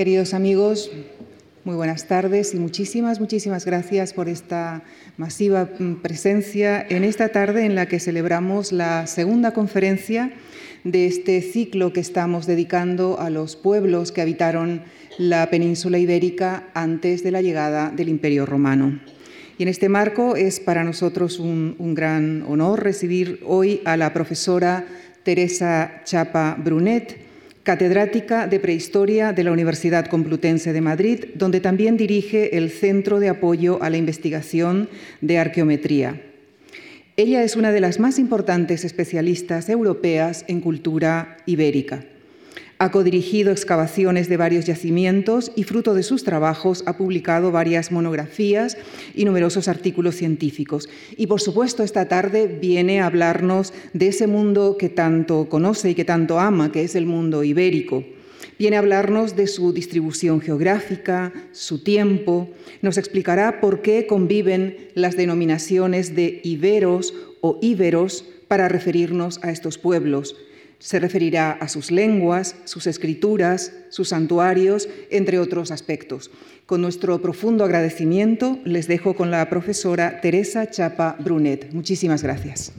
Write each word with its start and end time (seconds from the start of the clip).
Queridos 0.00 0.32
amigos, 0.32 0.90
muy 1.64 1.76
buenas 1.76 2.08
tardes 2.08 2.54
y 2.54 2.58
muchísimas, 2.58 3.20
muchísimas 3.20 3.66
gracias 3.66 4.14
por 4.14 4.30
esta 4.30 4.82
masiva 5.18 5.68
mm, 5.78 5.96
presencia 5.96 6.80
en 6.88 7.04
esta 7.04 7.28
tarde 7.28 7.66
en 7.66 7.74
la 7.74 7.84
que 7.84 8.00
celebramos 8.00 8.72
la 8.72 9.06
segunda 9.06 9.52
conferencia 9.52 10.32
de 10.84 11.04
este 11.04 11.42
ciclo 11.42 11.92
que 11.92 12.00
estamos 12.00 12.46
dedicando 12.46 13.20
a 13.20 13.28
los 13.28 13.56
pueblos 13.56 14.10
que 14.10 14.22
habitaron 14.22 14.84
la 15.18 15.50
península 15.50 15.98
ibérica 15.98 16.70
antes 16.72 17.22
de 17.22 17.32
la 17.32 17.42
llegada 17.42 17.90
del 17.90 18.08
Imperio 18.08 18.46
Romano. 18.46 19.02
Y 19.58 19.64
en 19.64 19.68
este 19.68 19.90
marco 19.90 20.34
es 20.34 20.60
para 20.60 20.82
nosotros 20.82 21.38
un, 21.38 21.76
un 21.78 21.94
gran 21.94 22.42
honor 22.48 22.82
recibir 22.82 23.40
hoy 23.44 23.82
a 23.84 23.98
la 23.98 24.14
profesora 24.14 24.86
Teresa 25.24 26.00
Chapa 26.06 26.56
Brunet, 26.58 27.29
catedrática 27.62 28.46
de 28.46 28.60
Prehistoria 28.60 29.32
de 29.32 29.44
la 29.44 29.52
Universidad 29.52 30.06
Complutense 30.06 30.72
de 30.72 30.80
Madrid, 30.80 31.24
donde 31.34 31.60
también 31.60 31.96
dirige 31.96 32.56
el 32.56 32.70
Centro 32.70 33.20
de 33.20 33.28
Apoyo 33.28 33.82
a 33.82 33.90
la 33.90 33.96
Investigación 33.96 34.88
de 35.20 35.38
Arqueometría. 35.38 36.22
Ella 37.16 37.42
es 37.42 37.56
una 37.56 37.70
de 37.70 37.80
las 37.80 38.00
más 38.00 38.18
importantes 38.18 38.84
especialistas 38.84 39.68
europeas 39.68 40.44
en 40.48 40.60
cultura 40.60 41.36
ibérica. 41.44 42.04
Ha 42.82 42.90
codirigido 42.90 43.52
excavaciones 43.52 44.30
de 44.30 44.38
varios 44.38 44.64
yacimientos 44.64 45.52
y 45.54 45.64
fruto 45.64 45.92
de 45.92 46.02
sus 46.02 46.24
trabajos 46.24 46.82
ha 46.86 46.96
publicado 46.96 47.52
varias 47.52 47.92
monografías 47.92 48.78
y 49.14 49.26
numerosos 49.26 49.68
artículos 49.68 50.14
científicos. 50.14 50.88
Y 51.14 51.26
por 51.26 51.42
supuesto 51.42 51.82
esta 51.82 52.08
tarde 52.08 52.46
viene 52.46 53.02
a 53.02 53.04
hablarnos 53.04 53.74
de 53.92 54.08
ese 54.08 54.26
mundo 54.26 54.78
que 54.78 54.88
tanto 54.88 55.50
conoce 55.50 55.90
y 55.90 55.94
que 55.94 56.06
tanto 56.06 56.40
ama, 56.40 56.72
que 56.72 56.82
es 56.82 56.94
el 56.94 57.04
mundo 57.04 57.44
ibérico. 57.44 58.02
Viene 58.58 58.76
a 58.76 58.78
hablarnos 58.78 59.36
de 59.36 59.46
su 59.46 59.74
distribución 59.74 60.40
geográfica, 60.40 61.34
su 61.52 61.84
tiempo, 61.84 62.48
nos 62.80 62.96
explicará 62.96 63.60
por 63.60 63.82
qué 63.82 64.06
conviven 64.06 64.88
las 64.94 65.18
denominaciones 65.18 66.16
de 66.16 66.40
iberos 66.44 67.12
o 67.42 67.58
íberos 67.60 68.24
para 68.48 68.70
referirnos 68.70 69.38
a 69.42 69.50
estos 69.50 69.76
pueblos, 69.76 70.34
se 70.80 70.98
referirá 70.98 71.52
a 71.52 71.68
sus 71.68 71.90
lenguas, 71.90 72.56
sus 72.64 72.86
escrituras, 72.86 73.72
sus 73.90 74.08
santuarios, 74.08 74.88
entre 75.10 75.38
otros 75.38 75.70
aspectos. 75.70 76.30
Con 76.66 76.80
nuestro 76.80 77.20
profundo 77.20 77.64
agradecimiento 77.64 78.58
les 78.64 78.88
dejo 78.88 79.14
con 79.14 79.30
la 79.30 79.48
profesora 79.50 80.20
Teresa 80.20 80.70
Chapa 80.70 81.16
Brunet. 81.20 81.72
Muchísimas 81.72 82.22
gracias. 82.22 82.72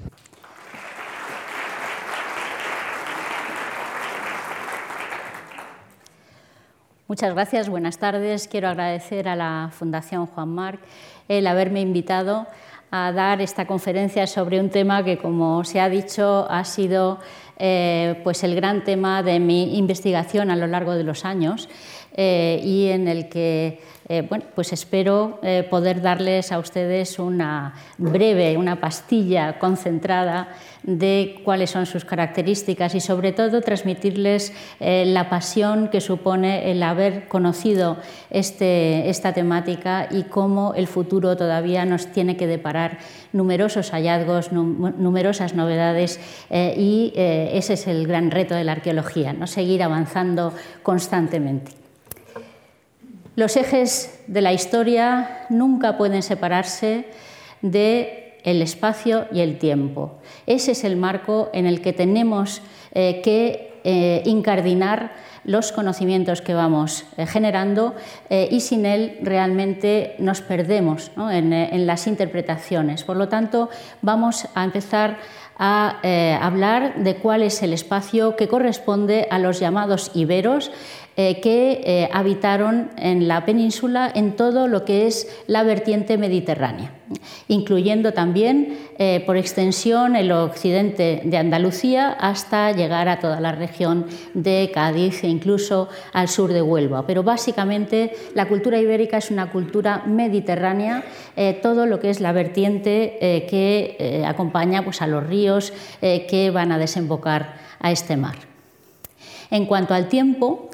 Muchas 7.07 7.33
gracias, 7.33 7.69
buenas 7.69 7.97
tardes. 7.97 8.47
Quiero 8.47 8.69
agradecer 8.69 9.27
a 9.27 9.35
la 9.35 9.69
Fundación 9.77 10.25
Juan 10.25 10.49
Marc 10.49 10.79
el 11.27 11.45
haberme 11.45 11.81
invitado 11.81 12.47
a 12.89 13.11
dar 13.11 13.41
esta 13.41 13.67
conferencia 13.67 14.27
sobre 14.27 14.59
un 14.59 14.69
tema 14.69 15.03
que, 15.03 15.17
como 15.17 15.63
se 15.63 15.79
ha 15.79 15.89
dicho, 15.89 16.45
ha 16.49 16.63
sido 16.65 17.19
eh, 17.63 18.15
pues 18.23 18.43
el 18.43 18.55
gran 18.55 18.83
tema 18.83 19.21
de 19.21 19.39
mi 19.39 19.77
investigación 19.77 20.49
a 20.49 20.55
lo 20.55 20.65
largo 20.65 20.95
de 20.95 21.03
los 21.03 21.25
años 21.25 21.69
eh, 22.17 22.59
y 22.63 22.87
en 22.87 23.07
el 23.07 23.29
que 23.29 23.79
eh, 24.11 24.25
bueno, 24.27 24.43
pues 24.53 24.73
espero 24.73 25.39
poder 25.69 26.01
darles 26.01 26.51
a 26.51 26.59
ustedes 26.59 27.17
una 27.17 27.75
breve, 27.97 28.57
una 28.57 28.81
pastilla 28.81 29.57
concentrada 29.57 30.49
de 30.83 31.39
cuáles 31.45 31.69
son 31.69 31.85
sus 31.85 32.03
características 32.03 32.93
y 32.93 32.99
sobre 32.99 33.31
todo 33.31 33.61
transmitirles 33.61 34.51
la 34.79 35.29
pasión 35.29 35.87
que 35.87 36.01
supone 36.01 36.71
el 36.71 36.83
haber 36.83 37.29
conocido 37.29 37.97
este, 38.29 39.09
esta 39.09 39.31
temática 39.31 40.07
y 40.11 40.23
cómo 40.23 40.73
el 40.75 40.87
futuro 40.87 41.37
todavía 41.37 41.85
nos 41.85 42.07
tiene 42.07 42.35
que 42.35 42.47
deparar 42.47 42.97
numerosos 43.31 43.91
hallazgos, 43.91 44.51
numerosas 44.51 45.53
novedades 45.53 46.19
y 46.49 47.13
ese 47.15 47.73
es 47.73 47.87
el 47.87 48.07
gran 48.07 48.29
reto 48.29 48.55
de 48.55 48.65
la 48.65 48.73
arqueología, 48.73 49.31
¿no? 49.31 49.47
seguir 49.47 49.83
avanzando 49.83 50.53
constantemente. 50.83 51.80
Los 53.35 53.55
ejes 53.55 54.19
de 54.27 54.41
la 54.41 54.51
historia 54.51 55.45
nunca 55.49 55.97
pueden 55.97 56.21
separarse 56.21 57.05
del 57.61 58.07
el 58.43 58.61
espacio 58.61 59.27
y 59.31 59.39
el 59.39 59.57
tiempo. 59.57 60.15
Ese 60.47 60.71
es 60.71 60.83
el 60.83 60.97
marco 60.97 61.49
en 61.53 61.65
el 61.65 61.81
que 61.81 61.93
tenemos 61.93 62.61
eh, 62.93 63.21
que 63.23 63.79
eh, 63.83 64.21
incardinar 64.25 65.13
los 65.43 65.71
conocimientos 65.71 66.41
que 66.41 66.53
vamos 66.53 67.05
eh, 67.17 67.25
generando 67.25 67.95
y 68.29 68.59
sin 68.59 68.85
él 68.85 69.17
realmente 69.23 70.15
nos 70.19 70.41
perdemos 70.41 71.11
en, 71.31 71.87
las 71.87 72.05
interpretaciones. 72.05 73.03
Por 73.03 73.17
lo 73.17 73.27
tanto, 73.27 73.69
vamos 74.03 74.47
a 74.53 74.63
empezar 74.63 75.17
a 75.57 75.99
hablar 76.41 77.03
de 77.03 77.15
cuál 77.15 77.41
es 77.41 77.63
el 77.63 77.73
espacio 77.73 78.35
que 78.35 78.47
corresponde 78.47 79.27
a 79.31 79.39
los 79.39 79.59
llamados 79.59 80.11
iberos 80.13 80.71
eh, 81.17 81.41
que 81.41 81.81
eh, 81.83 82.09
habitaron 82.13 82.89
en 82.95 83.27
la 83.27 83.43
península 83.43 84.09
en 84.15 84.37
todo 84.37 84.69
lo 84.69 84.85
que 84.85 85.07
es 85.07 85.27
la 85.45 85.61
vertiente 85.63 86.17
mediterránea, 86.17 86.93
incluyendo 87.49 88.13
también 88.13 88.77
eh, 88.97 89.21
por 89.25 89.35
extensión 89.35 90.15
el 90.15 90.31
occidente 90.31 91.21
de 91.25 91.37
Andalucía 91.37 92.11
hasta 92.11 92.71
llegar 92.71 93.09
a 93.09 93.19
toda 93.19 93.41
la 93.41 93.51
región 93.51 94.05
de 94.33 94.71
Cádiz 94.73 95.25
e 95.25 95.27
incluso 95.27 95.89
al 96.13 96.29
sur 96.29 96.53
de 96.53 96.61
Huelva. 96.61 97.05
Pero 97.05 97.23
básicamente 97.23 98.13
la 98.33 98.47
cultura 98.47 98.79
ibérica 98.79 99.17
es 99.17 99.31
una 99.31 99.51
cultura 99.51 100.03
mediterránea, 100.05 101.03
todo 101.61 101.87
lo 101.87 101.99
que 101.99 102.09
es 102.09 102.21
la 102.21 102.31
vertiente 102.31 103.17
que 103.49 104.23
acompaña 104.25 104.83
pues, 104.85 105.01
a 105.01 105.07
los 105.07 105.27
ríos 105.27 105.73
que 105.99 106.51
van 106.53 106.71
a 106.71 106.77
desembocar 106.77 107.55
a 107.79 107.91
este 107.91 108.15
mar. 108.15 108.35
En 109.49 109.65
cuanto 109.65 109.93
al 109.93 110.07
tiempo, 110.07 110.70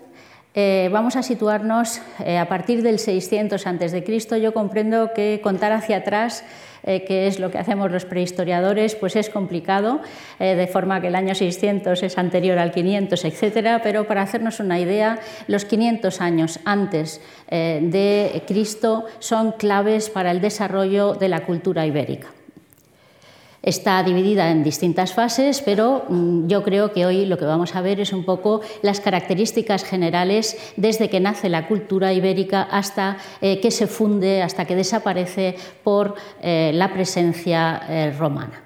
eh, 0.59 0.89
vamos 0.91 1.15
a 1.15 1.21
situarnos 1.21 2.01
eh, 2.25 2.39
a 2.39 2.47
partir 2.47 2.81
del 2.81 2.97
600 2.97 3.67
a.C. 3.67 4.41
Yo 4.41 4.55
comprendo 4.55 5.11
que 5.13 5.39
contar 5.43 5.71
hacia 5.71 5.97
atrás 5.97 6.43
eh, 6.83 7.05
que 7.05 7.27
es 7.27 7.37
lo 7.37 7.51
que 7.51 7.59
hacemos 7.59 7.91
los 7.91 8.05
prehistoriadores, 8.05 8.95
pues 8.95 9.15
es 9.15 9.29
complicado, 9.29 10.01
de 10.39 10.67
forma 10.67 10.99
que 10.99 11.09
el 11.09 11.15
año 11.15 11.35
600 11.35 12.01
es 12.01 12.17
anterior 12.17 12.57
al 12.57 12.71
500, 12.71 13.25
etcétera, 13.25 13.81
pero 13.83 14.07
para 14.07 14.21
hacernos 14.23 14.59
una 14.59 14.79
idea, 14.79 15.19
los 15.47 15.65
500 15.65 16.21
años 16.21 16.59
antes 16.65 17.21
de 17.49 18.41
Cristo 18.47 19.05
son 19.19 19.51
claves 19.51 20.09
para 20.09 20.31
el 20.31 20.39
desarrollo 20.39 21.15
de 21.15 21.27
la 21.27 21.41
cultura 21.41 21.85
ibérica. 21.85 22.36
Está 23.63 24.01
dividida 24.03 24.51
en 24.51 24.63
distintas 24.63 25.13
fases, 25.13 25.61
pero 25.61 26.05
mm, 26.09 26.47
yo 26.47 26.63
creo 26.63 26.93
que 26.93 27.05
hoy 27.05 27.25
lo 27.25 27.37
que 27.37 27.45
vamos 27.45 27.75
a 27.75 27.81
ver 27.81 27.99
es 27.99 28.13
un 28.13 28.23
poco 28.23 28.61
las 28.81 29.01
características 29.01 29.83
generales 29.83 30.57
desde 30.77 31.09
que 31.09 31.19
nace 31.19 31.49
la 31.49 31.67
cultura 31.67 32.13
ibérica 32.13 32.61
hasta 32.61 33.17
eh, 33.41 33.59
que 33.59 33.71
se 33.71 33.87
funde, 33.87 34.43
hasta 34.43 34.65
que 34.65 34.75
desaparece 34.75 35.55
por 35.83 36.15
eh, 36.41 36.71
la 36.73 36.93
presencia 36.93 37.81
eh, 37.89 38.15
romana. 38.17 38.63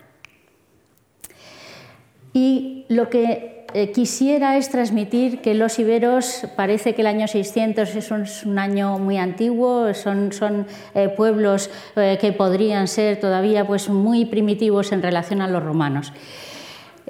Y 2.33 2.85
lo 2.89 3.09
que 3.09 3.60
eh, 3.73 3.91
quisiera 3.91 4.57
es 4.57 4.69
transmitir 4.69 5.41
que 5.41 5.53
los 5.53 5.79
iberos, 5.79 6.45
parece 6.55 6.93
que 6.93 7.01
el 7.01 7.07
año 7.07 7.27
600 7.27 7.95
es 7.95 8.11
un, 8.45 8.59
año 8.59 8.99
muy 8.99 9.17
antiguo, 9.17 9.93
son, 9.93 10.33
son 10.33 10.67
eh, 10.93 11.09
pueblos 11.09 11.69
eh, 11.95 12.17
que 12.19 12.33
podrían 12.33 12.87
ser 12.87 13.19
todavía 13.19 13.65
pues, 13.65 13.89
muy 13.89 14.25
primitivos 14.25 14.91
en 14.91 15.01
relación 15.01 15.41
a 15.41 15.47
los 15.47 15.63
romanos. 15.63 16.13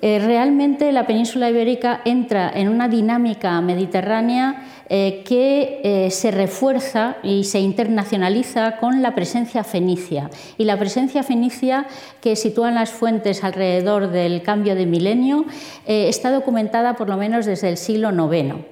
realmente 0.01 0.91
la 0.91 1.05
península 1.05 1.49
ibérica 1.49 2.01
entra 2.05 2.51
en 2.53 2.69
una 2.69 2.87
dinámica 2.87 3.61
mediterránea 3.61 4.80
eh, 4.93 5.23
que 5.23 5.79
eh, 5.85 6.11
se 6.11 6.31
refuerza 6.31 7.15
y 7.23 7.45
se 7.45 7.61
internacionaliza 7.61 8.75
con 8.75 9.01
la 9.01 9.15
presencia 9.15 9.63
fenicia. 9.63 10.29
Y 10.57 10.65
la 10.65 10.77
presencia 10.77 11.23
fenicia 11.23 11.87
que 12.19 12.35
sitúan 12.35 12.75
las 12.75 12.89
fuentes 12.89 13.45
alrededor 13.45 14.11
del 14.11 14.41
cambio 14.41 14.75
de 14.75 14.85
milenio 14.85 15.45
eh, 15.87 16.09
está 16.09 16.29
documentada 16.29 16.97
por 16.97 17.07
lo 17.07 17.15
menos 17.15 17.45
desde 17.45 17.69
el 17.69 17.77
siglo 17.77 18.11
IX. 18.11 18.65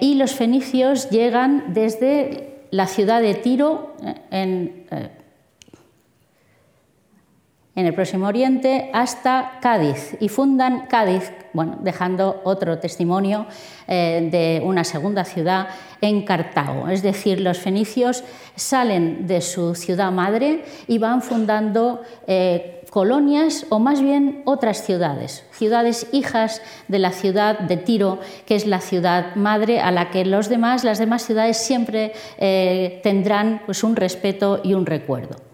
y 0.00 0.14
los 0.16 0.34
fenicios 0.34 1.10
llegan 1.10 1.74
desde 1.74 2.64
la 2.72 2.88
ciudad 2.88 3.22
de 3.22 3.34
Tiro 3.34 3.94
en 4.32 4.84
en 7.80 7.86
el 7.86 7.94
Próximo 7.94 8.26
Oriente 8.26 8.90
hasta 8.92 9.58
Cádiz 9.62 10.16
y 10.20 10.28
fundan 10.28 10.86
Cádiz, 10.86 11.32
bueno, 11.54 11.78
dejando 11.80 12.42
otro 12.44 12.78
testimonio 12.78 13.46
eh, 13.88 14.28
de 14.30 14.62
una 14.64 14.84
segunda 14.84 15.24
ciudad 15.24 15.68
en 16.02 16.22
Cartago. 16.24 16.88
Es 16.88 17.02
decir, 17.02 17.40
los 17.40 17.58
fenicios 17.58 18.22
salen 18.54 19.26
de 19.26 19.40
su 19.40 19.74
ciudad 19.74 20.12
madre 20.12 20.64
y 20.86 20.98
van 20.98 21.22
fundando 21.22 22.02
eh, 22.26 22.84
colonias 22.90 23.66
o 23.70 23.78
más 23.78 24.02
bien 24.02 24.42
otras 24.44 24.84
ciudades, 24.84 25.44
ciudades 25.52 26.06
hijas 26.12 26.60
de 26.88 26.98
la 26.98 27.12
ciudad 27.12 27.60
de 27.60 27.78
Tiro, 27.78 28.18
que 28.44 28.56
es 28.56 28.66
la 28.66 28.80
ciudad 28.80 29.36
madre 29.36 29.80
a 29.80 29.90
la 29.90 30.10
que 30.10 30.26
los 30.26 30.50
demás, 30.50 30.84
las 30.84 30.98
demás 30.98 31.24
ciudades 31.24 31.56
siempre 31.56 32.12
eh, 32.36 33.00
tendrán 33.02 33.62
pues, 33.64 33.82
un 33.84 33.96
respeto 33.96 34.60
y 34.62 34.74
un 34.74 34.84
recuerdo. 34.84 35.49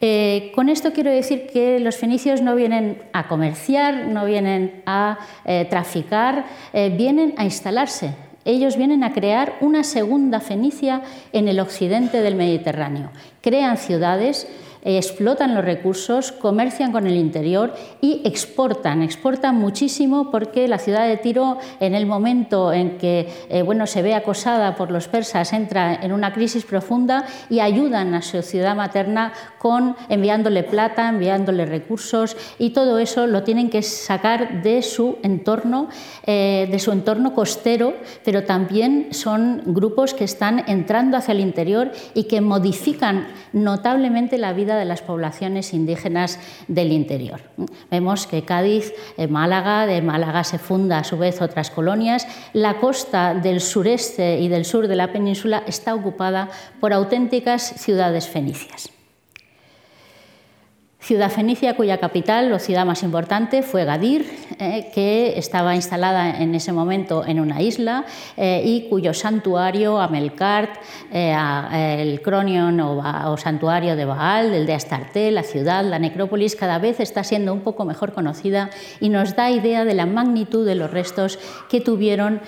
Eh, 0.00 0.52
con 0.54 0.68
esto 0.68 0.92
quiero 0.92 1.10
decir 1.10 1.46
que 1.46 1.80
los 1.80 1.96
fenicios 1.96 2.42
no 2.42 2.54
vienen 2.54 3.02
a 3.12 3.28
comerciar, 3.28 4.06
no 4.08 4.24
vienen 4.26 4.82
a 4.86 5.18
eh, 5.44 5.66
traficar, 5.70 6.44
vienen 6.72 7.34
a 7.36 7.44
instalarse. 7.44 8.14
Ellos 8.44 8.76
vienen 8.76 9.02
a 9.02 9.12
crear 9.12 9.54
una 9.60 9.82
segunda 9.82 10.38
Fenicia 10.38 11.02
en 11.32 11.48
el 11.48 11.58
occidente 11.58 12.20
del 12.20 12.36
Mediterráneo. 12.36 13.10
Crean 13.40 13.76
ciudades 13.76 14.46
explotan 14.82 15.54
los 15.54 15.64
recursos, 15.64 16.32
comercian 16.32 16.92
con 16.92 17.06
el 17.06 17.16
interior 17.16 17.74
y 18.00 18.22
exportan. 18.24 19.02
Exportan 19.02 19.56
muchísimo 19.56 20.30
porque 20.30 20.68
la 20.68 20.78
ciudad 20.78 21.06
de 21.06 21.16
Tiro, 21.16 21.58
en 21.80 21.94
el 21.94 22.06
momento 22.06 22.72
en 22.72 22.98
que 22.98 23.28
eh, 23.48 23.62
bueno, 23.62 23.86
se 23.86 24.02
ve 24.02 24.14
acosada 24.14 24.74
por 24.76 24.90
los 24.90 25.08
persas, 25.08 25.52
entra 25.52 25.94
en 25.94 26.12
una 26.12 26.32
crisis 26.32 26.64
profunda 26.64 27.24
y 27.50 27.60
ayudan 27.60 28.14
a 28.14 28.22
su 28.22 28.42
ciudad 28.42 28.76
materna 28.76 29.32
con 29.58 29.96
enviándole 30.08 30.62
plata, 30.62 31.08
enviándole 31.08 31.66
recursos 31.66 32.36
y 32.58 32.70
todo 32.70 32.98
eso 32.98 33.26
lo 33.26 33.42
tienen 33.42 33.70
que 33.70 33.82
sacar 33.82 34.62
de 34.62 34.82
su 34.82 35.18
entorno, 35.22 35.88
eh, 36.24 36.68
de 36.70 36.78
su 36.78 36.92
entorno 36.92 37.34
costero, 37.34 37.94
pero 38.24 38.44
también 38.44 39.08
son 39.12 39.62
grupos 39.66 40.14
que 40.14 40.24
están 40.24 40.64
entrando 40.68 41.16
hacia 41.16 41.32
el 41.32 41.40
interior 41.40 41.90
y 42.14 42.24
que 42.24 42.40
modifican 42.40 43.26
notablemente 43.52 44.38
la 44.38 44.52
vida 44.52 44.75
de 44.76 44.84
las 44.84 45.02
poblaciones 45.02 45.72
indígenas 45.74 46.38
del 46.68 46.92
interior. 46.92 47.40
Vemos 47.90 48.26
que 48.26 48.44
Cádiz, 48.44 48.92
eh, 49.16 49.26
Málaga, 49.26 49.86
de 49.86 50.02
Málaga 50.02 50.44
se 50.44 50.58
funda 50.58 50.98
a 50.98 51.04
su 51.04 51.18
vez 51.18 51.42
otras 51.42 51.70
colonias. 51.70 52.26
La 52.52 52.78
costa 52.78 53.34
del 53.34 53.60
sureste 53.60 54.40
y 54.40 54.48
del 54.48 54.64
sur 54.64 54.88
de 54.88 54.96
la 54.96 55.12
península 55.12 55.62
está 55.66 55.94
ocupada 55.94 56.48
por 56.80 56.92
auténticas 56.92 57.62
ciudades 57.76 58.28
fenicias. 58.28 58.95
Ciudad 61.06 61.30
fenicia, 61.30 61.76
cuya 61.76 61.98
capital 61.98 62.52
o 62.52 62.58
ciudad 62.58 62.84
más 62.84 63.04
importante 63.04 63.62
fue 63.62 63.84
Gadir, 63.84 64.26
eh, 64.58 64.90
que 64.92 65.38
estaba 65.38 65.76
instalada 65.76 66.42
en 66.42 66.52
ese 66.52 66.72
momento 66.72 67.24
en 67.24 67.38
una 67.38 67.62
isla 67.62 68.04
eh, 68.36 68.60
y 68.64 68.88
cuyo 68.88 69.14
santuario, 69.14 70.00
eh, 71.12 71.96
el 72.00 72.20
Cronion 72.22 72.80
o, 72.80 73.36
santuario 73.36 73.94
de 73.94 74.04
Baal, 74.04 74.52
el 74.52 74.66
de 74.66 74.74
Astarte, 74.74 75.30
la 75.30 75.44
ciudad, 75.44 75.84
la 75.84 76.00
necrópolis, 76.00 76.56
cada 76.56 76.80
vez 76.80 76.98
está 76.98 77.22
siendo 77.22 77.52
un 77.52 77.60
poco 77.60 77.84
mejor 77.84 78.12
conocida 78.12 78.70
y 78.98 79.08
nos 79.08 79.36
da 79.36 79.48
idea 79.52 79.84
de 79.84 79.94
la 79.94 80.06
magnitud 80.06 80.66
de 80.66 80.74
los 80.74 80.90
restos 80.90 81.38
que 81.68 81.80
tuvieron 81.80 82.40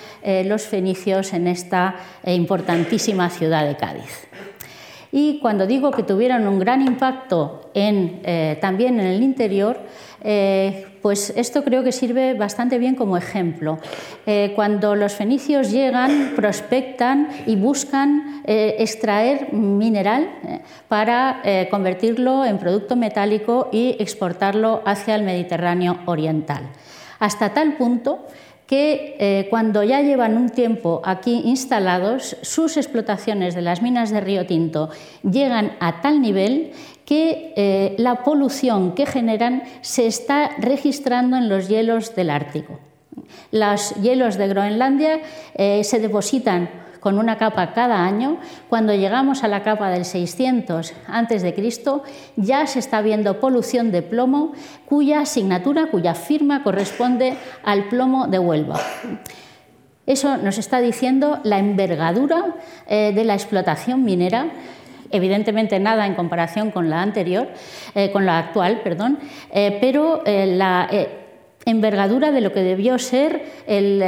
los 0.43 0.63
fenicios 0.63 1.31
en 1.31 1.47
esta 1.47 1.95
importantísima 2.25 3.29
ciudad 3.29 3.65
de 3.65 3.77
Cádiz. 3.77 4.27
Y 5.11 5.39
cuando 5.39 5.65
digo 5.65 5.91
que 5.91 6.03
tuvieron 6.03 6.47
un 6.47 6.59
gran 6.59 6.81
impacto 6.81 7.61
eh, 7.73 8.57
también 8.61 8.99
en 8.99 9.07
el 9.07 9.23
interior, 9.23 9.77
eh, 10.21 10.85
pues 11.01 11.33
esto 11.35 11.63
creo 11.63 11.83
que 11.83 11.91
sirve 11.91 12.35
bastante 12.35 12.77
bien 12.77 12.95
como 12.95 13.17
ejemplo. 13.17 13.79
Eh, 14.25 14.51
cuando 14.55 14.95
los 14.95 15.13
fenicios 15.13 15.71
llegan, 15.71 16.33
prospectan 16.35 17.29
y 17.47 17.55
buscan 17.55 18.41
extraer 18.45 19.53
mineral 19.53 20.27
para 20.87 21.41
convertirlo 21.69 22.45
en 22.45 22.57
producto 22.57 22.95
metálico 22.95 23.69
y 23.71 23.95
exportarlo 23.99 24.81
hacia 24.85 25.13
el 25.13 25.21
Mediterráneo 25.21 25.99
oriental. 26.05 26.63
Hasta 27.19 27.53
tal 27.53 27.73
punto 27.73 28.25
que 28.69 29.15
eh, 29.17 29.47
cuando 29.49 29.81
ya 29.81 30.01
llevan 30.01 30.37
un 30.37 30.49
tiempo 30.49 31.01
aquí 31.03 31.41
instalados, 31.43 32.37
sus 32.43 32.77
explotaciones 32.77 33.55
de 33.55 33.63
las 33.63 33.81
minas 33.81 34.11
de 34.11 34.21
Río 34.21 34.45
Tinto 34.45 34.91
llegan 35.23 35.71
a 35.79 36.01
tal 36.01 36.21
nivel 36.21 36.73
que 37.03 37.51
eh, 37.55 37.95
la 37.97 38.23
polución 38.23 38.93
que 38.93 39.07
generan 39.07 39.63
se 39.81 40.05
está 40.05 40.51
registrando 40.59 41.35
en 41.35 41.49
los 41.49 41.67
hielos 41.67 42.13
del 42.13 42.29
Ártico. 42.29 42.79
Los 43.51 43.95
hielos 43.95 44.37
de 44.37 44.47
Groenlandia 44.49 45.19
eh, 45.55 45.83
se 45.83 45.97
depositan 45.97 46.69
con 46.99 47.17
una 47.17 47.37
capa 47.37 47.73
cada 47.73 48.05
año, 48.05 48.37
cuando 48.67 48.93
llegamos 48.93 49.43
a 49.43 49.47
la 49.47 49.63
capa 49.63 49.89
del 49.89 50.05
600 50.05 50.93
a.C., 51.07 51.73
ya 52.35 52.67
se 52.67 52.79
está 52.79 53.01
viendo 53.01 53.39
polución 53.39 53.91
de 53.91 54.01
plomo 54.01 54.53
cuya 54.85 55.21
asignatura, 55.21 55.87
cuya 55.87 56.13
firma 56.13 56.63
corresponde 56.63 57.37
al 57.63 57.89
plomo 57.89 58.27
de 58.27 58.39
Huelva. 58.39 58.79
Eso 60.05 60.37
nos 60.37 60.57
está 60.57 60.79
diciendo 60.81 61.39
la 61.43 61.59
envergadura 61.59 62.55
eh, 62.87 63.11
de 63.13 63.23
la 63.23 63.35
explotación 63.35 64.03
minera 64.03 64.49
evidentemente 65.11 65.79
nada 65.79 66.05
en 66.05 66.13
comparación 66.13 66.69
con 66.69 66.89
la 66.89 67.01
anterior, 67.01 67.47
eh, 67.95 68.11
con 68.11 68.27
la 68.27 68.37
actual, 68.37 68.81
perdón, 68.83 69.17
eh, 69.51 69.79
pero 69.81 70.21
la 70.25 70.87
envergadura 71.65 72.31
de 72.31 72.41
lo 72.41 72.53
que 72.53 72.61
debió 72.61 72.99
ser 72.99 73.43
el 73.65 74.03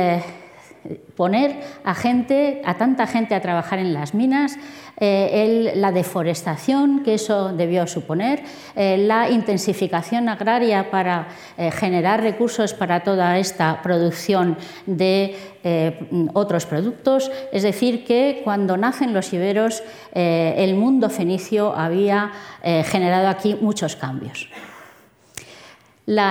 poner 1.16 1.60
a 1.84 1.94
gente, 1.94 2.62
a 2.66 2.76
tanta 2.76 3.08
gente 3.08 3.36
a 3.36 3.42
trabajar 3.42 3.80
en 3.80 3.94
las 3.94 4.14
minas, 4.14 4.58
eh, 4.98 5.74
la 5.76 5.92
deforestación 5.92 7.04
que 7.04 7.16
eso 7.16 7.54
debió 7.54 7.88
suponer, 7.88 8.44
eh, 8.76 8.98
la 8.98 9.30
intensificación 9.30 10.30
agraria 10.30 10.92
para 10.92 11.28
eh, 11.58 11.72
generar 11.72 12.22
recursos 12.22 12.74
para 12.74 13.04
toda 13.04 13.38
esta 13.40 13.82
producción 13.82 14.58
de 14.86 15.36
otros 16.34 16.66
productos. 16.66 17.32
Es 17.52 17.62
decir, 17.62 18.04
que 18.04 18.42
cuando 18.44 18.78
nacen 18.78 19.14
los 19.14 19.32
iberos, 19.32 19.84
el 20.12 20.74
mundo 20.74 21.12
fenicio 21.12 21.76
había 21.76 22.32
generado 22.64 23.28
aquí 23.28 23.56
muchos 23.62 23.96
cambios 23.96 24.50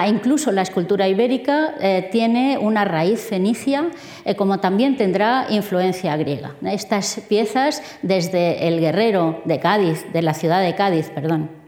incluso 0.07 0.53
la 0.53 0.63
escultura 0.63 1.09
ibérica 1.09 1.75
eh, 1.81 2.09
tiene 2.11 2.59
una 2.59 2.85
raíz 2.85 3.21
fenicia, 3.21 3.91
eh, 4.25 4.35
como 4.35 4.59
también 4.59 4.97
tendrá 4.97 5.47
influencia 5.51 6.17
griega. 6.17 6.55
Estas 6.63 7.21
piezas, 7.29 7.83
desde 8.03 8.69
el 8.69 8.81
guerrero 8.81 9.41
de 9.45 9.59
Cádiz, 9.59 10.05
de 10.13 10.23
la 10.23 10.35
ciudad 10.35 10.63
de 10.63 10.75
Cádiz, 10.75 11.11
perdón, 11.11 11.60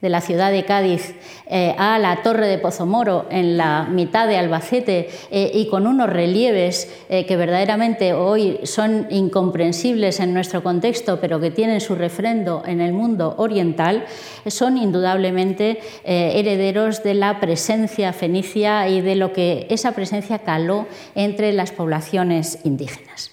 de 0.00 0.08
la 0.08 0.20
ciudad 0.20 0.50
de 0.50 0.64
Cádiz 0.64 1.14
eh, 1.46 1.74
a 1.76 1.98
la 1.98 2.22
torre 2.22 2.46
de 2.46 2.58
Pozomoro 2.58 3.26
en 3.30 3.56
la 3.56 3.86
mitad 3.90 4.26
de 4.26 4.38
Albacete 4.38 5.10
eh, 5.30 5.50
y 5.52 5.68
con 5.68 5.86
unos 5.86 6.08
relieves 6.08 6.90
eh, 7.10 7.26
que 7.26 7.36
verdaderamente 7.36 8.14
hoy 8.14 8.60
son 8.62 9.06
incomprensibles 9.10 10.20
en 10.20 10.32
nuestro 10.32 10.62
contexto, 10.62 11.20
pero 11.20 11.38
que 11.38 11.50
tienen 11.50 11.80
su 11.80 11.94
refrendo 11.94 12.62
en 12.66 12.80
el 12.80 12.92
mundo 12.92 13.34
oriental, 13.36 14.06
son 14.46 14.78
indudablemente 14.78 15.80
herederos 16.04 17.02
de 17.02 17.14
la 17.14 17.40
presencia 17.40 18.12
fenicia 18.12 18.88
y 18.88 19.00
de 19.00 19.16
lo 19.16 19.32
que 19.32 19.66
esa 19.70 19.92
presencia 19.92 20.38
caló 20.38 20.86
entre 21.14 21.52
las 21.52 21.72
poblaciones 21.72 22.58
indígenas. 22.64 23.30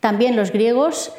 También 0.00 0.36
los 0.36 0.50
griegos 0.50 1.12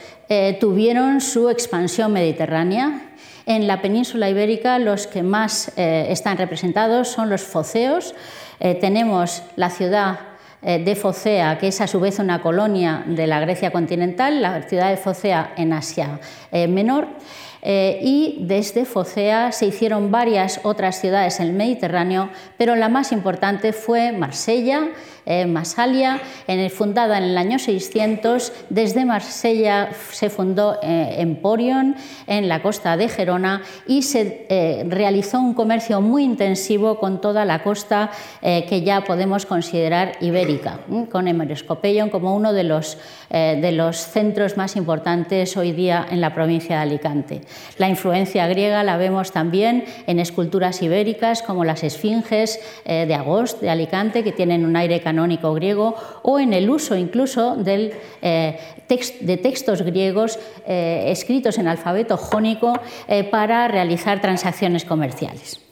tuvieron 0.59 1.21
su 1.21 1.49
expansión 1.49 2.13
mediterránea 2.13 3.04
en 3.45 3.67
la 3.67 3.81
península 3.81 4.29
ibérica 4.29 4.79
los 4.79 5.07
que 5.07 5.23
más 5.23 5.71
eh, 5.77 6.07
están 6.09 6.37
representados 6.37 7.09
son 7.09 7.29
los 7.29 7.43
foceos. 7.43 8.15
Eh, 8.59 8.75
tenemos 8.75 9.43
la 9.55 9.69
ciudad 9.69 10.19
eh, 10.61 10.83
de 10.83 10.95
Focea, 10.95 11.57
que 11.57 11.67
es 11.67 11.81
a 11.81 11.87
su 11.87 11.99
vez 11.99 12.19
una 12.19 12.41
colonia 12.41 13.03
de 13.05 13.27
la 13.27 13.39
Grecia 13.39 13.71
continental, 13.71 14.41
la 14.41 14.63
ciudad 14.63 14.89
de 14.89 14.97
Focea 14.97 15.53
en 15.57 15.73
Asia 15.73 16.19
Menor. 16.51 17.07
Y 17.67 18.37
desde 18.41 18.85
Focea 18.85 19.51
se 19.51 19.65
hicieron 19.65 20.11
varias 20.11 20.59
otras 20.63 21.01
ciudades 21.01 21.39
en 21.39 21.47
el 21.47 21.53
Mediterráneo, 21.53 22.29
pero 22.57 22.75
la 22.75 22.89
más 22.89 23.11
importante 23.11 23.73
fue 23.73 24.11
Marsella, 24.11 24.91
eh, 25.25 25.47
Masalia, 25.47 26.21
fundada 26.69 27.17
en 27.17 27.23
el 27.23 27.37
año 27.37 27.57
600. 27.57 28.53
Desde 28.69 29.05
Marsella 29.05 29.89
se 30.11 30.29
fundó 30.29 30.77
eh, 30.83 31.15
Emporion 31.17 31.95
en 32.27 32.47
la 32.47 32.61
costa 32.61 32.95
de 32.95 33.09
Gerona 33.09 33.63
y 33.87 34.03
se 34.03 34.45
eh, 34.49 34.85
realizó 34.87 35.39
un 35.39 35.55
comercio 35.55 35.99
muy 36.01 36.23
intensivo 36.23 36.99
con 36.99 37.21
toda 37.21 37.45
la 37.45 37.63
costa 37.63 38.11
que 38.41 38.83
ya 38.83 39.03
podemos 39.03 39.45
considerar 39.45 40.13
ibérica, 40.21 40.79
con 41.11 41.27
Emerescopeion 41.27 42.09
como 42.09 42.35
uno 42.35 42.53
de 42.53 42.63
los, 42.63 42.97
de 43.29 43.71
los 43.71 43.97
centros 43.97 44.55
más 44.55 44.75
importantes 44.75 45.57
hoy 45.57 45.71
día 45.71 46.05
en 46.09 46.21
la 46.21 46.33
provincia 46.33 46.77
de 46.77 46.81
Alicante. 46.83 47.41
La 47.77 47.89
influencia 47.89 48.47
griega 48.47 48.83
la 48.83 48.97
vemos 48.97 49.31
también 49.31 49.85
en 50.07 50.19
esculturas 50.19 50.81
ibéricas 50.81 51.41
como 51.41 51.65
las 51.65 51.83
esfinges 51.83 52.59
de 52.85 53.13
Agost 53.13 53.61
de 53.61 53.69
Alicante, 53.69 54.23
que 54.23 54.31
tienen 54.31 54.65
un 54.65 54.75
aire 54.75 55.01
canónico 55.01 55.53
griego 55.53 55.95
o 56.21 56.39
en 56.39 56.53
el 56.53 56.69
uso 56.69 56.95
incluso 56.95 57.57
eh, 57.65 58.59
de 59.21 59.37
textos 59.37 59.81
griegos 59.81 60.39
eh, 60.67 61.05
escritos 61.07 61.57
en 61.57 61.67
alfabeto 61.67 62.17
jónico 62.17 62.79
para 63.31 63.67
realizar 63.67 64.21
transacciones 64.21 64.85
comerciales. 64.85 65.64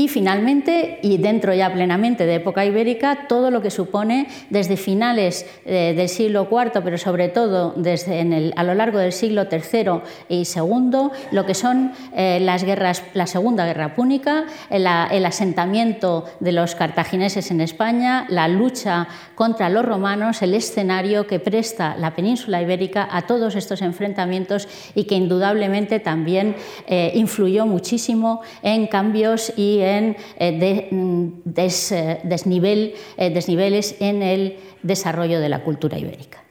Y 0.00 0.06
finalmente, 0.06 1.00
y 1.02 1.16
dentro 1.16 1.52
ya 1.52 1.72
plenamente 1.72 2.24
de 2.24 2.36
época 2.36 2.64
ibérica, 2.64 3.26
todo 3.26 3.50
lo 3.50 3.60
que 3.60 3.72
supone 3.72 4.28
desde 4.48 4.76
finales 4.76 5.44
eh, 5.66 5.92
del 5.96 6.08
siglo 6.08 6.46
IV, 6.48 6.82
pero 6.84 6.98
sobre 6.98 7.28
todo 7.28 7.72
desde 7.74 8.52
a 8.54 8.62
lo 8.62 8.74
largo 8.76 8.98
del 8.98 9.10
siglo 9.10 9.48
III 9.50 10.02
y 10.28 10.44
II, 10.44 11.10
lo 11.32 11.44
que 11.44 11.54
son 11.54 11.90
eh, 12.14 12.38
las 12.40 12.62
guerras, 12.62 13.02
la 13.14 13.26
Segunda 13.26 13.66
Guerra 13.66 13.96
Púnica, 13.96 14.44
el, 14.70 14.86
asentamiento 14.86 16.26
de 16.38 16.52
los 16.52 16.76
cartagineses 16.76 17.50
en 17.50 17.60
España, 17.60 18.24
la 18.28 18.46
lucha 18.46 19.08
contra 19.34 19.68
los 19.68 19.84
romanos, 19.84 20.42
el 20.42 20.54
escenario 20.54 21.26
que 21.26 21.40
presta 21.40 21.96
la 21.96 22.14
península 22.14 22.62
ibérica 22.62 23.08
a 23.10 23.22
todos 23.22 23.56
estos 23.56 23.82
enfrentamientos 23.82 24.68
y 24.94 25.06
que 25.06 25.16
indudablemente 25.16 25.98
también 25.98 26.54
eh, 26.86 27.10
influyó 27.16 27.66
muchísimo 27.66 28.42
en 28.62 28.86
cambios 28.86 29.52
y 29.56 29.87
eh, 29.88 30.88
mm, 30.90 31.28
eh, 31.56 31.68
eh, 31.90 33.30
desniveles 33.30 33.96
en 34.00 34.22
el 34.22 34.56
desarrollo 34.82 35.40
de 35.40 35.48
la 35.48 35.62
cultura 35.62 35.98
ibérica. 35.98 36.42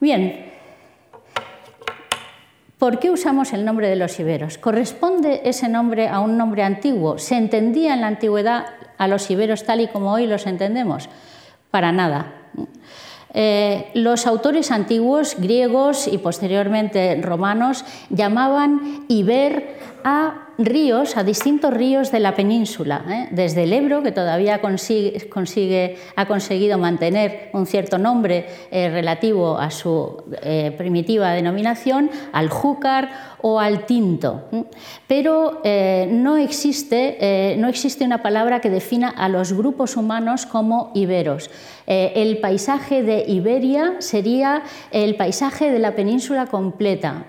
Bien, 0.00 0.46
¿Por 2.78 2.98
qué 2.98 3.10
usamos 3.10 3.52
el 3.52 3.66
nombre 3.66 3.90
de 3.90 3.96
los 3.96 4.18
iberos? 4.18 4.56
¿Corresponde 4.56 5.42
ese 5.44 5.68
nombre 5.68 6.08
a 6.08 6.20
un 6.20 6.38
nombre 6.38 6.62
antiguo? 6.62 7.18
¿Se 7.18 7.36
entendía 7.36 7.92
en 7.92 8.00
la 8.00 8.06
antigüedad 8.06 8.68
a 8.96 9.06
los 9.06 9.30
iberos 9.30 9.64
tal 9.64 9.82
y 9.82 9.88
como 9.88 10.10
hoy 10.10 10.26
los 10.26 10.46
entendemos? 10.46 11.10
Para 11.70 11.92
nada. 11.92 12.32
los 13.92 14.26
autores 14.26 14.70
antiguos, 14.70 15.36
griegos 15.38 16.08
y 16.08 16.16
posteriormente 16.16 17.20
romanos, 17.20 17.84
llamaban 18.08 19.04
iber 19.08 19.76
a 20.02 20.48
ríos, 20.64 21.16
a 21.16 21.24
distintos 21.24 21.72
ríos 21.72 22.10
de 22.10 22.20
la 22.20 22.34
península, 22.34 23.04
¿eh? 23.08 23.28
desde 23.30 23.64
el 23.64 23.72
Ebro, 23.72 24.02
que 24.02 24.12
todavía 24.12 24.60
consigue, 24.60 25.96
ha 26.16 26.26
conseguido 26.26 26.78
mantener 26.78 27.50
un 27.52 27.66
cierto 27.66 27.98
nombre 27.98 28.46
eh, 28.70 28.88
relativo 28.90 29.58
a 29.58 29.70
su 29.70 30.22
eh, 30.42 30.74
primitiva 30.76 31.32
denominación, 31.32 32.10
al 32.32 32.48
Júcar 32.48 33.10
o 33.42 33.58
al 33.58 33.86
Tinto. 33.86 34.48
Pero 35.06 35.62
no, 35.64 36.36
existe, 36.36 37.56
no 37.58 37.68
existe 37.68 38.04
una 38.04 38.22
palabra 38.22 38.60
que 38.60 38.68
defina 38.68 39.08
a 39.08 39.30
los 39.30 39.54
grupos 39.54 39.96
humanos 39.96 40.44
como 40.44 40.90
iberos. 40.94 41.50
el 41.86 42.36
paisaje 42.38 43.02
de 43.02 43.24
Iberia 43.26 43.94
sería 44.00 44.62
el 44.90 45.16
paisaje 45.16 45.70
de 45.70 45.78
la 45.78 45.94
península 45.94 46.48
completa. 46.48 47.24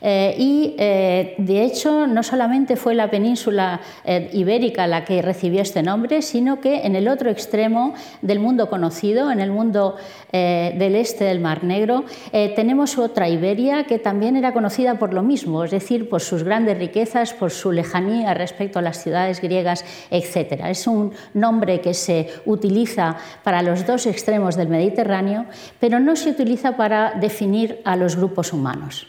y 0.00 0.74
de 0.78 1.62
hecho, 1.62 2.06
no 2.06 2.22
solamente 2.22 2.69
fue 2.76 2.94
la 2.94 3.10
península 3.10 3.80
eh, 4.04 4.30
ibérica 4.32 4.86
la 4.86 5.04
que 5.04 5.22
recibió 5.22 5.62
este 5.62 5.82
nombre, 5.82 6.22
sino 6.22 6.60
que 6.60 6.86
en 6.86 6.96
el 6.96 7.08
otro 7.08 7.30
extremo 7.30 7.94
del 8.22 8.38
mundo 8.38 8.68
conocido, 8.68 9.30
en 9.30 9.40
el 9.40 9.50
mundo 9.50 9.96
eh, 10.32 10.74
del 10.78 10.96
este 10.96 11.24
del 11.24 11.40
Mar 11.40 11.64
Negro, 11.64 12.04
eh, 12.32 12.52
tenemos 12.54 12.98
otra 12.98 13.28
Iberia 13.28 13.84
que 13.84 13.98
también 13.98 14.36
era 14.36 14.52
conocida 14.52 14.98
por 14.98 15.14
lo 15.14 15.22
mismo, 15.22 15.64
es 15.64 15.70
decir, 15.70 16.08
por 16.08 16.20
sus 16.20 16.42
grandes 16.42 16.78
riquezas, 16.78 17.32
por 17.32 17.50
su 17.50 17.72
lejanía 17.72 18.34
respecto 18.34 18.78
a 18.78 18.82
las 18.82 19.02
ciudades 19.02 19.40
griegas, 19.40 19.84
etc. 20.10 20.64
Es 20.66 20.86
un 20.86 21.12
nombre 21.34 21.80
que 21.80 21.94
se 21.94 22.28
utiliza 22.46 23.16
para 23.42 23.62
los 23.62 23.86
dos 23.86 24.06
extremos 24.06 24.56
del 24.56 24.68
Mediterráneo, 24.68 25.46
pero 25.78 26.00
no 26.00 26.16
se 26.16 26.30
utiliza 26.30 26.76
para 26.76 27.14
definir 27.14 27.80
a 27.84 27.96
los 27.96 28.16
grupos 28.16 28.52
humanos. 28.52 29.06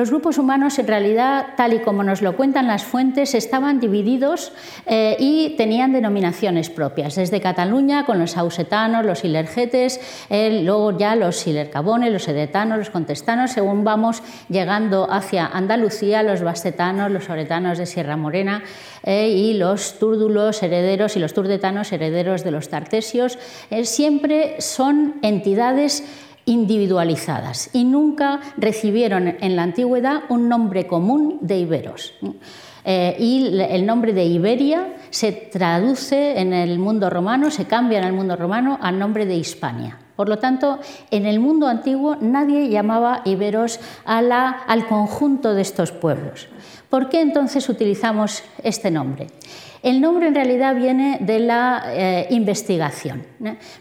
Los 0.00 0.08
grupos 0.08 0.38
humanos, 0.38 0.78
en 0.78 0.86
realidad, 0.86 1.48
tal 1.58 1.74
y 1.74 1.80
como 1.80 2.02
nos 2.02 2.22
lo 2.22 2.34
cuentan 2.34 2.66
las 2.66 2.84
fuentes, 2.84 3.34
estaban 3.34 3.80
divididos 3.80 4.50
eh, 4.86 5.14
y 5.18 5.56
tenían 5.58 5.92
denominaciones 5.92 6.70
propias. 6.70 7.16
Desde 7.16 7.42
Cataluña, 7.42 8.06
con 8.06 8.18
los 8.18 8.38
ausetanos, 8.38 9.04
los 9.04 9.26
ilergetes, 9.26 10.00
eh, 10.30 10.62
luego 10.64 10.96
ya 10.96 11.16
los 11.16 11.46
ilercabones, 11.46 12.10
los 12.10 12.26
edetanos, 12.28 12.78
los 12.78 12.88
contestanos, 12.88 13.50
según 13.50 13.84
vamos 13.84 14.22
llegando 14.48 15.06
hacia 15.12 15.44
Andalucía, 15.44 16.22
los 16.22 16.40
bastetanos, 16.40 17.10
los 17.10 17.28
oretanos 17.28 17.76
de 17.76 17.84
Sierra 17.84 18.16
Morena 18.16 18.62
eh, 19.02 19.28
y 19.28 19.52
los 19.52 19.98
túrdulos 19.98 20.62
herederos 20.62 21.14
y 21.18 21.20
los 21.20 21.34
turdetanos 21.34 21.92
herederos 21.92 22.42
de 22.42 22.52
los 22.52 22.70
tartesios, 22.70 23.38
siempre 23.82 24.62
son 24.62 25.16
entidades 25.20 26.04
individualizadas 26.44 27.70
y 27.72 27.84
nunca 27.84 28.40
recibieron 28.56 29.36
en 29.40 29.56
la 29.56 29.62
antigüedad 29.62 30.22
un 30.28 30.48
nombre 30.48 30.86
común 30.86 31.38
de 31.40 31.58
iberos. 31.58 32.14
Eh, 32.84 33.16
y 33.18 33.60
el 33.60 33.84
nombre 33.84 34.12
de 34.12 34.24
Iberia 34.24 34.96
se 35.10 35.32
traduce 35.32 36.40
en 36.40 36.52
el 36.52 36.78
mundo 36.78 37.10
romano, 37.10 37.50
se 37.50 37.66
cambia 37.66 37.98
en 37.98 38.04
el 38.04 38.12
mundo 38.12 38.36
romano 38.36 38.78
al 38.80 38.98
nombre 38.98 39.26
de 39.26 39.34
Hispania. 39.36 39.98
Por 40.16 40.28
lo 40.28 40.38
tanto, 40.38 40.78
en 41.10 41.26
el 41.26 41.40
mundo 41.40 41.66
antiguo 41.66 42.16
nadie 42.20 42.68
llamaba 42.68 43.22
iberos 43.24 43.80
al 44.04 44.86
conjunto 44.86 45.54
de 45.54 45.62
estos 45.62 45.92
pueblos. 45.92 46.48
¿Por 46.88 47.08
qué 47.08 47.20
entonces 47.20 47.68
utilizamos 47.68 48.42
este 48.62 48.90
nombre? 48.90 49.28
El 49.82 50.00
nombre 50.00 50.28
en 50.28 50.34
realidad 50.34 50.74
viene 50.74 51.18
de 51.20 51.40
la 51.40 51.82
eh, 51.86 52.26
investigación. 52.30 53.24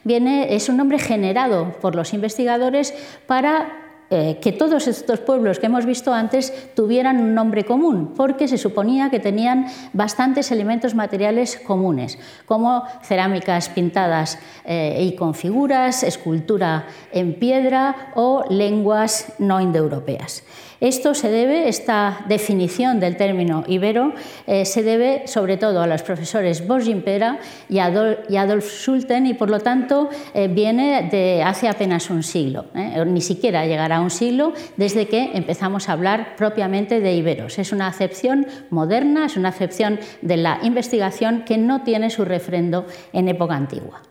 Viene, 0.03 0.55
es 0.55 0.69
un 0.69 0.77
nombre 0.77 0.97
generado 0.99 1.73
por 1.81 1.95
los 1.95 2.13
investigadores 2.13 2.93
para 3.27 3.79
eh, 4.11 4.39
que 4.41 4.51
todos 4.51 4.87
estos 4.87 5.19
pueblos 5.19 5.59
que 5.59 5.67
hemos 5.67 5.85
visto 5.85 6.11
antes 6.11 6.73
tuvieran 6.73 7.19
un 7.19 7.35
nombre 7.35 7.63
común, 7.63 8.15
porque 8.17 8.47
se 8.47 8.57
suponía 8.57 9.11
que 9.11 9.19
tenían 9.19 9.67
bastantes 9.93 10.51
elementos 10.51 10.95
materiales 10.95 11.57
comunes, 11.57 12.17
como 12.47 12.85
cerámicas 13.03 13.69
pintadas 13.69 14.39
eh, 14.65 14.97
y 14.99 15.15
con 15.15 15.35
figuras, 15.35 16.01
escultura 16.01 16.87
en 17.11 17.35
piedra 17.35 18.11
o 18.15 18.45
lenguas 18.49 19.33
no 19.37 19.61
indoeuropeas. 19.61 20.43
Esto 20.81 21.13
se 21.13 21.29
debe, 21.29 21.67
esta 21.67 22.23
definición 22.29 23.01
del 23.01 23.17
término 23.17 23.65
ibero, 23.67 24.13
eh, 24.47 24.63
se 24.63 24.81
debe 24.81 25.27
sobre 25.27 25.57
todo 25.57 25.81
a 25.81 25.87
los 25.87 26.03
profesores 26.03 26.65
Borgin 26.65 27.01
Pera 27.01 27.39
y, 27.67 27.79
Adolf 27.79 28.65
Schulten 28.65 29.27
y 29.27 29.33
por 29.33 29.49
lo 29.49 29.59
tanto 29.59 30.09
eh, 30.33 30.47
viene 30.47 31.09
de 31.11 31.43
hace 31.43 31.67
apenas 31.67 32.09
un 32.09 32.23
siglo, 32.23 32.67
eh, 32.75 33.03
ni 33.05 33.19
siquiera 33.19 33.65
llegará 33.65 33.97
a 33.97 34.01
un 34.01 34.09
siglo 34.09 34.53
desde 34.77 35.07
que 35.07 35.31
empezamos 35.33 35.89
a 35.89 35.93
hablar 35.93 36.35
propiamente 36.37 37.01
de 37.01 37.13
iberos. 37.13 37.59
Es 37.59 37.73
una 37.73 37.87
acepción 37.87 38.47
moderna, 38.69 39.25
es 39.25 39.35
una 39.35 39.49
acepción 39.49 39.99
de 40.21 40.37
la 40.37 40.59
investigación 40.63 41.43
que 41.43 41.57
no 41.57 41.83
tiene 41.83 42.09
su 42.09 42.23
refrendo 42.23 42.85
en 43.11 43.27
época 43.27 43.55
antigua. 43.55 44.01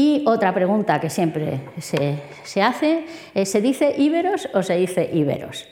Y 0.00 0.22
otra 0.24 0.54
pregunta 0.54 0.98
que 0.98 1.10
siempre 1.10 1.60
se, 1.78 2.62
hace 2.62 3.04
es, 3.34 3.50
¿se 3.50 3.60
dice 3.60 3.94
íberos 3.98 4.48
o 4.54 4.62
se 4.62 4.76
dice 4.76 5.10
íberos? 5.12 5.68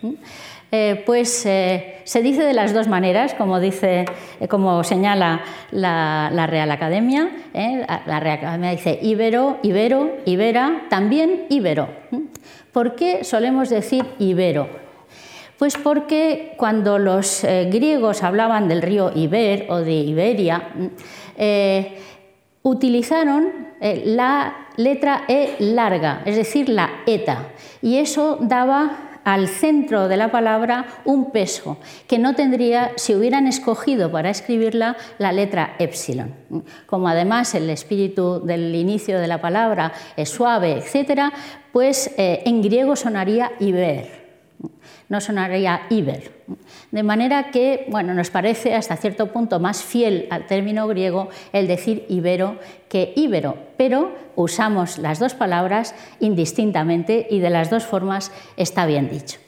Eh, 0.70 1.02
pues 1.06 1.46
eh, 1.46 2.02
se 2.04 2.20
dice 2.20 2.42
de 2.42 2.52
las 2.52 2.74
dos 2.74 2.88
maneras, 2.88 3.32
como, 3.32 3.58
dice, 3.58 4.04
eh, 4.38 4.46
como 4.46 4.84
señala 4.84 5.40
la, 5.70 6.46
Real 6.46 6.70
Academia. 6.70 7.30
La 7.54 8.20
Real 8.20 8.36
Academia 8.36 8.72
dice 8.72 8.98
íbero, 9.00 9.60
ibero, 9.62 10.18
ibera, 10.26 10.82
también 10.90 11.46
íbero. 11.48 11.88
¿Por 12.70 12.96
qué 12.96 13.24
solemos 13.24 13.70
decir 13.70 14.04
ibero? 14.18 14.68
Pues 15.56 15.78
porque 15.78 16.52
cuando 16.58 16.98
los 16.98 17.46
griegos 17.72 18.22
hablaban 18.22 18.68
del 18.68 18.82
río 18.82 19.10
Iber 19.12 19.66
o 19.70 19.78
de 19.78 19.94
Iberia, 19.94 20.68
utilizaron 22.62 23.68
eh, 23.80 24.02
la 24.06 24.68
letra 24.76 25.24
E 25.28 25.56
larga, 25.58 26.22
es 26.24 26.36
decir, 26.36 26.68
la 26.68 26.90
eta, 27.06 27.48
y 27.82 27.96
eso 27.96 28.38
daba 28.40 29.08
al 29.24 29.48
centro 29.48 30.08
de 30.08 30.16
la 30.16 30.30
palabra 30.30 30.86
un 31.04 31.30
peso 31.32 31.76
que 32.06 32.18
no 32.18 32.34
tendría 32.34 32.92
si 32.96 33.14
hubieran 33.14 33.46
escogido 33.46 34.10
para 34.10 34.30
escribirla 34.30 34.96
la 35.18 35.32
letra 35.32 35.76
epsilon. 35.78 36.34
Como 36.86 37.08
además 37.08 37.54
el 37.54 37.68
espíritu 37.68 38.40
del 38.40 38.74
inicio 38.74 39.20
de 39.20 39.26
la 39.26 39.40
palabra 39.40 39.92
es 40.16 40.30
suave, 40.30 40.82
etc., 40.82 41.32
pues 41.72 42.14
eh, 42.16 42.42
en 42.46 42.62
griego 42.62 42.96
sonaría 42.96 43.52
iber 43.60 44.17
no 45.08 45.20
sonaría 45.20 45.82
iber. 45.90 46.30
De 46.90 47.02
manera 47.02 47.50
que 47.50 47.86
bueno, 47.88 48.14
nos 48.14 48.30
parece 48.30 48.74
hasta 48.74 48.96
cierto 48.96 49.32
punto 49.32 49.60
más 49.60 49.82
fiel 49.82 50.26
al 50.30 50.46
término 50.46 50.86
griego 50.86 51.28
el 51.52 51.66
decir 51.66 52.04
ibero 52.08 52.58
que 52.88 53.12
íbero, 53.16 53.56
pero 53.76 54.14
usamos 54.36 54.98
las 54.98 55.18
dos 55.18 55.34
palabras 55.34 55.94
indistintamente 56.20 57.26
y 57.30 57.40
de 57.40 57.50
las 57.50 57.70
dos 57.70 57.84
formas 57.84 58.32
está 58.56 58.86
bien 58.86 59.08
dicho. 59.08 59.38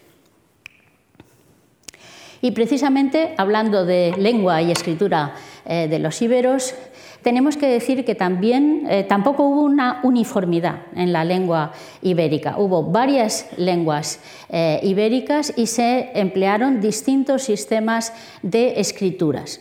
Y 2.43 2.53
precisamente 2.53 3.35
hablando 3.37 3.85
de 3.85 4.15
lengua 4.17 4.63
y 4.63 4.73
escritura 4.73 5.35
eh, 5.67 5.89
de 5.89 5.99
los 5.99 6.23
íberos, 6.23 6.75
tenemos 7.23 7.57
que 7.57 7.67
decir 7.67 8.05
que 8.05 8.15
también 8.15 8.87
eh, 8.89 9.05
tampoco 9.05 9.45
hubo 9.45 9.63
una 9.63 10.01
uniformidad 10.03 10.83
en 10.95 11.13
la 11.13 11.25
lengua 11.25 11.73
ibérica. 12.03 12.57
Hubo 12.59 12.83
varias 12.85 13.47
lenguas 13.57 14.21
eh, 14.49 14.81
ibéricas 14.83 15.53
y 15.57 15.67
se 15.67 16.11
emplearon 16.15 16.81
distintos 16.81 17.43
sistemas 17.43 18.13
de 18.43 18.81
escrituras. 18.81 19.61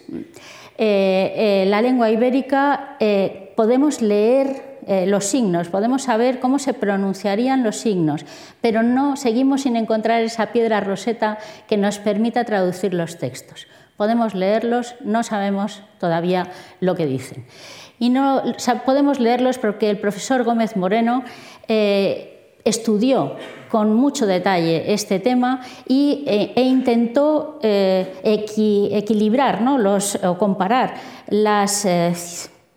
la 0.77 1.81
lengua 1.81 2.09
ibérica 2.09 2.97
podemos 3.55 4.01
leer 4.01 4.69
eh, 4.89 5.05
los 5.05 5.25
signos, 5.25 5.69
podemos 5.69 6.01
saber 6.01 6.39
cómo 6.39 6.57
se 6.57 6.73
pronunciarían 6.73 7.61
los 7.61 7.75
signos, 7.75 8.25
pero 8.59 8.81
no 8.81 9.17
seguimos 9.17 9.61
sin 9.61 9.75
encontrar 9.75 10.23
esa 10.23 10.47
piedra 10.47 10.79
roseta 10.79 11.37
que 11.67 11.77
nos 11.77 11.99
permita 11.99 12.43
traducir 12.43 12.95
los 12.95 13.19
textos. 13.19 13.67
Podemos 13.99 14.33
leerlos, 14.33 14.95
no 15.01 15.23
sabemos 15.23 15.83
todavía 15.99 16.47
lo 16.79 16.95
que 16.95 17.05
dicen. 17.05 17.45
Y 17.99 18.09
no 18.09 18.41
podemos 18.85 19.19
leerlos 19.19 19.57
porque 19.57 19.89
el 19.89 19.99
profesor 19.99 20.45
Gómez 20.45 20.77
Moreno 20.77 21.25
eh, 21.67 22.55
estudió 22.63 23.35
con 23.69 23.93
mucho 23.93 24.25
detalle 24.25 24.93
este 24.93 25.19
tema 25.19 25.59
y, 25.85 26.23
eh, 26.27 26.53
e 26.55 26.61
intentó 26.61 27.59
equilibrar 27.61 29.61
los, 29.61 30.15
o 30.23 30.37
comparar 30.37 30.93
las 31.27 31.85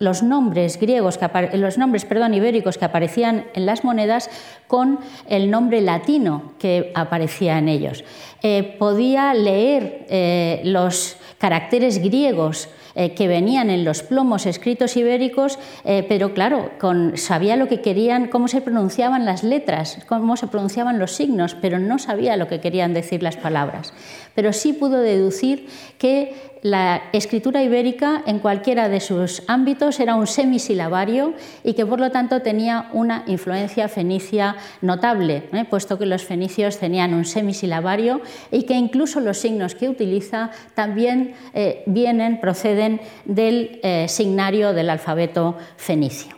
los 0.02 0.24
nombres 0.24 0.80
griegos, 0.80 1.18
los 1.54 1.78
nombres 1.78 2.04
perdón, 2.04 2.34
ibéricos 2.34 2.76
que 2.76 2.84
aparecían 2.84 3.46
en 3.54 3.66
las 3.66 3.84
monedas 3.84 4.30
con 4.66 4.98
el 5.28 5.48
nombre 5.48 5.80
latino 5.80 6.54
que 6.58 6.90
aparecía 6.96 7.58
en 7.58 7.68
ellos. 7.68 8.02
Eh, 8.42 8.74
podía 8.80 9.32
leer 9.32 10.06
eh, 10.08 10.60
los 10.64 11.16
caracteres 11.38 12.02
griegos 12.02 12.68
eh, 12.94 13.14
que 13.14 13.28
venían 13.28 13.70
en 13.70 13.84
los 13.84 14.02
plomos 14.02 14.46
escritos 14.46 14.96
ibéricos, 14.96 15.58
pero 15.84 16.34
claro, 16.34 16.70
sabía 17.14 17.56
lo 17.56 17.68
que 17.68 17.80
querían, 17.80 18.28
cómo 18.28 18.48
se 18.48 18.60
pronunciaban 18.60 19.24
las 19.24 19.42
letras, 19.42 19.98
cómo 20.06 20.36
se 20.36 20.46
pronunciaban 20.46 20.98
los 20.98 21.12
signos, 21.12 21.54
pero 21.54 21.78
no 21.78 21.98
sabía 21.98 22.36
lo 22.36 22.48
que 22.48 22.60
querían 22.60 22.94
decir 22.94 23.22
las 23.22 23.36
palabras. 23.36 23.92
Pero 24.34 24.52
sí 24.52 24.72
pudo 24.72 24.98
deducir 24.98 25.68
que 25.98 26.52
la 26.62 27.02
escritura 27.12 27.62
ibérica 27.64 28.22
en 28.24 28.38
cualquiera 28.38 28.88
de 28.88 29.00
sus 29.00 29.42
ámbitos 29.48 29.98
era 29.98 30.14
un 30.14 30.28
semisilabario 30.28 31.34
y 31.64 31.74
que 31.74 31.84
por 31.84 31.98
lo 31.98 32.12
tanto 32.12 32.40
tenía 32.40 32.88
una 32.92 33.24
influencia 33.26 33.88
fenicia 33.88 34.54
notable, 34.80 35.48
¿eh? 35.52 35.64
puesto 35.68 35.98
que 35.98 36.06
los 36.06 36.22
fenicios 36.22 36.78
tenían 36.78 37.14
un 37.14 37.24
semisilabario 37.24 38.20
y 38.52 38.62
que 38.62 38.74
incluso 38.74 39.18
los 39.18 39.38
signos 39.38 39.74
que 39.74 39.88
utiliza 39.88 40.50
también 40.74 41.34
eh, 41.52 41.82
vienen, 41.86 42.40
proceden 42.40 42.81
del 43.24 43.80
eh, 43.82 44.06
signario 44.08 44.72
del 44.72 44.90
alfabeto 44.90 45.56
fenicio. 45.76 46.36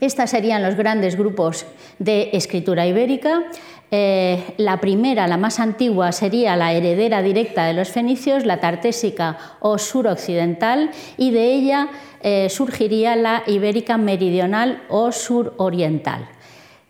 Estos 0.00 0.30
serían 0.30 0.62
los 0.62 0.76
grandes 0.76 1.16
grupos 1.16 1.66
de 1.98 2.30
escritura 2.32 2.86
ibérica. 2.86 3.44
Eh, 3.90 4.54
la 4.58 4.80
primera, 4.80 5.26
la 5.26 5.38
más 5.38 5.58
antigua, 5.58 6.12
sería 6.12 6.56
la 6.56 6.72
heredera 6.72 7.22
directa 7.22 7.64
de 7.64 7.72
los 7.72 7.88
fenicios, 7.88 8.44
la 8.44 8.60
tartésica 8.60 9.38
o 9.60 9.78
suroccidental, 9.78 10.90
y 11.16 11.30
de 11.30 11.52
ella 11.54 11.88
eh, 12.22 12.48
surgiría 12.50 13.16
la 13.16 13.42
ibérica 13.46 13.96
meridional 13.96 14.82
o 14.88 15.10
suroriental. 15.10 16.28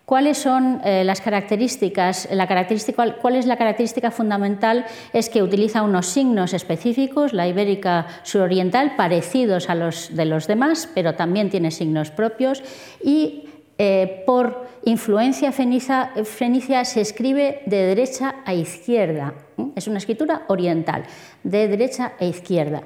¿Cuáles 0.08 0.38
son 0.38 0.80
eh, 0.84 1.04
las 1.04 1.20
características? 1.20 2.30
La 2.32 2.46
característica, 2.46 3.16
¿Cuál 3.20 3.36
es 3.36 3.44
la 3.44 3.58
característica 3.58 4.10
fundamental? 4.10 4.86
Es 5.12 5.28
que 5.28 5.42
utiliza 5.42 5.82
unos 5.82 6.06
signos 6.06 6.54
específicos, 6.54 7.34
la 7.34 7.46
ibérica 7.46 8.06
suroriental, 8.22 8.96
parecidos 8.96 9.68
a 9.68 9.74
los 9.74 10.16
de 10.16 10.24
los 10.24 10.46
demás, 10.46 10.88
pero 10.94 11.14
también 11.14 11.50
tiene 11.50 11.70
signos 11.70 12.10
propios 12.10 12.62
y 13.04 13.50
eh, 13.76 14.22
por 14.24 14.66
influencia 14.86 15.52
fenicia, 15.52 16.84
se 16.86 17.02
escribe 17.02 17.60
de 17.66 17.76
derecha 17.76 18.36
a 18.46 18.54
izquierda. 18.54 19.34
Es 19.76 19.88
una 19.88 19.98
escritura 19.98 20.44
oriental, 20.48 21.04
de 21.44 21.68
derecha 21.68 22.14
a 22.18 22.24
izquierda. 22.24 22.84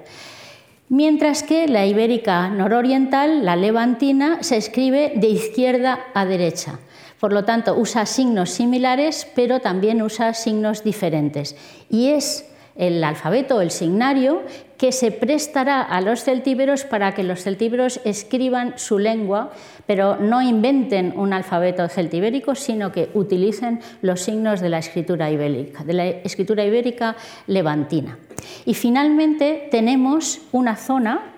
Mientras 0.88 1.44
que 1.44 1.68
la 1.68 1.86
ibérica 1.86 2.48
nororiental, 2.48 3.44
la 3.44 3.54
levantina, 3.54 4.42
se 4.42 4.56
escribe 4.56 5.12
de 5.14 5.28
izquierda 5.28 6.00
a 6.14 6.24
derecha. 6.24 6.80
Por 7.22 7.32
lo 7.32 7.44
tanto, 7.44 7.76
usa 7.76 8.04
signos 8.04 8.50
similares, 8.50 9.28
pero 9.36 9.60
también 9.60 10.02
usa 10.02 10.34
signos 10.34 10.82
diferentes. 10.82 11.54
Y 11.88 12.08
es 12.08 12.50
el 12.74 13.04
alfabeto, 13.04 13.60
el 13.60 13.70
signario, 13.70 14.42
que 14.76 14.90
se 14.90 15.12
prestará 15.12 15.82
a 15.82 16.00
los 16.00 16.24
celtíberos 16.24 16.82
para 16.82 17.14
que 17.14 17.22
los 17.22 17.44
celtíberos 17.44 18.00
escriban 18.04 18.74
su 18.76 18.98
lengua, 18.98 19.52
pero 19.86 20.16
no 20.16 20.42
inventen 20.42 21.14
un 21.16 21.32
alfabeto 21.32 21.86
celtibérico, 21.88 22.56
sino 22.56 22.90
que 22.90 23.08
utilicen 23.14 23.78
los 24.00 24.22
signos 24.22 24.60
de 24.60 24.70
la 24.70 24.78
escritura 24.78 25.30
ibérica, 25.30 25.84
de 25.84 25.92
la 25.92 26.06
escritura 26.08 26.64
ibérica 26.64 27.14
levantina. 27.46 28.18
Y 28.64 28.74
finalmente 28.74 29.68
tenemos 29.70 30.40
una 30.50 30.74
zona 30.74 31.32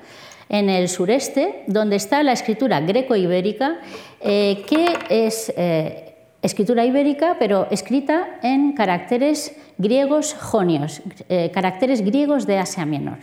en 0.49 0.71
el 0.71 0.89
sureste 0.89 1.65
donde 1.67 1.97
está 1.97 2.23
la 2.23 2.33
escritura 2.33 2.81
greco-ibérica, 2.81 3.79
eh, 4.27 4.65
que 4.67 4.87
es 5.11 5.53
eh, 5.55 6.15
escritura 6.41 6.85
ibérica, 6.87 7.37
pero 7.39 7.69
escrita 7.71 8.39
en 8.43 8.73
caracteres 8.73 9.55
griegos 9.77 10.33
jonios, 10.33 11.03
eh, 11.29 11.51
caracteres 11.53 12.03
griegos 12.03 12.47
de 12.47 12.57
Asia 12.57 12.87
Menor. 12.87 13.19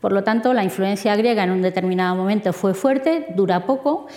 Por 0.00 0.12
lo 0.12 0.24
tanto, 0.24 0.52
la 0.52 0.64
influencia 0.64 1.14
griega 1.14 1.44
en 1.44 1.52
un 1.52 1.62
determinado 1.62 2.16
momento 2.16 2.52
fue 2.52 2.74
fuerte, 2.74 3.26
dura 3.36 3.64
poco, 3.64 4.08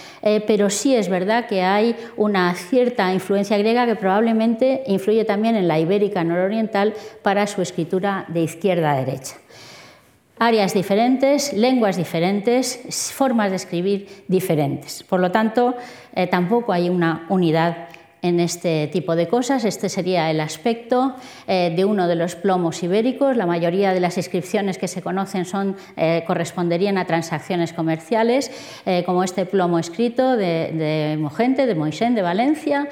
pero 0.47 0.71
sí 0.71 0.95
es 0.95 1.09
verdad 1.09 1.45
que 1.45 1.61
hay 1.61 1.95
una 2.17 2.55
cierta 2.55 3.13
influencia 3.13 3.55
griega 3.59 3.85
que 3.85 3.95
probablemente 3.95 4.81
influye 4.87 5.25
también 5.25 5.55
en 5.55 5.67
la 5.67 5.77
ibérica 5.77 6.23
nororiental 6.23 6.95
para 7.21 7.45
su 7.45 7.61
escritura 7.61 8.25
de 8.29 8.41
izquierda 8.41 8.93
a 8.93 8.95
derecha. 8.95 9.35
Áreas 10.37 10.73
diferentes, 10.73 11.53
lenguas 11.53 11.95
diferentes, 11.95 13.11
formas 13.13 13.51
de 13.51 13.55
escribir 13.55 14.25
diferentes. 14.27 15.01
Por 15.03 15.21
lo 15.21 15.31
tanto, 15.31 15.75
eh, 16.13 16.27
tampoco 16.27 16.73
hay 16.73 16.89
una 16.89 17.25
unidad 17.29 17.84
en 18.25 18.39
este 18.39 18.87
tipo 18.87 19.15
de 19.15 19.27
cosas. 19.27 19.65
Este 19.65 19.87
sería 19.87 20.31
el 20.31 20.39
aspecto 20.39 21.13
eh, 21.47 21.71
de 21.75 21.85
uno 21.85 22.07
de 22.07 22.15
los 22.15 22.35
plomos 22.35 22.81
ibéricos. 22.81 23.37
La 23.37 23.45
mayoría 23.45 23.93
de 23.93 23.99
las 23.99 24.17
inscripciones 24.17 24.79
que 24.79 24.87
se 24.87 25.03
conocen 25.03 25.45
son, 25.45 25.75
eh, 25.95 26.23
corresponderían 26.25 26.97
a 26.97 27.05
transacciones 27.05 27.71
comerciales, 27.71 28.49
eh, 28.87 29.03
como 29.05 29.23
este 29.23 29.45
plomo 29.45 29.77
escrito 29.77 30.35
de, 30.35 30.71
de 30.73 31.17
Mogente, 31.19 31.67
de 31.67 31.75
Moisén, 31.75 32.15
de 32.15 32.23
Valencia, 32.23 32.89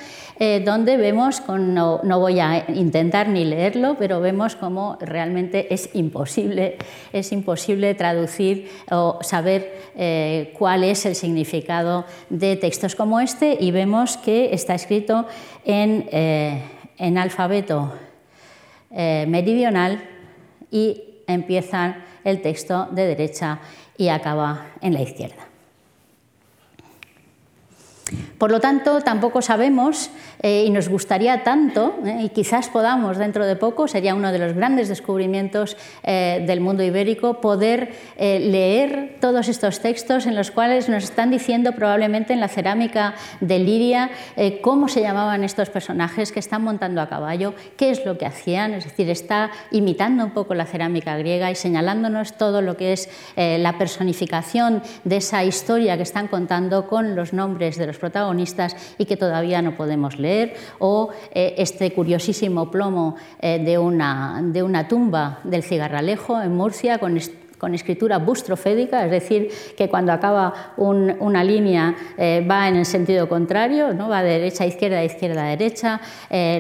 donde 0.66 0.98
vemos, 0.98 1.42
no, 1.48 2.02
no, 2.04 2.20
voy 2.20 2.40
a 2.40 2.66
intentar 2.68 3.30
ni 3.30 3.46
leerlo, 3.46 3.96
pero 3.98 4.20
vemos 4.20 4.56
cómo 4.56 4.98
realmente 5.00 5.74
es 5.74 5.92
imposible, 5.94 6.78
es 7.14 7.32
imposible 7.32 7.94
traducir 7.96 8.70
o 8.92 9.20
saber 9.22 9.72
cuál 10.58 10.84
es 10.84 11.06
el 11.06 11.16
significado 11.16 12.06
de 12.30 12.58
textos 12.58 12.96
como 12.96 13.22
este 13.22 13.58
y 13.58 13.72
vemos 13.72 14.18
que 14.18 14.54
está 14.54 14.74
escrito 14.74 15.23
eh, 15.66 16.62
en, 16.98 17.18
alfabeto 17.18 17.94
eh, 18.92 19.26
meridional 19.28 20.04
y 20.72 21.02
empieza 21.28 21.98
el 22.24 22.42
texto 22.42 22.88
de 22.92 23.08
derecha 23.08 23.60
y 23.98 24.10
acaba 24.10 24.68
en 24.82 24.94
la 24.94 25.02
izquierda. 25.02 25.53
Por 28.44 28.52
lo 28.52 28.60
tanto, 28.60 29.00
tampoco 29.00 29.42
sabemos 29.42 30.10
eh, 30.42 30.66
y 30.68 30.70
nos 30.70 30.90
gustaría 30.90 31.46
tanto, 31.46 31.96
eh, 32.06 32.24
y 32.24 32.28
quizás 32.28 32.68
podamos 32.68 33.18
dentro 33.18 33.46
de 33.46 33.56
poco, 33.56 33.88
sería 33.88 34.16
uno 34.16 34.34
de 34.34 34.40
los 34.40 34.52
grandes 34.52 34.90
descubrimientos 34.90 35.78
eh, 36.04 36.44
del 36.46 36.60
mundo 36.60 36.84
ibérico, 36.84 37.40
poder 37.40 37.94
leer 38.18 39.16
todos 39.22 39.48
estos 39.48 39.80
textos 39.80 40.26
en 40.26 40.36
los 40.36 40.52
cuales 40.52 40.90
nos 40.90 41.06
están 41.06 41.32
diciendo 41.32 41.72
probablemente 41.72 42.34
en 42.34 42.42
la 42.42 42.50
cerámica 42.50 43.16
de 43.40 43.60
Liria 43.60 44.12
cómo 44.62 44.88
se 44.88 45.02
llamaban 45.02 45.44
estos 45.44 45.70
personajes 45.70 46.32
que 46.32 46.40
están 46.40 46.64
montando 46.64 47.02
a 47.02 47.08
caballo, 47.08 47.54
qué 47.78 47.92
es 47.92 48.06
lo 48.06 48.18
que 48.18 48.26
hacían, 48.26 48.74
es 48.74 48.84
decir, 48.84 49.10
está 49.10 49.52
imitando 49.72 50.24
un 50.24 50.32
poco 50.32 50.54
la 50.54 50.66
cerámica 50.66 51.18
griega 51.18 51.50
y 51.50 51.56
señalándonos 51.56 52.34
todo 52.34 52.62
lo 52.62 52.76
que 52.78 52.94
es 52.94 53.10
la 53.36 53.78
personificación 53.78 54.82
de 55.04 55.18
esa 55.18 55.44
historia 55.44 55.98
que 55.98 56.04
están 56.04 56.28
contando 56.28 56.88
con 56.88 57.16
los 57.16 57.34
nombres 57.34 57.78
de 57.78 57.88
los 57.88 57.98
protagonistas 57.98 58.33
y 58.98 59.06
que 59.06 59.18
todavía 59.18 59.62
no 59.62 59.76
podemos 59.76 60.18
leer, 60.18 60.56
o 60.80 61.10
eh, 61.34 61.56
este 61.58 61.92
curiosísimo 61.94 62.72
plomo 62.72 63.16
eh, 63.42 63.60
de, 63.60 63.78
una, 63.78 64.42
de, 64.44 64.64
una, 64.64 64.88
tumba 64.88 65.40
del 65.44 65.64
cigarralejo 65.64 66.42
en 66.42 66.56
Murcia 66.56 66.98
con, 66.98 67.20
con 67.58 67.74
escritura 67.76 68.18
bustrofédica, 68.18 69.06
es 69.06 69.12
decir, 69.12 69.50
que 69.78 69.90
cuando 69.90 70.12
acaba 70.12 70.74
una 70.78 71.44
línea 71.44 71.96
eh, 72.18 72.46
va 72.50 72.68
en 72.68 72.76
el 72.76 72.86
sentido 72.86 73.30
contrario, 73.30 73.94
¿no? 73.94 74.10
va 74.10 74.24
de 74.24 74.32
derecha 74.32 74.64
a 74.64 74.68
izquierda, 74.68 74.98
de 74.98 75.06
izquierda 75.06 75.46
a 75.46 75.50
derecha. 75.50 76.02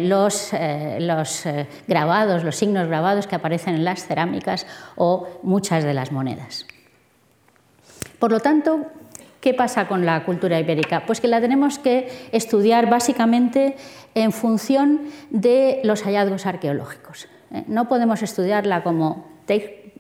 Los, 0.02 0.52
los 1.00 1.44
grabados, 1.88 2.44
los 2.44 2.56
signos 2.56 2.88
grabados 2.88 3.28
que 3.28 3.36
aparecen 3.36 3.76
en 3.76 3.84
las 3.84 4.06
cerámicas 4.06 4.66
o 4.96 5.28
muchas 5.44 5.84
de 5.84 5.94
las 5.94 6.12
monedas. 6.12 6.66
Por 8.20 8.32
lo 8.32 8.40
tanto, 8.40 8.86
¿qué 9.44 9.54
pasa 9.54 9.90
con 9.90 10.06
la 10.06 10.24
cultura 10.24 10.58
ibérica? 10.58 11.06
Pues 11.06 11.20
que 11.20 11.28
la 11.28 11.42
tenemos 11.42 11.78
que 11.78 12.08
estudiar 12.32 12.90
básicamente 12.90 13.76
en 14.16 14.32
función 14.32 15.02
de 15.32 15.82
los 15.84 16.04
hallazgos 16.04 16.46
arqueológicos. 16.46 17.28
¿eh? 17.52 17.66
No 17.68 17.90
podemos 17.90 18.24
estudiarla 18.24 18.84
como 18.84 19.28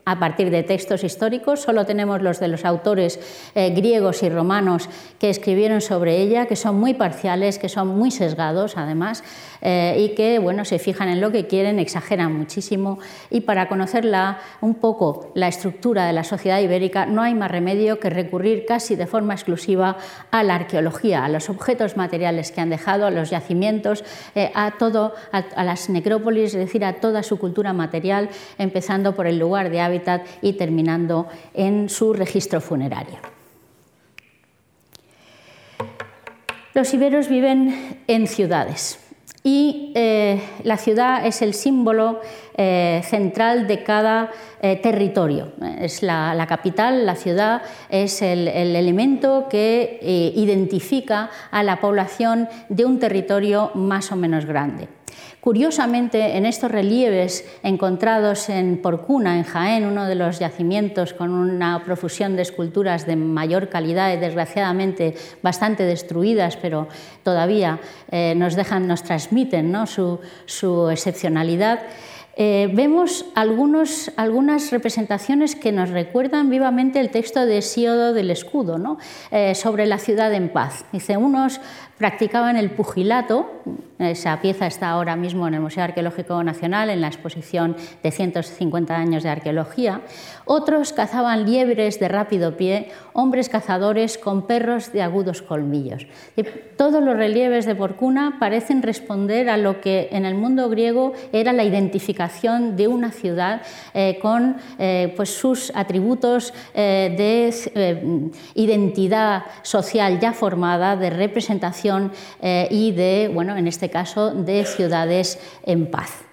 a 0.05 0.19
partir 0.19 0.49
de 0.49 0.63
textos 0.63 1.03
históricos, 1.03 1.61
solo 1.61 1.85
tenemos 1.85 2.21
los 2.21 2.39
de 2.39 2.47
los 2.47 2.65
autores 2.65 3.19
eh, 3.55 3.69
griegos 3.69 4.23
y 4.23 4.29
romanos 4.29 4.89
que 5.19 5.29
escribieron 5.29 5.81
sobre 5.81 6.21
ella, 6.21 6.45
que 6.45 6.55
son 6.55 6.79
muy 6.79 6.93
parciales, 6.93 7.57
que 7.57 7.69
son 7.69 7.87
muy 7.87 8.11
sesgados 8.11 8.77
además, 8.77 9.23
eh, 9.61 9.95
y 9.97 10.15
que 10.15 10.39
bueno, 10.39 10.65
se 10.65 10.79
fijan 10.79 11.07
en 11.07 11.21
lo 11.21 11.31
que 11.31 11.47
quieren, 11.47 11.79
exageran 11.79 12.35
muchísimo. 12.35 12.99
Y 13.29 13.41
para 13.41 13.69
conocerla 13.69 14.39
un 14.61 14.75
poco 14.75 15.31
la 15.35 15.47
estructura 15.47 16.05
de 16.05 16.13
la 16.13 16.23
sociedad 16.23 16.59
ibérica, 16.59 17.05
no 17.05 17.21
hay 17.21 17.33
más 17.33 17.49
remedio 17.49 17.99
que 17.99 18.09
recurrir 18.09 18.65
casi 18.65 18.95
de 18.95 19.07
forma 19.07 19.33
exclusiva 19.33 19.97
a 20.31 20.43
la 20.43 20.55
arqueología, 20.55 21.23
a 21.23 21.29
los 21.29 21.49
objetos 21.49 21.95
materiales 21.95 22.51
que 22.51 22.61
han 22.61 22.69
dejado, 22.69 23.05
a 23.05 23.11
los 23.11 23.29
yacimientos, 23.29 24.03
eh, 24.35 24.51
a 24.53 24.71
todo, 24.77 25.13
a, 25.31 25.63
las 25.63 25.89
necrópolis, 25.89 26.53
es 26.53 26.59
decir, 26.59 26.83
a 26.83 26.93
toda 26.93 27.23
su 27.23 27.39
cultura 27.39 27.71
material, 27.71 28.29
empezando 28.57 29.15
por 29.15 29.27
el 29.27 29.39
lugar 29.39 29.69
de 29.69 29.79
y 30.41 30.53
terminando 30.53 31.27
en 31.53 31.89
su 31.89 32.13
registro 32.13 32.61
funerario. 32.61 33.17
Los 36.73 36.93
iberos 36.93 37.29
viven 37.29 38.01
en 38.07 38.27
ciudades 38.27 38.99
y 39.43 39.91
eh, 39.93 40.41
la 40.63 40.77
ciudad 40.77 41.25
es 41.25 41.41
el 41.41 41.53
símbolo 41.53 42.21
eh, 42.55 43.01
central 43.03 43.67
de 43.67 43.83
cada 43.83 44.31
eh, 44.61 44.77
territorio. 44.77 45.51
Es 45.79 46.01
la, 46.01 46.45
capital, 46.47 47.05
la 47.05 47.15
ciudad 47.15 47.61
es 47.89 48.21
el 48.21 48.47
elemento 48.47 49.47
que 49.49 49.99
identifica 50.35 51.29
a 51.51 51.61
la 51.61 51.81
población 51.81 52.47
de 52.69 52.85
un 52.85 52.99
territorio 52.99 53.71
más 53.75 54.11
o 54.11 54.15
menos 54.15 54.45
grande. 54.45 54.87
Curiosamente, 55.43 56.37
en 56.37 56.45
estos 56.45 56.71
relieves 56.71 57.43
encontrados 57.63 58.47
en 58.47 58.81
Porcuna, 58.81 59.35
en 59.37 59.43
Jaén, 59.43 59.83
uno 59.83 60.05
de 60.05 60.15
los 60.15 60.39
yacimientos 60.39 61.13
con 61.13 61.31
una 61.31 61.83
profusión 61.83 62.37
de 62.37 62.43
esculturas 62.43 63.05
de 63.05 63.17
mayor 63.17 63.67
calidad 63.67 64.13
y 64.13 64.17
desgraciadamente 64.21 65.15
bastante 65.41 65.83
destruidas, 65.83 66.55
pero 66.55 66.87
todavía 67.23 67.81
eh, 68.09 68.35
nos 68.37 68.55
dejan, 68.55 68.87
nos 68.87 69.03
transmiten 69.03 69.75
su, 69.85 70.89
excepcionalidad, 70.89 71.81
eh, 72.35 72.67
vemos 72.73 73.25
algunas 73.35 74.71
representaciones 74.71 75.55
que 75.55 75.71
nos 75.71 75.89
recuerdan 75.89 76.49
vivamente 76.49 76.99
el 76.99 77.11
texto 77.11 77.45
de 77.45 77.61
Siodo 77.61 78.13
del 78.13 78.31
Escudo, 78.31 78.97
eh, 79.29 79.53
sobre 79.53 79.85
la 79.85 79.99
ciudad 79.99 80.33
en 80.33 80.49
paz. 80.49 80.85
Dice, 80.91 81.15
unos 81.15 81.61
practicaban 81.97 82.57
el 82.57 82.71
pugilato, 82.71 83.49
esa 83.99 84.41
pieza 84.41 84.67
está 84.67 84.89
ahora 84.89 85.15
mismo 85.15 85.47
en 85.47 85.53
el 85.53 85.61
Museo 85.61 85.83
Arqueológico 85.83 86.43
Nacional 86.43 86.89
en 86.89 86.99
la 86.99 87.07
exposición 87.07 87.75
de 88.01 88.11
150 88.11 88.95
años 88.95 89.23
de 89.23 89.29
arqueología. 89.29 90.01
Otros 90.45 90.91
cazaban 90.91 91.45
liebres 91.45 91.99
de 91.99 92.07
rápido 92.09 92.57
pie, 92.57 92.91
hombres 93.13 93.47
cazadores 93.47 94.17
con 94.17 94.47
perros 94.47 94.91
de 94.91 95.03
agudos 95.03 95.41
colmillos. 95.41 96.07
todos 96.75 97.03
los 97.03 97.15
relieves 97.15 97.65
de 97.65 97.75
Porcuna 97.75 98.37
parecen 98.39 98.81
responder 98.81 99.49
a 99.49 99.57
lo 99.57 99.79
que 99.79 100.09
en 100.11 100.25
el 100.25 100.35
mundo 100.35 100.69
griego 100.69 101.13
era 101.31 101.53
la 101.53 101.63
identificación 101.63 102.75
de 102.75 102.87
una 102.87 103.11
ciudad 103.11 103.61
eh, 103.93 104.17
con 104.21 104.57
eh, 104.79 105.13
pues 105.15 105.29
sus 105.29 105.71
atributos 105.75 106.53
eh, 106.73 107.13
de 107.15 108.31
identidad 108.55 109.43
social 109.61 110.19
ya 110.19 110.33
formada, 110.33 110.95
de 110.95 111.09
representación 111.09 111.82
y 112.69 112.91
de, 112.91 113.31
bueno, 113.33 113.57
en 113.57 113.67
este 113.67 113.89
caso, 113.89 114.31
de 114.31 114.65
ciudades 114.65 115.39
en 115.63 115.89
paz. 115.89 116.23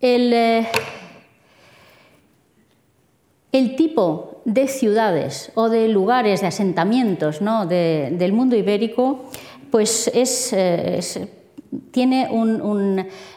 El, 0.00 0.32
eh, 0.32 0.68
el 3.52 3.76
tipo 3.76 4.40
de 4.44 4.68
ciudades 4.68 5.52
o 5.54 5.68
de 5.68 5.88
lugares, 5.88 6.40
de 6.40 6.46
asentamientos 6.46 7.42
¿no? 7.42 7.66
del 7.66 8.32
mundo 8.32 8.56
ibérico, 8.56 9.24
pues 9.70 10.10
es 10.14 10.52
eh, 10.52 11.00
tiene, 11.90 12.28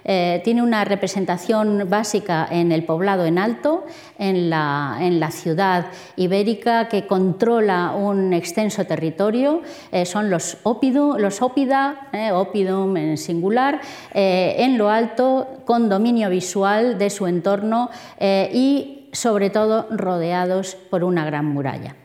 eh, 0.06 0.41
tiene, 0.43 0.63
una 0.63 0.86
representación 0.86 1.88
básica 1.89 2.48
en 2.50 2.72
el 2.72 2.84
poblado 2.84 3.26
en 3.26 3.38
alto, 3.38 3.86
en 4.17 4.50
la, 4.50 5.30
ciudad 5.32 5.88
ibérica 6.15 6.89
que 6.89 7.08
controla 7.08 7.93
un 7.96 8.34
extenso 8.34 8.86
territorio, 8.86 9.62
eh, 9.91 10.06
son 10.06 10.30
los, 10.30 10.58
ópido, 10.63 11.17
los 11.17 11.41
ópida, 11.41 12.10
eh, 12.12 12.32
opidum 12.32 12.98
en 12.98 13.17
singular, 13.17 13.82
en 14.13 14.78
lo 14.78 14.89
alto 14.89 15.48
con 15.65 15.89
dominio 15.89 16.30
visual 16.30 16.98
de 16.98 17.10
su 17.10 17.28
entorno 17.28 17.89
y 18.19 19.10
sobre 19.12 19.50
todo 19.50 19.88
rodeados 19.91 20.76
por 20.76 21.04
una 21.04 21.26
gran 21.26 21.46
muralla. 21.46 21.96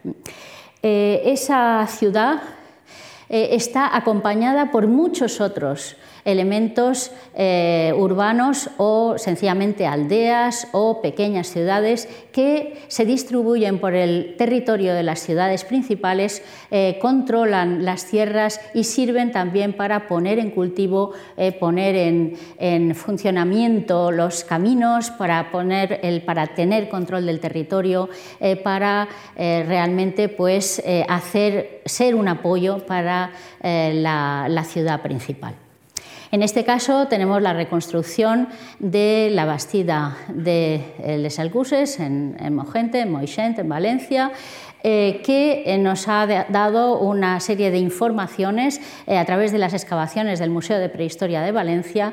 esa 0.82 1.86
ciudad 1.86 2.40
está 3.28 3.94
acompañada 3.96 4.70
por 4.70 4.86
muchos 4.86 5.40
otros 5.40 5.96
elementos 6.24 7.12
eh, 7.34 7.92
urbanos 7.96 8.70
o 8.76 9.16
sencillamente 9.18 9.86
aldeas 9.86 10.68
o 10.72 11.00
pequeñas 11.00 11.48
ciudades 11.48 12.08
que 12.32 12.82
se 12.88 13.04
distribuyen 13.04 13.78
por 13.78 13.94
el 13.94 14.34
territorio 14.36 14.94
de 14.94 15.02
las 15.02 15.20
ciudades 15.20 15.64
principales, 15.64 16.42
eh, 16.70 16.98
controlan 17.00 17.84
las 17.84 18.06
tierras 18.06 18.60
y 18.74 18.84
sirven 18.84 19.32
también 19.32 19.72
para 19.72 20.08
poner 20.08 20.38
en 20.38 20.50
cultivo, 20.50 21.12
eh, 21.36 21.52
poner 21.52 21.94
en, 21.96 22.94
funcionamiento 22.94 24.10
los 24.10 24.44
caminos, 24.44 25.10
para, 25.10 25.50
tener 26.54 26.88
control 26.88 27.26
del 27.26 27.40
territorio, 27.40 28.08
para 28.62 29.08
realmente 29.36 30.28
pues, 30.28 30.82
hacer, 31.08 31.82
ser 31.84 32.14
un 32.14 32.28
apoyo 32.28 32.86
para 32.86 33.32
la 33.62 34.64
ciudad 34.64 35.02
principal. 35.02 35.67
En 36.30 36.42
este 36.42 36.64
caso 36.64 37.08
tenemos 37.08 37.40
la 37.40 37.54
reconstrucción 37.54 38.48
de 38.78 39.30
la 39.32 39.46
bastida 39.46 40.16
de 40.28 40.82
Les 41.18 41.38
Alcuses 41.38 42.00
en, 42.00 42.36
en 42.38 42.54
Mogente, 42.54 43.00
en 43.00 43.10
Moixent, 43.10 43.58
en 43.58 43.68
Valencia, 43.68 44.32
eh, 44.84 45.20
que 45.24 45.64
eh, 45.66 45.76
nos 45.76 46.06
ha 46.06 46.24
dado 46.48 46.98
una 47.00 47.40
serie 47.40 47.72
de 47.72 47.78
informaciones 47.78 48.80
eh, 49.08 49.18
a 49.18 49.24
través 49.24 49.50
de 49.50 49.58
las 49.58 49.74
excavaciones 49.74 50.38
del 50.38 50.50
Museo 50.50 50.78
de 50.78 50.88
Prehistoria 50.88 51.42
de 51.42 51.50
Valencia, 51.50 52.12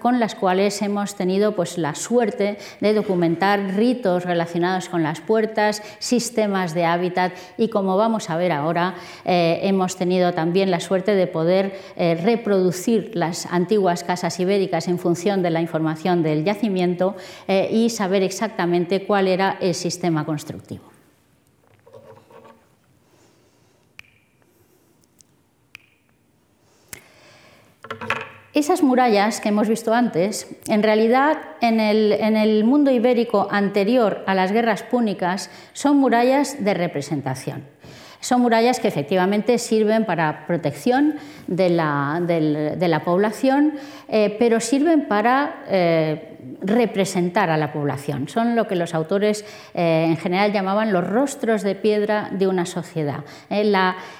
con, 0.00 0.18
las 0.18 0.34
cuales 0.34 0.80
hemos 0.82 1.14
tenido 1.14 1.54
pues, 1.54 1.76
la 1.76 1.94
suerte 1.94 2.56
de 2.80 2.94
documentar 2.94 3.76
ritos 3.76 4.24
relacionados 4.24 4.88
con 4.88 5.02
las 5.02 5.20
puertas, 5.20 5.82
sistemas 5.98 6.74
de 6.74 6.84
hábitat 6.84 7.32
y, 7.58 7.68
como 7.68 7.96
vamos 7.96 8.30
a 8.30 8.36
ver 8.36 8.52
ahora, 8.52 8.94
hemos 9.24 9.96
tenido 9.96 10.32
también 10.32 10.70
la 10.70 10.80
suerte 10.80 11.14
de 11.14 11.26
poder 11.26 11.78
reproducir 11.96 13.10
las 13.14 13.46
antiguas 13.46 14.04
casas 14.04 14.38
ibéricas 14.40 14.88
en 14.88 14.98
función 14.98 15.42
de 15.42 15.50
la 15.50 15.60
información 15.60 16.22
del 16.22 16.44
yacimiento 16.44 17.16
y 17.48 17.90
saber 17.90 18.22
exactamente 18.22 19.04
cuál 19.06 19.28
era 19.28 19.58
el 19.60 19.74
sistema 19.74 20.24
constructivo. 20.24 20.95
Esas 28.56 28.82
murallas 28.82 29.42
que 29.42 29.50
hemos 29.50 29.68
visto 29.68 29.92
antes, 29.92 30.48
en 30.66 30.82
realidad 30.82 31.36
en 31.60 31.78
el, 31.78 32.64
mundo 32.64 32.90
ibérico 32.90 33.48
anterior 33.50 34.24
a 34.26 34.34
las 34.34 34.50
guerras 34.50 34.82
púnicas, 34.82 35.50
son 35.74 35.98
murallas 35.98 36.64
de 36.64 36.72
representación. 36.72 37.64
Son 38.20 38.40
murallas 38.40 38.80
que 38.80 38.88
efectivamente 38.88 39.58
sirven 39.58 40.06
para 40.06 40.46
protección 40.46 41.16
de 41.46 41.68
la, 41.68 43.02
población, 43.04 43.74
eh, 44.08 44.34
pero 44.38 44.58
sirven 44.58 45.06
para 45.06 45.64
eh, 45.68 46.38
representar 46.62 47.50
a 47.50 47.58
la 47.58 47.74
población. 47.74 48.26
Son 48.26 48.56
lo 48.56 48.66
que 48.66 48.74
los 48.74 48.94
autores 48.94 49.44
en 49.74 50.16
general 50.16 50.54
llamaban 50.54 50.94
los 50.94 51.06
rostros 51.06 51.62
de 51.62 51.74
piedra 51.74 52.30
de 52.32 52.46
una 52.46 52.64
sociedad. 52.64 53.20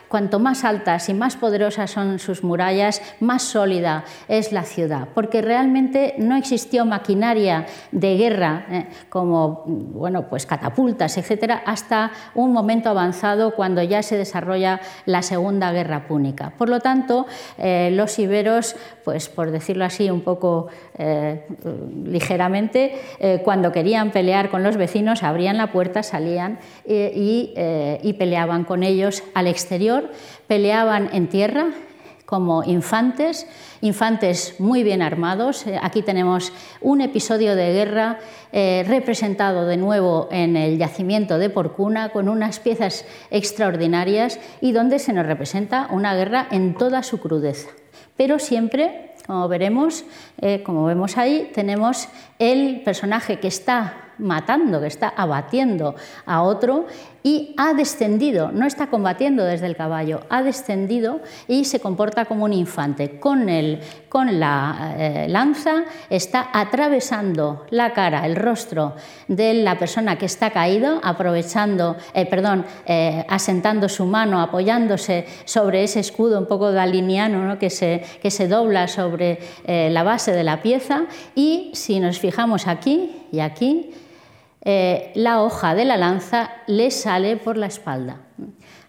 Cuanto 0.08 0.38
más 0.38 0.64
altas 0.64 1.08
y 1.08 1.14
más 1.14 1.36
poderosas 1.36 1.90
son 1.90 2.18
sus 2.18 2.44
murallas, 2.44 3.02
más 3.20 3.42
sólida 3.42 4.04
es 4.28 4.52
la 4.52 4.62
ciudad, 4.62 5.08
porque 5.14 5.42
realmente 5.42 6.14
no 6.18 6.36
existió 6.36 6.84
maquinaria 6.84 7.66
de 7.92 8.16
guerra 8.16 8.66
eh, 8.70 8.86
como 9.08 9.64
bueno, 9.66 10.28
pues 10.28 10.46
catapultas, 10.46 11.16
etcétera, 11.18 11.62
hasta 11.66 12.12
un 12.34 12.52
momento 12.52 12.90
avanzado 12.90 13.54
cuando 13.54 13.82
ya 13.82 14.02
se 14.02 14.16
desarrolla 14.16 14.80
la 15.04 15.22
Segunda 15.22 15.72
Guerra 15.72 16.06
Púnica. 16.06 16.52
Por 16.56 16.68
lo 16.68 16.80
tanto, 16.80 17.26
eh, 17.58 17.90
los 17.92 18.18
iberos, 18.18 18.76
pues 19.04 19.28
por 19.28 19.50
decirlo 19.50 19.84
así 19.84 20.10
un 20.10 20.20
poco 20.20 20.68
eh, 20.98 21.46
ligeramente, 22.04 23.00
cuando 23.44 23.72
querían 23.72 24.10
pelear 24.10 24.50
con 24.50 24.62
los 24.62 24.76
vecinos, 24.76 25.22
abrían 25.22 25.56
la 25.56 25.72
puerta, 25.72 26.02
salían 26.02 26.58
y 26.86 28.14
peleaban 28.18 28.64
con 28.64 28.82
ellos 28.82 29.22
al 29.34 29.46
exterior, 29.46 29.95
peleaban 30.46 31.10
en 31.12 31.28
tierra 31.28 31.68
como 32.26 32.64
infantes, 32.64 33.46
infantes 33.80 34.56
muy 34.58 34.82
bien 34.82 35.00
armados. 35.00 35.66
Eh, 35.66 35.78
aquí 35.80 36.02
tenemos 36.02 36.52
un 36.80 37.00
episodio 37.00 37.54
de 37.54 37.72
guerra 37.72 38.18
eh, 38.52 38.84
representado 38.86 39.64
de 39.64 39.76
nuevo 39.76 40.28
en 40.32 40.56
el 40.56 40.76
yacimiento 40.76 41.38
de 41.38 41.50
Porcuna 41.50 42.10
con 42.10 42.28
unas 42.28 42.58
piezas 42.58 43.04
extraordinarias 43.30 44.40
y 44.60 44.72
donde 44.72 44.98
se 44.98 45.12
nos 45.12 45.24
representa 45.24 45.88
una 45.90 46.14
guerra 46.14 46.48
en 46.50 46.74
toda 46.74 47.04
su 47.04 47.18
crudeza. 47.20 47.70
Pero 48.16 48.38
siempre, 48.40 49.12
como 49.26 49.46
veremos, 49.46 50.04
eh, 50.40 50.62
como 50.64 50.84
vemos 50.84 51.16
ahí, 51.16 51.50
tenemos 51.54 52.08
el 52.38 52.82
personaje 52.82 53.38
que 53.38 53.48
está 53.48 54.05
matando, 54.18 54.80
que 54.80 54.86
está 54.86 55.08
abatiendo 55.08 55.94
a 56.24 56.42
otro 56.42 56.86
y 57.26 57.56
ha 57.56 57.74
descendido, 57.74 58.52
no 58.52 58.68
está 58.68 58.86
combatiendo 58.86 59.42
desde 59.44 59.66
el 59.66 59.74
caballo, 59.74 60.20
ha 60.30 60.44
descendido 60.44 61.20
y 61.48 61.64
se 61.64 61.80
comporta 61.80 62.24
como 62.26 62.44
un 62.44 62.52
infante. 62.52 63.18
Con, 63.18 63.48
el, 63.48 63.80
con 64.08 64.38
la 64.38 64.94
eh, 64.96 65.26
lanza 65.28 65.86
está 66.08 66.50
atravesando 66.52 67.66
la 67.70 67.92
cara, 67.92 68.24
el 68.26 68.36
rostro 68.36 68.94
de 69.26 69.54
la 69.54 69.76
persona 69.76 70.16
que 70.16 70.26
está 70.26 70.50
caído, 70.50 71.00
aprovechando, 71.02 71.96
eh, 72.14 72.26
perdón, 72.26 72.64
eh, 72.86 73.26
asentando 73.28 73.88
su 73.88 74.06
mano, 74.06 74.40
apoyándose 74.40 75.26
sobre 75.46 75.82
ese 75.82 75.98
escudo 75.98 76.38
un 76.38 76.46
poco 76.46 76.70
daliniano 76.70 77.58
que, 77.58 77.70
se, 77.70 78.04
que 78.22 78.30
se 78.30 78.46
dobla 78.46 78.86
sobre 78.86 79.40
la 79.66 80.04
base 80.04 80.30
de 80.30 80.44
la 80.44 80.62
pieza 80.62 81.06
y 81.34 81.72
si 81.74 81.98
nos 81.98 82.20
fijamos 82.20 82.68
aquí 82.68 83.24
y 83.32 83.40
aquí, 83.40 83.90
eh, 84.68 85.12
la 85.14 85.42
hoja 85.42 85.76
de 85.76 85.84
la 85.84 85.96
lanza 85.96 86.50
le 86.66 86.90
sale 86.90 87.36
por 87.36 87.56
la 87.56 87.66
espalda. 87.66 88.16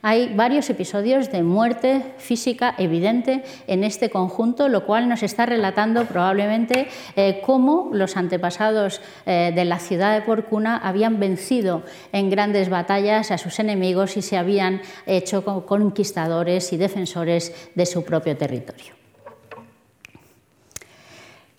Hay 0.02 0.34
varios 0.34 0.70
episodios 0.72 1.32
de 1.32 1.44
muerte 1.44 2.16
física 2.18 2.74
evidente 2.80 3.44
en 3.68 3.84
este 3.84 4.10
conjunto, 4.10 4.70
lo 4.70 4.88
cual 4.88 5.08
nos 5.08 5.22
está 5.22 5.46
relatando 5.46 6.06
probablemente 6.06 6.88
eh, 7.16 7.42
cómo 7.46 7.92
los 7.94 8.18
antepasados 8.18 9.02
eh, 9.28 9.52
de 9.54 9.66
la 9.66 9.78
ciudad 9.78 10.16
de 10.16 10.24
Porcuna 10.24 10.78
habían 10.78 11.20
vencido 11.20 11.84
en 12.12 12.32
grandes 12.32 12.70
batallas 12.70 13.30
a 13.30 13.38
sus 13.38 13.60
enemigos 13.60 14.18
y 14.18 14.24
se 14.24 14.38
habían 14.38 14.82
hecho 15.06 15.46
conquistadores 15.66 16.74
y 16.74 16.78
defensores 16.78 17.54
de 17.76 17.86
su 17.86 18.04
propio 18.04 18.36
territorio. 18.36 18.97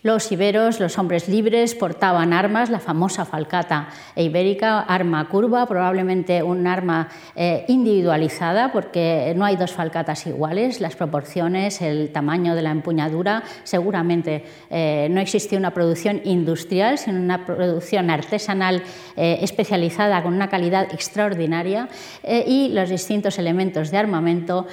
Los 0.04 0.30
iberos, 0.30 0.78
los 0.78 0.96
hombres 0.96 1.28
libres, 1.28 1.74
portaban 1.74 2.32
armas, 2.32 2.70
la 2.70 2.78
famosa 2.78 3.24
falcata 3.24 3.88
ibérica, 4.14 4.78
arma 4.82 5.28
curva, 5.28 5.66
probablemente 5.66 6.40
un 6.40 6.68
arma 6.68 7.08
eh, 7.34 7.64
individualizada, 7.66 8.70
porque 8.70 9.34
no 9.36 9.44
hay 9.44 9.56
dos 9.56 9.72
falcatas 9.72 10.24
iguales, 10.28 10.80
las 10.80 10.94
proporciones, 10.94 11.82
el 11.82 12.10
tamaño 12.10 12.54
de 12.54 12.62
la 12.62 12.70
empuñadura, 12.70 13.42
seguramente 13.64 14.44
eh, 14.70 15.08
no 15.10 15.20
existía 15.20 15.58
una 15.58 15.74
producción 15.74 16.20
industrial, 16.22 16.96
sino 16.96 17.18
una 17.18 17.44
producción 17.44 18.08
artesanal 18.08 18.84
eh, 19.16 19.40
especializada 19.42 20.22
con 20.22 20.32
una 20.32 20.48
calidad 20.48 20.94
extraordinaria 20.94 21.88
y 22.22 22.68
los 22.68 22.88
distintos 22.88 23.36
elementos 23.40 23.90
de 23.90 23.98
armamento 23.98 24.68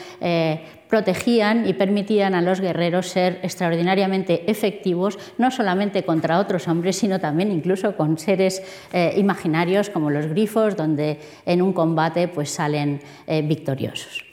protegían 0.89 1.67
y 1.67 1.73
permitían 1.73 2.35
a 2.35 2.41
los 2.41 2.61
guerreros 2.61 3.07
ser 3.07 3.39
extraordinariamente 3.43 4.49
efectivos, 4.49 5.17
no 5.37 5.51
solamente 5.51 6.03
contra 6.03 6.39
otros 6.39 6.67
hombres, 6.67 6.97
sino 6.97 7.19
también 7.19 7.51
incluso 7.51 7.95
con 7.95 8.17
seres 8.17 8.61
eh, 8.93 9.13
imaginarios 9.17 9.89
como 9.89 10.11
los 10.11 10.27
grifos, 10.27 10.75
donde 10.75 11.19
en 11.45 11.61
un 11.61 11.73
combate 11.73 12.27
pues, 12.27 12.51
salen 12.51 13.01
eh, 13.27 13.41
victoriosos. 13.41 14.23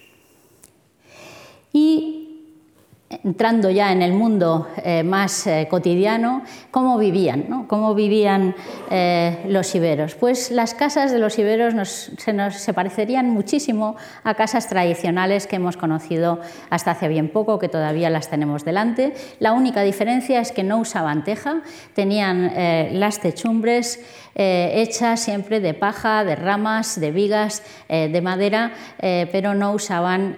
Entrando 3.24 3.70
ya 3.70 3.92
en 3.92 4.02
el 4.02 4.12
mundo 4.12 4.68
eh, 4.84 5.02
más 5.02 5.46
eh, 5.46 5.66
cotidiano, 5.70 6.42
cómo 6.70 6.98
vivían, 6.98 7.66
cómo 7.66 7.94
vivían 7.94 8.54
eh, 8.90 9.44
los 9.48 9.74
iberos. 9.74 10.14
Pues 10.14 10.50
las 10.50 10.74
casas 10.74 11.12
de 11.12 11.18
los 11.18 11.38
iberos 11.38 11.74
se, 12.18 12.32
nos, 12.32 12.54
se 12.54 12.72
parecerían 12.72 13.30
muchísimo 13.30 13.96
a 14.24 14.34
casas 14.34 14.68
tradicionales 14.68 15.46
que 15.46 15.56
hemos 15.56 15.76
conocido 15.76 16.40
hasta 16.70 16.92
hace 16.92 17.08
bien 17.08 17.28
poco, 17.28 17.58
que 17.58 17.68
todavía 17.68 18.10
las 18.10 18.28
tenemos 18.28 18.64
delante. 18.64 19.14
La 19.38 19.52
única 19.52 19.82
diferencia 19.82 20.40
es 20.40 20.52
que 20.52 20.62
no 20.62 20.78
usaban 20.78 21.24
teja, 21.24 21.62
tenían 21.94 22.52
las 22.98 23.20
techumbres 23.20 24.00
hechas 24.34 25.20
siempre 25.20 25.60
de 25.60 25.74
paja, 25.74 26.24
de 26.24 26.36
ramas, 26.36 26.98
de 26.98 27.10
vigas, 27.10 27.62
de 27.88 28.20
madera, 28.22 28.72
pero 28.98 29.54
no 29.54 29.72
usaban 29.72 30.36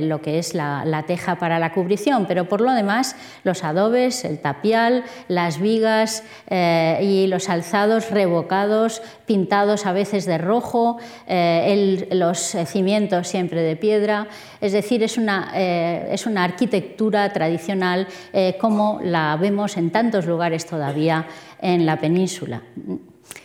lo 0.00 0.20
que 0.20 0.38
es 0.38 0.54
la 0.54 1.04
teja 1.06 1.36
para 1.36 1.58
la 1.58 1.72
cubrición 1.72 2.11
pero 2.28 2.48
por 2.48 2.60
lo 2.60 2.72
demás 2.72 3.16
los 3.44 3.64
adobes, 3.64 4.24
el 4.24 4.38
tapial, 4.38 5.04
las 5.28 5.58
vigas 5.58 6.24
eh, 6.48 6.98
y 7.02 7.26
los 7.26 7.48
alzados 7.48 8.10
revocados, 8.10 9.02
pintados 9.26 9.86
a 9.86 9.92
veces 9.92 10.26
de 10.26 10.38
rojo, 10.38 10.98
eh, 11.26 12.08
los 12.12 12.38
cimientos 12.66 13.28
siempre 13.28 13.62
de 13.62 13.76
piedra, 13.76 14.28
es 14.60 14.72
decir, 14.72 15.02
es 15.02 15.16
una, 15.16 15.50
eh, 15.54 16.08
es 16.12 16.26
una 16.26 16.44
arquitectura 16.44 17.32
tradicional 17.32 18.06
como 18.60 19.00
la 19.02 19.36
vemos 19.40 19.76
en 19.76 19.90
tantos 19.90 20.26
lugares 20.26 20.66
todavía 20.66 21.26
en 21.60 21.86
la 21.86 21.98
península 21.98 22.62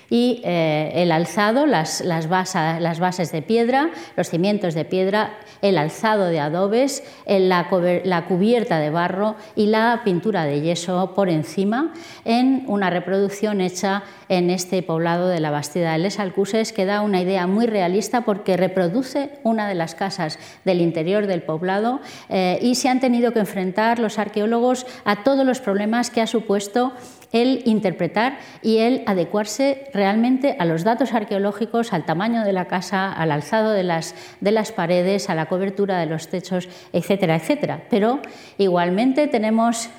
y 0.10 0.42
eh, 0.44 0.92
el 0.96 1.12
alzado, 1.12 1.66
las, 1.66 2.02
las, 2.02 2.30
bases 2.30 3.32
de 3.32 3.42
piedra, 3.42 3.90
los 4.16 4.30
cimientos 4.30 4.74
de 4.74 4.86
piedra, 4.86 5.38
el 5.62 5.78
alzado 5.78 6.26
de 6.26 6.40
adobes, 6.40 7.04
la, 7.28 7.68
la, 8.04 8.26
cubierta 8.26 8.80
de 8.80 8.90
barro 8.90 9.36
y 9.56 9.68
la 9.68 10.02
pintura 10.04 10.46
de 10.46 10.62
yeso 10.62 11.14
por 11.14 11.30
encima 11.30 11.94
en 12.26 12.64
una 12.68 12.90
reproducción 12.90 13.62
hecha 13.62 14.04
en 14.30 14.50
este 14.50 14.82
poblado 14.84 15.30
de 15.30 15.40
la 15.40 15.52
Bastida 15.52 15.94
de 15.94 16.00
Les 16.00 16.20
Alcuses 16.20 16.74
que 16.74 16.86
da 16.86 17.02
una 17.02 17.22
idea 17.22 17.48
muy 17.48 17.66
realista 17.66 18.22
porque 18.22 18.58
reproduce 18.58 19.32
una 19.44 19.68
de 19.68 19.76
las 19.76 19.96
casas 19.96 20.40
del 20.66 20.82
interior 20.82 21.28
del 21.28 21.44
poblado 21.44 22.02
eh, 22.30 22.60
y 22.62 22.76
se 22.76 22.90
han 22.90 23.00
tenido 23.00 23.32
que 23.34 23.40
enfrentar 23.40 24.00
los 24.00 24.20
arqueólogos 24.20 24.86
a 25.06 25.24
todos 25.24 25.46
los 25.46 25.60
problemas 25.60 26.10
que 26.10 26.22
ha 26.22 26.28
supuesto 26.28 26.94
el 27.32 27.62
interpretar 27.66 28.40
y 28.62 28.78
el 28.78 29.04
adecuarse 29.06 29.90
realmente 29.94 30.56
a 30.60 30.66
los 30.66 30.84
datos 30.84 31.14
arqueológicos, 31.14 31.94
al 31.94 32.06
tamaño 32.06 32.44
de 32.44 32.54
la 32.54 32.66
casa, 32.66 33.12
al 33.12 33.32
alzado 33.32 33.72
de 33.72 33.84
las, 33.84 34.16
de 34.42 34.52
las 34.52 34.72
paredes, 34.72 35.30
a 35.30 35.36
la 35.36 35.48
cobertura 35.48 36.00
de 36.00 36.06
los 36.06 36.30
techos, 36.30 36.70
etcétera, 36.94 37.36
etcétera. 37.36 37.82
Pero 37.90 38.20
igualmente 38.58 39.28
tenemos 39.28 39.90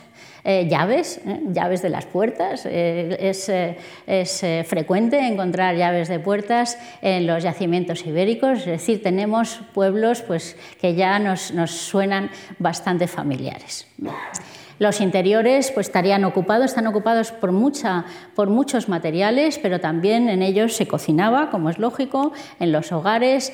eh, 0.45 0.67
llaves, 0.71 1.21
eh, 1.27 1.41
llaves 1.53 1.83
de 1.83 1.91
las 1.91 2.07
puertas. 2.07 2.65
Eh, 2.65 3.17
es, 3.21 3.51
es 4.07 4.67
frecuente 4.67 5.19
encontrar 5.19 5.77
llaves 5.77 6.09
de 6.09 6.19
puertas 6.21 6.79
en 7.03 7.27
los 7.27 7.43
yacimientos 7.43 8.07
ibéricos, 8.07 8.61
es 8.61 8.67
decir, 8.67 9.03
tenemos 9.03 9.61
pueblos 9.75 10.23
pues, 10.23 10.57
que 10.81 10.95
ya 10.95 11.19
nos, 11.19 11.53
nos 11.53 11.73
suenan 11.73 12.31
bastante 12.59 13.07
familiares. 13.07 13.87
Los 14.79 15.01
interiores 15.01 15.71
pues, 15.73 15.89
estarían 15.89 16.25
ocupados, 16.25 16.67
están 16.67 16.87
ocupados 16.87 17.33
por, 17.33 17.53
mucha, 17.53 18.05
por 18.35 18.49
muchos 18.49 18.89
materiales, 18.89 19.59
pero 19.59 19.81
también 19.81 20.29
en 20.29 20.43
ellos 20.43 20.75
se 20.77 20.87
cocinaba, 20.87 21.51
como 21.51 21.71
es 21.71 21.79
lógico, 21.79 22.33
en 22.61 22.73
los 22.73 22.93
hogares 22.93 23.53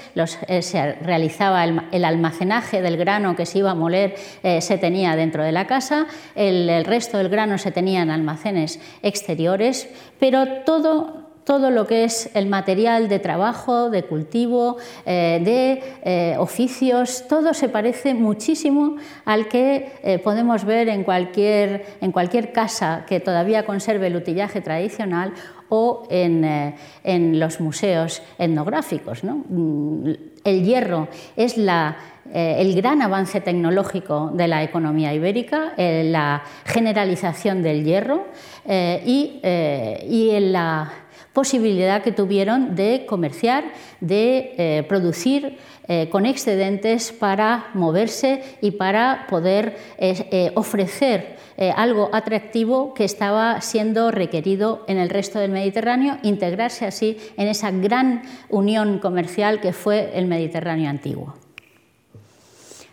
eh, 0.48 0.62
se 0.62 0.92
realizaba 0.94 1.64
el, 1.64 2.04
almacenaje 2.04 2.82
del 2.82 2.96
grano 2.96 3.37
que 3.37 3.46
se 3.46 3.58
iba 3.58 3.70
a 3.70 3.74
moler, 3.74 4.16
eh, 4.42 4.60
se 4.60 4.76
tenía 4.76 5.16
dentro 5.16 5.42
de 5.42 5.52
la 5.52 5.66
casa, 5.66 6.06
el, 6.34 6.68
el 6.68 6.84
resto 6.84 7.18
del 7.18 7.28
grano 7.28 7.56
se 7.56 7.70
tenía 7.70 8.02
en 8.02 8.10
almacenes 8.10 8.78
exteriores, 9.02 9.88
pero 10.18 10.62
todo 10.64 11.23
todo 11.44 11.70
lo 11.70 11.87
que 11.87 12.04
es 12.04 12.30
el 12.35 12.46
material 12.46 13.09
de 13.09 13.18
trabajo, 13.18 13.90
de 13.90 14.04
cultivo, 14.04 14.78
eh, 15.04 15.40
de 15.44 15.83
eh, 16.02 16.37
oficios, 16.38 17.24
todo 17.28 17.54
se 17.54 17.68
parece 17.68 18.14
muchísimo 18.14 18.96
al 19.24 19.48
que 19.48 19.92
eh, 20.02 20.18
podemos 20.18 20.64
ver 20.64 20.88
en 20.88 21.04
cualquier, 21.04 21.85
en 22.00 22.12
cualquier 22.12 22.52
casa 22.52 23.04
que 23.07 23.20
todavía 23.20 23.66
conserve 23.66 24.07
el 24.07 24.16
utillaje 24.16 24.61
tradicional 24.61 25.35
o 25.68 26.07
en, 26.11 27.38
los 27.38 27.61
museos 27.61 28.22
etnográficos. 28.38 29.22
Mm, 29.24 30.11
el 30.44 30.62
hierro 30.62 31.09
es 31.37 31.57
el 31.57 32.74
gran 32.74 33.02
avance 33.02 33.40
tecnológico 33.40 34.30
de 34.35 34.46
la 34.46 34.62
economía 34.62 35.14
ibérica, 35.14 35.72
la 35.76 36.42
generalización 36.64 37.62
del 37.62 37.83
hierro 37.83 38.26
y, 38.66 39.40
y 39.42 40.30
en 40.33 40.52
la 40.52 40.92
posibilidad 41.34 42.02
que 42.02 42.12
tuvieron 42.12 42.74
de 42.74 43.04
comerciar, 43.06 43.64
de 44.00 44.54
eh, 44.56 44.84
producir 44.88 45.58
eh, 45.86 46.08
con 46.08 46.24
excedentes 46.24 47.12
para 47.12 47.66
moverse 47.74 48.42
y 48.62 48.70
para 48.70 49.26
poder 49.28 49.76
eh, 49.98 50.52
ofrecer 50.54 51.44
algo 51.76 52.10
atractivo 52.12 52.94
que 52.94 53.04
estaba 53.04 53.60
siendo 53.60 54.10
requerido 54.10 54.84
en 54.88 54.98
el 54.98 55.08
resto 55.08 55.38
del 55.38 55.52
Mediterráneo, 55.52 56.18
integrarse 56.24 56.84
así 56.84 57.16
en 57.36 57.46
esa 57.46 57.70
gran 57.70 58.22
unión 58.48 58.98
comercial 58.98 59.60
que 59.60 59.72
fue 59.72 60.10
el 60.18 60.26
Mediterráneo 60.26 60.90
antiguo. 60.90 61.43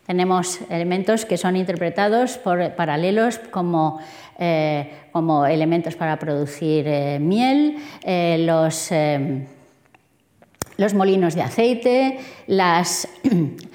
Tenemos 0.06 0.60
elementos 0.70 1.26
que 1.26 1.38
son 1.38 1.56
interpretados 1.56 2.38
por 2.38 2.76
paralelos 2.76 3.40
como 3.40 4.00
eh, 4.44 4.92
como 5.12 5.46
elementos 5.46 5.96
para 5.96 6.18
producir 6.18 6.88
eh, 6.88 7.20
miel, 7.20 7.78
eh, 8.02 8.38
los, 8.40 8.90
los, 10.78 10.94
molinos 10.96 11.36
de 11.36 11.44
aceite, 11.44 12.20
las 12.48 13.08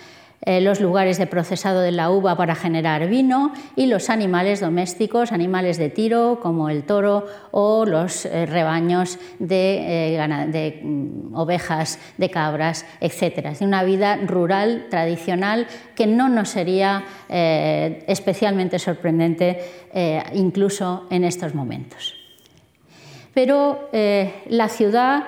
Eh, 0.49 0.61
los 0.61 0.81
lugares 0.81 1.19
de 1.19 1.27
procesado 1.27 1.81
de 1.81 1.91
la 1.91 2.09
uva 2.09 2.37
para 2.37 2.55
generar 2.55 3.09
vino 3.09 3.53
y 3.75 3.87
los 3.87 4.11
animales 4.11 4.61
domésticos, 4.61 5.33
animales 5.33 5.77
de 5.77 5.91
tiro 5.91 6.39
como 6.41 6.71
el 6.71 6.85
toro 6.85 7.27
o 7.51 7.85
los 7.85 8.27
eh, 8.27 8.47
rebaños 8.47 9.19
de, 9.41 10.15
eh, 10.15 10.81
mm, 10.85 11.35
ovejas, 11.35 11.99
de 12.17 12.31
cabras, 12.31 12.87
etc. 13.01 13.47
Es 13.47 13.61
una 13.61 13.83
vida 13.83 14.19
rural 14.19 14.87
tradicional 14.89 15.67
que 15.97 16.07
no 16.07 16.29
nos 16.29 16.51
sería 16.51 17.03
especialmente 17.29 18.79
sorprendente 18.79 19.59
incluso 20.35 21.07
en 21.11 21.25
estos 21.25 21.55
momentos. 21.55 22.15
Pero 23.35 23.89
la 23.93 24.69
ciudad 24.69 25.25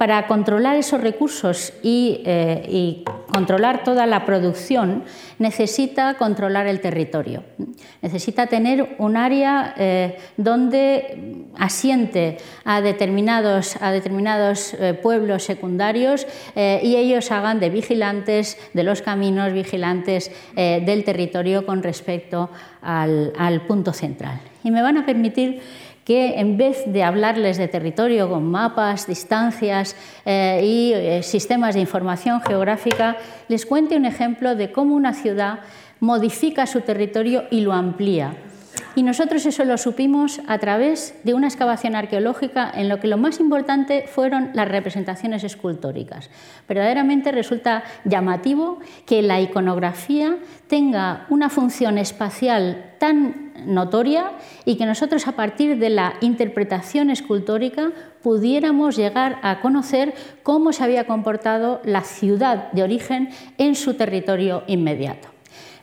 para 0.00 0.26
controlar 0.26 0.76
esos 0.76 1.02
recursos 1.02 1.74
eh, 1.82 2.66
y, 2.70 3.04
controlar 3.30 3.84
toda 3.84 4.06
la 4.06 4.24
producción, 4.24 5.04
necesita 5.38 6.14
controlar 6.14 6.66
el 6.66 6.80
territorio. 6.80 7.44
Necesita 8.02 8.46
tener 8.46 8.96
un 8.98 9.16
área 9.16 9.72
eh, 9.76 10.18
donde 10.36 11.46
asiente 11.56 12.38
a 12.64 12.80
determinados, 12.80 13.76
a 13.80 13.92
determinados 13.92 14.74
eh, 14.74 14.94
pueblos 14.94 15.44
secundarios 15.44 16.26
y 16.56 16.96
ellos 16.96 17.30
hagan 17.30 17.60
de 17.60 17.70
vigilantes 17.70 18.58
de 18.72 18.82
los 18.82 19.02
caminos, 19.02 19.52
vigilantes 19.52 20.32
del 20.56 21.04
territorio 21.04 21.64
con 21.64 21.84
respecto 21.84 22.50
al, 22.82 23.32
al 23.38 23.60
punto 23.66 23.92
central. 23.92 24.40
Y 24.64 24.72
me 24.72 24.82
van 24.82 24.98
a 24.98 25.06
permitir 25.06 25.60
que 26.04 26.40
en 26.40 26.56
vez 26.56 26.84
de 26.86 27.02
hablarles 27.02 27.58
de 27.58 27.68
territorio 27.68 28.28
con 28.28 28.50
mapas, 28.50 29.06
distancias 29.06 29.96
eh, 30.24 30.60
y 30.64 30.92
eh, 30.94 31.22
sistemas 31.22 31.74
de 31.74 31.80
información 31.80 32.40
geográfica, 32.40 33.16
les 33.48 33.66
cuente 33.66 33.96
un 33.96 34.06
ejemplo 34.06 34.54
de 34.54 34.72
cómo 34.72 34.94
una 34.94 35.12
ciudad 35.12 35.60
modifica 36.00 36.66
su 36.66 36.80
territorio 36.80 37.44
y 37.50 37.60
lo 37.60 37.72
amplía 37.72 38.34
y 38.94 39.02
nosotros 39.02 39.46
eso 39.46 39.64
lo 39.64 39.78
supimos 39.78 40.40
a 40.46 40.58
través 40.58 41.14
de 41.24 41.34
una 41.34 41.46
excavación 41.46 41.94
arqueológica 41.94 42.70
en 42.74 42.88
lo 42.88 42.98
que 43.00 43.08
lo 43.08 43.16
más 43.16 43.40
importante 43.40 44.04
fueron 44.06 44.50
las 44.54 44.68
representaciones 44.68 45.44
escultóricas. 45.44 46.30
Verdaderamente 46.68 47.32
resulta 47.32 47.84
llamativo 48.04 48.80
que 49.06 49.22
la 49.22 49.40
iconografía 49.40 50.36
tenga 50.66 51.26
una 51.30 51.48
función 51.48 51.98
espacial 51.98 52.94
tan 52.98 53.49
notoria 53.66 54.32
y 54.64 54.76
que 54.76 54.86
nosotros 54.86 55.26
a 55.26 55.32
partir 55.32 55.78
de 55.78 55.90
la 55.90 56.14
interpretación 56.20 57.10
escultórica 57.10 57.92
pudiéramos 58.22 58.96
llegar 58.96 59.38
a 59.42 59.60
conocer 59.60 60.14
cómo 60.42 60.72
se 60.72 60.84
había 60.84 61.06
comportado 61.06 61.80
la 61.84 62.02
ciudad 62.02 62.72
de 62.72 62.82
origen 62.82 63.30
en 63.58 63.74
su 63.74 63.94
territorio 63.94 64.62
inmediato. 64.66 65.28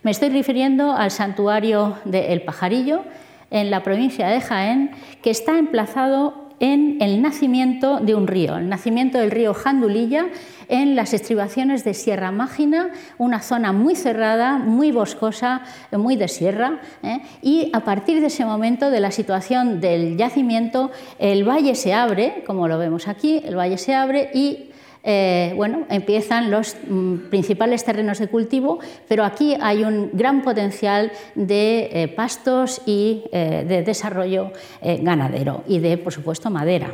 Me 0.03 0.11
estoy 0.11 0.29
refiriendo 0.29 0.93
al 0.93 1.11
santuario 1.11 1.97
de 2.05 2.33
El 2.33 2.43
Pajarillo, 2.43 3.03
en 3.49 3.71
la 3.71 3.83
provincia 3.83 4.27
de 4.27 4.41
Jaén, 4.41 4.91
que 5.21 5.29
está 5.29 5.57
emplazado 5.57 6.46
en 6.59 6.97
el 7.01 7.21
nacimiento 7.21 7.99
de 7.99 8.15
un 8.15 8.27
río, 8.27 8.57
el 8.57 8.69
nacimiento 8.69 9.17
del 9.17 9.31
río 9.31 9.53
Jandulilla, 9.53 10.27
en 10.69 10.95
las 10.95 11.13
estribaciones 11.13 11.83
de 11.83 11.93
Sierra 11.93 12.31
Mágina, 12.31 12.89
una 13.17 13.41
zona 13.41 13.71
muy 13.71 13.95
cerrada, 13.95 14.57
muy 14.57 14.91
boscosa, 14.91 15.61
muy 15.91 16.15
de 16.15 16.27
sierra, 16.27 16.81
¿eh? 17.03 17.21
y 17.41 17.69
a 17.73 17.81
partir 17.81 18.19
de 18.19 18.27
ese 18.27 18.45
momento 18.45 18.89
de 18.91 18.99
la 18.99 19.11
situación 19.11 19.79
del 19.79 20.17
yacimiento, 20.17 20.91
el 21.19 21.47
valle 21.47 21.75
se 21.75 21.93
abre, 21.93 22.43
como 22.45 22.67
lo 22.67 22.77
vemos 22.77 23.07
aquí, 23.07 23.41
el 23.45 23.55
valle 23.55 23.77
se 23.77 23.95
abre 23.95 24.29
y 24.33 24.71
eh, 25.03 25.53
bueno, 25.55 25.85
empiezan 25.89 26.51
los 26.51 26.75
mm, 26.87 27.29
principales 27.29 27.83
terrenos 27.83 28.19
de 28.19 28.27
cultivo, 28.27 28.79
pero 29.07 29.23
aquí 29.23 29.55
hay 29.61 29.83
un 29.83 30.09
gran 30.13 30.41
potencial 30.41 31.11
de 31.35 31.89
eh, 31.91 32.07
pastos 32.09 32.81
y 32.85 33.23
eh, 33.31 33.65
de 33.67 33.83
desarrollo 33.83 34.51
ganadero 34.81 35.63
y 35.67 35.79
de, 35.79 35.97
por 35.97 36.13
supuesto, 36.13 36.49
madera. 36.49 36.93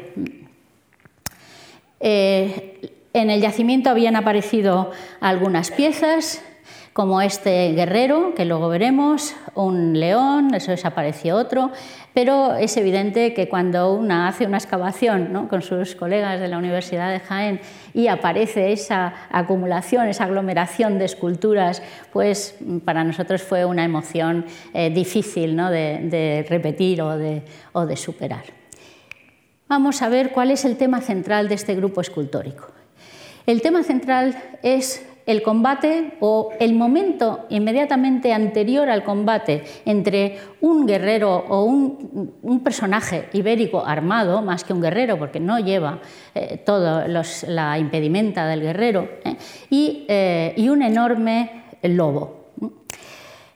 en 2.00 3.30
el 3.30 3.42
yacimiento 3.42 3.90
habían 3.90 4.16
aparecido 4.16 4.92
algunas 5.20 5.72
piezas, 5.72 6.42
como 6.94 7.22
este 7.22 7.74
guerrero, 7.74 8.36
que 8.36 8.46
luego 8.46 8.70
veremos, 8.70 9.36
un 9.56 10.00
león, 10.00 10.54
eso 10.54 10.70
desapareció 10.70 11.36
otro, 11.36 11.72
pero 12.14 12.54
es 12.54 12.78
evidente 12.78 13.34
que 13.34 13.50
cuando 13.50 13.94
una 13.94 14.28
hace 14.28 14.46
una 14.46 14.58
excavación 14.58 15.48
con 15.48 15.64
sus 15.64 15.96
colegas 15.96 16.40
de 16.40 16.48
la 16.48 16.60
Universidad 16.60 17.12
de 17.12 17.20
Jaén 17.20 17.62
y 17.96 18.08
aparece 18.08 18.72
esa 18.72 19.14
acumulación, 19.32 20.08
esa 20.08 20.26
aglomeración 20.26 21.00
de 21.00 21.06
esculturas, 21.06 21.82
pues 22.12 22.56
para 22.86 23.04
nosotros 23.04 23.42
fue 23.42 23.66
una 23.66 23.84
emoción 23.84 24.46
eh, 24.76 24.92
difícil 24.92 25.58
de, 25.58 26.46
repetir 26.48 27.02
o 27.02 27.18
de, 27.18 27.42
o 27.72 27.88
de 27.88 27.98
superar. 27.98 28.44
Vamos 29.68 30.04
a 30.04 30.10
ver 30.10 30.30
cuál 30.30 30.52
es 30.52 30.66
el 30.66 30.78
tema 30.78 31.02
central 31.02 31.50
de 31.50 31.56
este 31.56 31.74
grupo 31.74 32.02
escultórico. 32.02 32.68
El 33.48 33.64
tema 33.64 33.82
central 33.82 34.38
es 34.62 35.04
el 35.26 35.42
combate 35.42 36.14
o 36.20 36.50
el 36.60 36.74
momento 36.74 37.46
inmediatamente 37.50 38.34
anterior 38.34 38.90
al 38.90 39.04
combate 39.04 39.64
entre 39.86 40.38
un 40.62 40.86
guerrero 40.86 41.46
o 41.48 41.64
un, 41.64 42.62
personaje 42.64 43.30
ibérico 43.34 43.86
armado, 43.86 44.42
más 44.42 44.64
que 44.64 44.74
un 44.74 44.82
guerrero, 44.82 45.18
porque 45.18 45.40
no 45.40 45.60
lleva 45.60 46.00
eh, 46.34 46.62
toda 46.66 47.08
la 47.08 47.80
impedimenta 47.80 48.48
del 48.48 48.62
guerrero, 48.62 49.10
eh, 49.24 49.38
eh, 49.72 50.54
y, 50.56 50.70
un 50.70 50.82
enorme 50.82 51.64
lobo. 51.84 52.52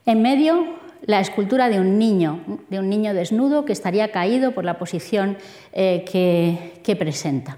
En 0.06 0.22
medio, 0.22 0.66
la 1.06 1.20
escultura 1.20 1.70
de 1.70 1.80
un 1.80 1.98
niño, 1.98 2.42
de 2.70 2.80
un 2.80 2.90
niño 2.90 3.14
desnudo 3.14 3.66
que 3.66 3.74
estaría 3.74 4.12
caído 4.12 4.52
por 4.52 4.66
la 4.66 4.78
posición 4.78 5.38
que 5.74 6.96
presenta. 6.98 7.58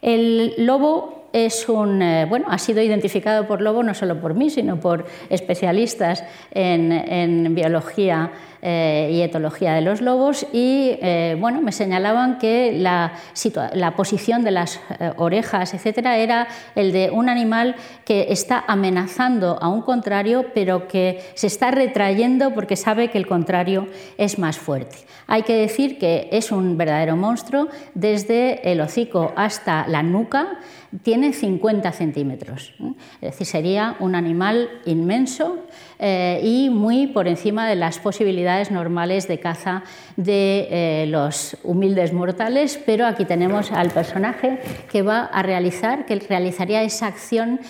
El 0.00 0.54
lobo 0.58 1.17
es 1.46 1.68
un, 1.68 2.02
eh, 2.02 2.26
bueno, 2.28 2.46
ha 2.48 2.58
sido 2.58 2.82
identificado 2.82 3.46
por 3.46 3.60
lobo 3.60 3.82
no 3.82 3.94
solo 3.94 4.20
por 4.20 4.34
mí, 4.34 4.50
sino 4.50 4.80
por 4.80 5.06
especialistas 5.30 6.24
en, 6.50 7.54
biología 7.54 8.30
eh, 8.62 9.10
y 9.12 9.22
etología 9.22 9.74
de 9.74 9.80
los 9.80 10.00
lobos 10.00 10.46
y 10.52 10.98
eh, 11.00 11.36
bueno, 11.40 11.60
me 11.62 11.72
señalaban 11.72 12.38
que 12.38 12.72
la, 12.72 13.12
posición 13.96 14.44
de 14.44 14.50
las 14.50 14.80
orejas, 15.16 15.74
etcétera, 15.74 16.18
era 16.18 16.48
el 16.74 16.92
de 16.92 17.10
un 17.10 17.28
animal 17.28 17.76
que 18.04 18.26
está 18.30 18.64
amenazando 18.66 19.58
a 19.60 19.68
un 19.68 19.82
contrario, 19.82 20.46
pero 20.54 20.88
que 20.88 21.20
se 21.34 21.46
está 21.46 21.70
retrayendo 21.70 22.54
porque 22.54 22.76
sabe 22.76 23.08
que 23.08 23.18
el 23.18 23.26
contrario 23.26 23.88
es 24.16 24.38
más 24.38 24.58
fuerte. 24.58 24.98
Hay 25.26 25.42
que 25.42 25.54
decir 25.56 25.98
que 25.98 26.28
es 26.32 26.50
un 26.50 26.78
verdadero 26.78 27.14
monstruo 27.14 27.68
desde 27.94 28.72
el 28.72 28.80
hocico 28.80 29.32
hasta 29.36 29.86
la 29.86 30.02
nuca, 30.02 30.58
tiene 31.02 31.34
50 31.34 31.92
centímetros. 31.92 32.74
Es 33.20 33.32
decir, 33.32 33.46
sería 33.46 33.96
un 34.00 34.14
animal 34.14 34.70
inmenso 34.86 35.58
eh, 35.98 36.40
y 36.42 36.70
muy 36.70 37.08
por 37.08 37.28
encima 37.28 37.68
de 37.68 37.76
las 37.76 37.98
posibilidades 37.98 38.70
normales 38.70 39.28
de 39.28 39.40
caza 39.40 39.82
de 40.16 40.68
eh, 40.70 41.06
los 41.08 41.56
humildes 41.62 42.12
mortales, 42.12 42.78
pero 42.84 43.06
aquí 43.06 43.24
tenemos 43.24 43.72
al 43.72 43.90
personaje 43.90 44.60
que 44.90 45.02
va 45.02 45.24
a 45.24 45.42
realizar, 45.42 46.06
que 46.06 46.16
realizaría 46.16 46.82
esa 46.82 47.06
acción 47.06 47.60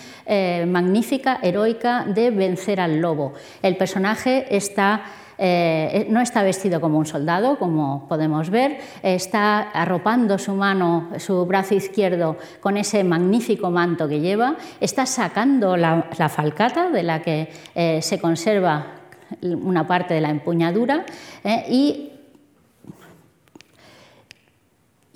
magnífica, 0.66 1.38
heroica 1.42 2.04
de 2.04 2.30
vencer 2.30 2.80
al 2.80 3.00
lobo. 3.00 3.32
El 3.62 3.76
personaje 3.76 4.44
está 4.54 5.04
eh, 5.38 6.06
no 6.10 6.20
está 6.20 6.42
vestido 6.42 6.80
como 6.80 6.98
un 6.98 7.06
soldado, 7.06 7.58
como 7.58 8.06
podemos 8.08 8.50
ver, 8.50 8.78
está 9.02 9.60
arropando 9.60 10.38
su 10.38 10.52
mano, 10.54 11.08
su 11.18 11.46
brazo 11.46 11.74
izquierdo 11.74 12.36
con 12.60 12.76
ese 12.76 13.04
magnífico 13.04 13.70
manto 13.70 14.08
que 14.08 14.20
lleva, 14.20 14.56
está 14.80 15.06
sacando 15.06 15.76
la, 15.76 16.08
falcata 16.28 16.90
de 16.90 17.02
la 17.02 17.22
que 17.22 17.48
eh, 17.74 18.00
se 18.02 18.18
conserva 18.18 18.98
una 19.42 19.86
parte 19.86 20.14
de 20.14 20.20
la 20.20 20.30
empuñadura 20.30 21.04
eh, 21.44 21.64
y 21.68 22.12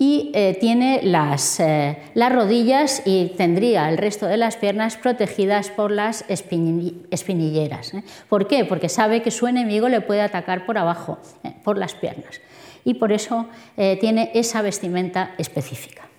y 0.05 0.31
eh, 0.33 0.57
tiene 0.59 0.99
las, 1.01 1.61
eh, 1.61 1.97
las, 2.13 2.33
rodillas 2.33 3.03
y 3.05 3.31
tendría 3.37 3.87
el 3.87 3.97
resto 3.97 4.25
de 4.25 4.35
las 4.35 4.57
piernas 4.57 4.97
protegidas 4.97 5.69
por 5.69 5.91
las 5.91 6.25
espinilleras. 6.27 7.93
¿eh? 7.93 8.03
¿Por 8.27 8.49
qué? 8.49 8.65
Porque 8.65 8.89
sabe 8.89 9.21
que 9.21 9.31
su 9.31 9.47
enemigo 9.47 9.87
le 9.87 10.01
puede 10.01 10.19
atacar 10.19 10.65
por 10.65 10.77
abajo, 10.77 11.19
por 11.63 11.77
las 11.77 11.95
piernas. 11.95 12.41
Y 12.83 12.95
por 12.95 13.13
eso 13.13 13.47
tiene 13.77 14.31
esa 14.33 14.61
vestimenta 14.61 15.35
específica. 15.37 16.09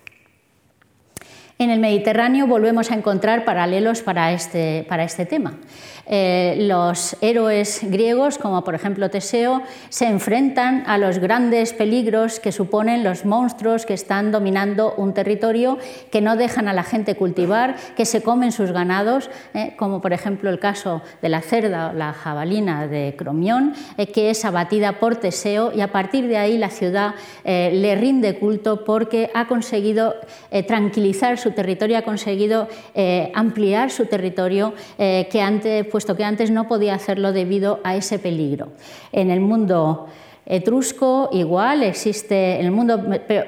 En 1.57 1.69
el 1.69 1.79
Mediterráneo 1.79 2.47
volvemos 2.47 2.91
a 2.91 2.95
encontrar 2.95 3.45
paralelos 3.45 4.01
para 4.01 4.33
este, 4.33 4.85
para 4.89 5.05
este 5.05 5.25
tema. 5.25 5.53
Eh, 6.07 6.57
los 6.67 7.15
héroes 7.21 7.79
griegos, 7.83 8.37
como 8.37 8.63
por 8.63 8.75
ejemplo 8.75 9.09
Teseo, 9.09 9.63
se 9.89 10.05
enfrentan 10.05 10.83
a 10.85 10.99
los 10.99 11.17
grandes 11.17 11.73
peligros 11.73 12.39
que 12.39 12.51
suponen 12.51 13.03
los 13.03 13.25
monstruos 13.25 13.87
que 13.87 13.95
están 13.95 14.31
dominando 14.31 14.93
un 14.97 15.13
territorio, 15.13 15.79
que 16.11 16.21
no 16.21 16.35
dejan 16.35 16.67
a 16.67 16.73
la 16.73 16.83
gente 16.83 17.15
cultivar, 17.15 17.75
que 17.95 18.05
se 18.05 18.21
comen 18.21 18.51
sus 18.51 18.71
ganados, 18.71 19.31
eh, 19.53 19.73
como 19.77 19.99
por 20.01 20.13
ejemplo 20.13 20.51
el 20.51 20.59
caso 20.59 21.01
de 21.23 21.29
la 21.29 21.41
cerda 21.41 21.89
o 21.89 21.93
la 21.93 22.13
jabalina 22.13 22.85
de 22.85 23.15
Cromión, 23.17 23.73
eh, 23.97 24.07
que 24.07 24.29
es 24.29 24.45
abatida 24.45 24.99
por 24.99 25.15
Teseo 25.15 25.71
y 25.73 25.81
a 25.81 25.91
partir 25.91 26.27
de 26.27 26.37
ahí 26.37 26.57
la 26.57 26.69
ciudad 26.69 27.15
le 27.45 27.95
rinde 27.95 28.37
culto 28.39 28.83
porque 28.83 29.29
ha 29.33 29.47
conseguido 29.47 30.15
tranquilizar 30.67 31.37
su 31.45 31.51
territorio, 31.51 31.97
ha 31.97 32.01
conseguido 32.01 32.67
ampliar 33.33 33.91
su 33.91 34.05
territorio 34.07 34.73
que 34.97 35.41
antes 35.41 35.85
puesto 35.85 36.15
que 36.15 36.23
antes 36.23 36.49
no 36.49 36.67
podía 36.67 36.95
hacerlo 36.95 37.33
debido 37.33 37.79
a 37.83 37.95
ese 37.95 38.17
peligro. 38.17 38.69
En 39.11 39.29
el 39.29 39.41
mundo 39.41 40.07
etrusco 40.45 41.29
igual 41.31 41.83
existe 41.83 42.59
en 42.59 42.65
el 42.65 42.71
mundo 42.71 43.03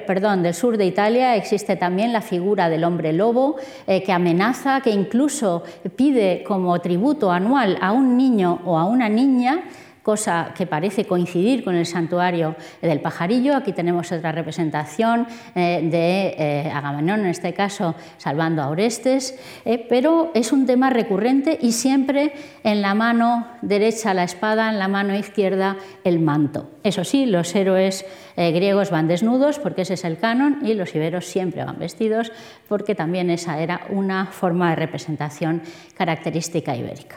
perdón, 0.06 0.42
del 0.42 0.54
sur 0.54 0.76
de 0.76 0.84
Italia 0.84 1.36
existe 1.36 1.76
también 1.76 2.12
la 2.12 2.20
figura 2.20 2.68
del 2.68 2.84
hombre 2.84 3.12
lobo 3.12 3.56
eh, 3.86 4.02
que 4.02 4.12
amenaza 4.12 4.80
que 4.80 4.90
incluso 4.90 5.62
pide 5.94 6.42
como 6.46 6.78
tributo 6.80 7.30
anual 7.30 7.78
a 7.80 7.92
un 7.92 8.16
niño 8.16 8.60
o 8.64 8.78
a 8.78 8.84
una 8.84 9.08
niña 9.08 9.64
cosa 10.08 10.54
que 10.56 10.64
parece 10.66 11.04
coincidir 11.04 11.62
con 11.62 11.74
el 11.74 11.84
santuario 11.84 12.56
del 12.80 13.02
pajarillo. 13.02 13.54
Aquí 13.54 13.74
tenemos 13.74 14.10
otra 14.10 14.32
representación 14.32 15.26
eh, 15.54 15.82
de 15.84 16.34
eh, 16.38 16.70
Agamenón, 16.72 17.20
en 17.20 17.26
este 17.26 17.52
caso 17.52 17.94
salvando 18.16 18.62
a 18.62 18.70
Orestes, 18.70 19.38
eh, 19.66 19.84
pero 19.86 20.30
es 20.32 20.50
un 20.50 20.64
tema 20.64 20.88
recurrente 20.88 21.58
y 21.60 21.72
siempre 21.72 22.32
en 22.64 22.80
la 22.80 22.94
mano 22.94 23.48
derecha 23.60 24.14
la 24.14 24.24
espada, 24.24 24.70
en 24.70 24.78
la 24.78 24.88
mano 24.88 25.14
izquierda 25.14 25.76
el 26.04 26.20
manto. 26.20 26.70
Eso 26.82 27.04
sí, 27.04 27.26
los 27.26 27.54
héroes 27.54 28.06
griegos 28.34 28.90
van 28.90 29.08
desnudos 29.08 29.58
porque 29.58 29.82
ese 29.82 29.92
es 29.94 30.04
el 30.04 30.16
canon 30.16 30.60
y 30.64 30.72
los 30.72 30.94
iberos 30.94 31.26
siempre 31.26 31.64
van 31.64 31.78
vestidos 31.78 32.32
porque 32.66 32.94
también 32.94 33.28
esa 33.28 33.60
era 33.60 33.82
una 33.90 34.24
forma 34.24 34.70
de 34.70 34.76
representación 34.76 35.60
característica 35.98 36.74
ibérica. 36.74 37.16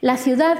La 0.00 0.16
ciudad 0.16 0.56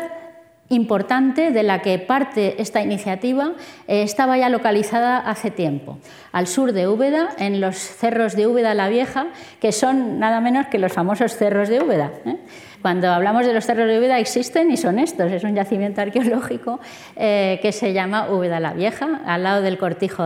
importante 0.68 1.52
de 1.52 1.62
la 1.62 1.80
que 1.80 1.98
parte 1.98 2.60
esta 2.60 2.80
iniciativa 2.82 3.52
eh, 3.86 4.02
estaba 4.02 4.36
ya 4.36 4.48
localizada 4.48 5.18
hace 5.18 5.50
tiempo, 5.50 5.98
al 6.32 6.46
sur 6.46 6.72
de 6.72 6.88
Úbeda, 6.88 7.28
en 7.38 7.60
los 7.60 7.76
cerros 7.76 8.34
de 8.34 8.46
Úbeda 8.46 8.74
la 8.74 8.88
Vieja, 8.88 9.28
que 9.60 9.72
son 9.72 10.18
nada 10.18 10.40
menos 10.40 10.66
que 10.66 10.78
los 10.78 10.92
famosos 10.92 11.36
cerros 11.36 11.68
de 11.68 11.82
Úbeda. 11.82 12.10
¿eh? 12.24 12.36
Cuando 12.82 13.10
hablamos 13.10 13.46
de 13.46 13.52
los 13.52 13.64
cerros 13.64 13.88
de 13.88 13.98
Úbeda 13.98 14.18
existen 14.18 14.70
y 14.70 14.76
son 14.76 14.98
estos, 14.98 15.30
es 15.32 15.44
un 15.44 15.54
yacimiento 15.54 16.00
arqueológico 16.00 16.80
eh, 17.16 17.58
que 17.62 17.72
se 17.72 17.92
llama 17.92 18.30
Úbeda 18.30 18.58
la 18.58 18.72
Vieja, 18.72 19.20
al 19.24 19.44
lado 19.44 19.62
del 19.62 19.78
cortijo 19.78 20.24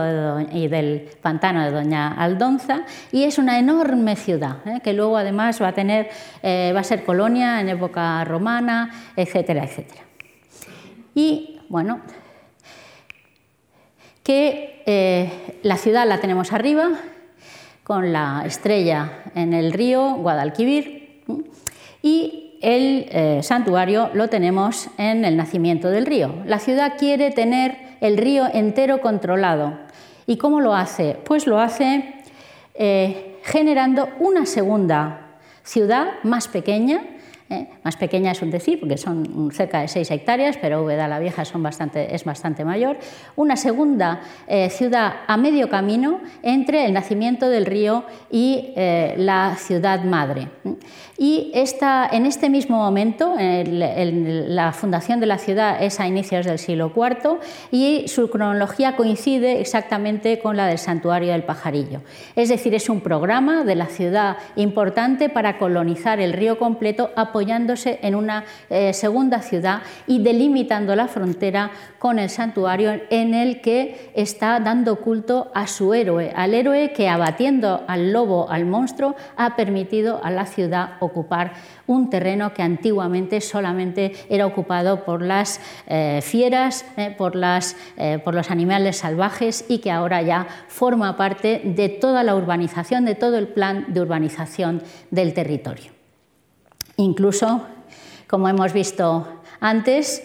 y 0.51 0.67
del 0.67 1.07
pantano 1.21 1.63
de 1.63 1.71
Doña 1.71 2.13
Aldonza, 2.13 2.81
y 3.11 3.23
es 3.23 3.37
una 3.37 3.59
enorme 3.59 4.15
ciudad, 4.15 4.57
que 4.83 4.93
luego 4.93 5.17
además 5.17 5.61
va 5.61 5.69
a, 5.69 5.73
tener, 5.73 6.09
va 6.43 6.79
a 6.79 6.83
ser 6.83 7.03
colonia 7.03 7.61
en 7.61 7.69
época 7.69 8.23
romana, 8.25 8.91
etcétera, 9.15 9.63
etcétera. 9.63 10.10
Y 11.13 11.59
bueno, 11.69 12.01
que 14.23 14.83
eh, 14.85 15.59
la 15.63 15.77
ciudad 15.77 16.07
la 16.07 16.19
tenemos 16.19 16.53
arriba, 16.53 16.89
con 17.83 18.13
la 18.13 18.43
estrella 18.45 19.23
en 19.35 19.53
el 19.53 19.73
río 19.73 20.15
Guadalquivir, 20.15 21.23
y 22.01 22.57
el 22.61 23.07
eh, 23.09 23.39
santuario 23.43 24.09
lo 24.13 24.29
tenemos 24.29 24.87
en 24.97 25.25
el 25.25 25.35
nacimiento 25.35 25.89
del 25.89 26.05
río. 26.05 26.35
La 26.45 26.59
ciudad 26.59 26.93
quiere 26.97 27.31
tener 27.31 27.77
el 28.01 28.17
río 28.17 28.47
entero 28.53 29.01
controlado. 29.01 29.77
¿Y 30.27 30.37
cómo 30.37 30.61
lo 30.61 30.75
hace? 30.75 31.17
Pues 31.25 31.47
lo 31.47 31.59
hace 31.59 32.13
eh, 32.75 33.39
generando 33.43 34.09
una 34.19 34.45
segunda 34.45 35.37
ciudad 35.63 36.13
más 36.23 36.47
pequeña, 36.47 37.03
¿eh? 37.51 37.67
más 37.83 37.97
pequeña 37.97 38.31
es 38.31 38.41
un 38.41 38.49
decir, 38.49 38.79
porque 38.79 38.97
son 38.97 39.51
cerca 39.51 39.81
de 39.81 39.87
6 39.87 40.09
hectáreas, 40.09 40.57
pero 40.57 40.83
Úbeda 40.83 41.07
la 41.07 41.19
Vieja 41.19 41.43
es 41.43 42.23
bastante 42.23 42.65
mayor. 42.65 42.97
Una 43.35 43.55
segunda 43.55 44.21
eh, 44.47 44.69
ciudad 44.69 45.13
a 45.27 45.37
medio 45.37 45.69
camino 45.69 46.19
entre 46.41 46.85
el 46.85 46.93
nacimiento 46.93 47.49
del 47.49 47.65
río 47.65 48.05
y 48.31 48.73
eh, 48.75 49.15
la 49.17 49.55
ciudad 49.57 50.03
madre. 50.03 50.47
Y 51.17 51.51
esta, 51.53 52.09
en 52.11 52.25
este 52.25 52.49
mismo 52.49 52.77
momento, 52.77 53.35
la 53.37 54.71
fundación 54.71 55.19
de 55.19 55.27
la 55.27 55.37
ciudad 55.37 55.83
es 55.83 55.99
a 55.99 56.07
inicios 56.07 56.47
del 56.47 56.57
siglo 56.57 56.91
IV 56.95 57.37
y 57.71 58.07
su 58.07 58.29
cronología 58.31 58.95
coincide 58.95 59.61
exactamente 59.61 60.39
con 60.39 60.57
la 60.57 60.65
del 60.65 60.79
santuario 60.79 61.33
del 61.33 61.43
pajarillo. 61.43 62.01
Es 62.35 62.49
decir, 62.49 62.73
es 62.73 62.89
un 62.89 63.01
programa 63.01 63.63
de 63.63 63.75
la 63.75 63.85
ciudad 63.85 64.37
importante 64.55 65.29
para 65.29 65.59
colonizar 65.59 66.19
el 66.19 66.33
río 66.33 66.57
completo 66.57 67.11
apoyándose 67.41 67.97
en 68.03 68.13
una 68.13 68.45
eh, 68.69 68.93
segunda 68.93 69.41
ciudad 69.41 69.81
y 70.05 70.21
delimitando 70.21 70.95
la 70.95 71.07
frontera 71.07 71.71
con 71.97 72.19
el 72.19 72.29
santuario 72.29 73.01
en 73.09 73.33
el 73.33 73.61
que 73.61 74.11
está 74.13 74.59
dando 74.59 74.97
culto 74.97 75.51
a 75.55 75.65
su 75.65 75.95
héroe, 75.95 76.31
al 76.35 76.53
héroe 76.53 76.93
que 76.93 77.09
abatiendo 77.09 77.83
al 77.87 78.13
lobo, 78.13 78.47
al 78.47 78.65
monstruo, 78.65 79.15
ha 79.37 79.55
permitido 79.55 80.23
a 80.23 80.29
la 80.29 80.45
ciudad 80.45 80.97
ocupar 80.99 81.53
un 81.87 82.11
terreno 82.11 82.53
que 82.53 82.61
antiguamente 82.61 83.41
solamente 83.41 84.11
era 84.29 84.45
ocupado 84.45 85.03
por 85.03 85.23
las 85.23 85.59
eh, 85.87 86.19
fieras, 86.21 86.85
eh, 86.95 87.15
por, 87.17 87.35
los 87.35 88.51
animales 88.51 88.97
salvajes 88.97 89.65
y 89.67 89.79
que 89.79 89.89
ahora 89.89 90.21
ya 90.21 90.45
forma 90.67 91.17
parte 91.17 91.61
de 91.63 91.89
toda 91.89 92.23
la 92.23 92.35
urbanización, 92.35 93.03
de 93.03 93.15
todo 93.15 93.39
el 93.39 93.47
plan 93.47 93.85
de 93.87 94.01
urbanización 94.01 94.83
del 95.09 95.33
territorio. 95.33 96.00
Incluso, 97.01 97.61
como 98.27 98.47
hemos 98.47 98.73
visto 98.73 99.27
antes, 99.59 100.23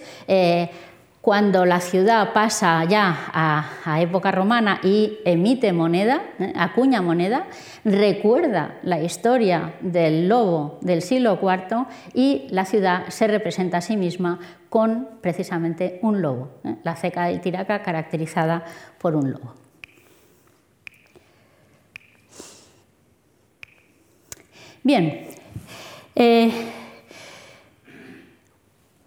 cuando 1.27 1.67
la 1.67 1.81
ciudad 1.81 2.33
pasa 2.33 2.85
ya 2.85 3.33
a, 3.33 4.01
época 4.01 4.31
romana 4.31 4.79
y 4.85 5.19
emite 5.25 5.73
moneda, 5.73 6.23
¿eh? 6.39 6.53
acuña 6.55 7.03
moneda, 7.03 7.49
recuerda 7.85 8.79
la 8.85 9.01
historia 9.03 9.75
del 9.81 10.29
lobo 10.29 10.79
del 10.83 11.03
siglo 11.03 11.41
IV 11.43 11.87
y 12.15 12.47
la 12.51 12.65
ciudad 12.65 13.09
se 13.09 13.27
representa 13.27 13.79
a 13.79 13.81
sí 13.81 13.97
misma 13.97 14.39
con 14.69 15.09
precisamente 15.21 15.99
un 16.03 16.23
lobo, 16.23 16.61
¿eh? 16.63 16.77
la 16.85 16.95
ceca 16.95 17.25
del 17.25 17.41
Tiraca 17.41 17.83
caracterizada 17.83 18.65
por 18.97 19.17
un 19.17 19.33
lobo. 19.33 19.53
Bien, 24.85 25.27
eh, 26.17 26.51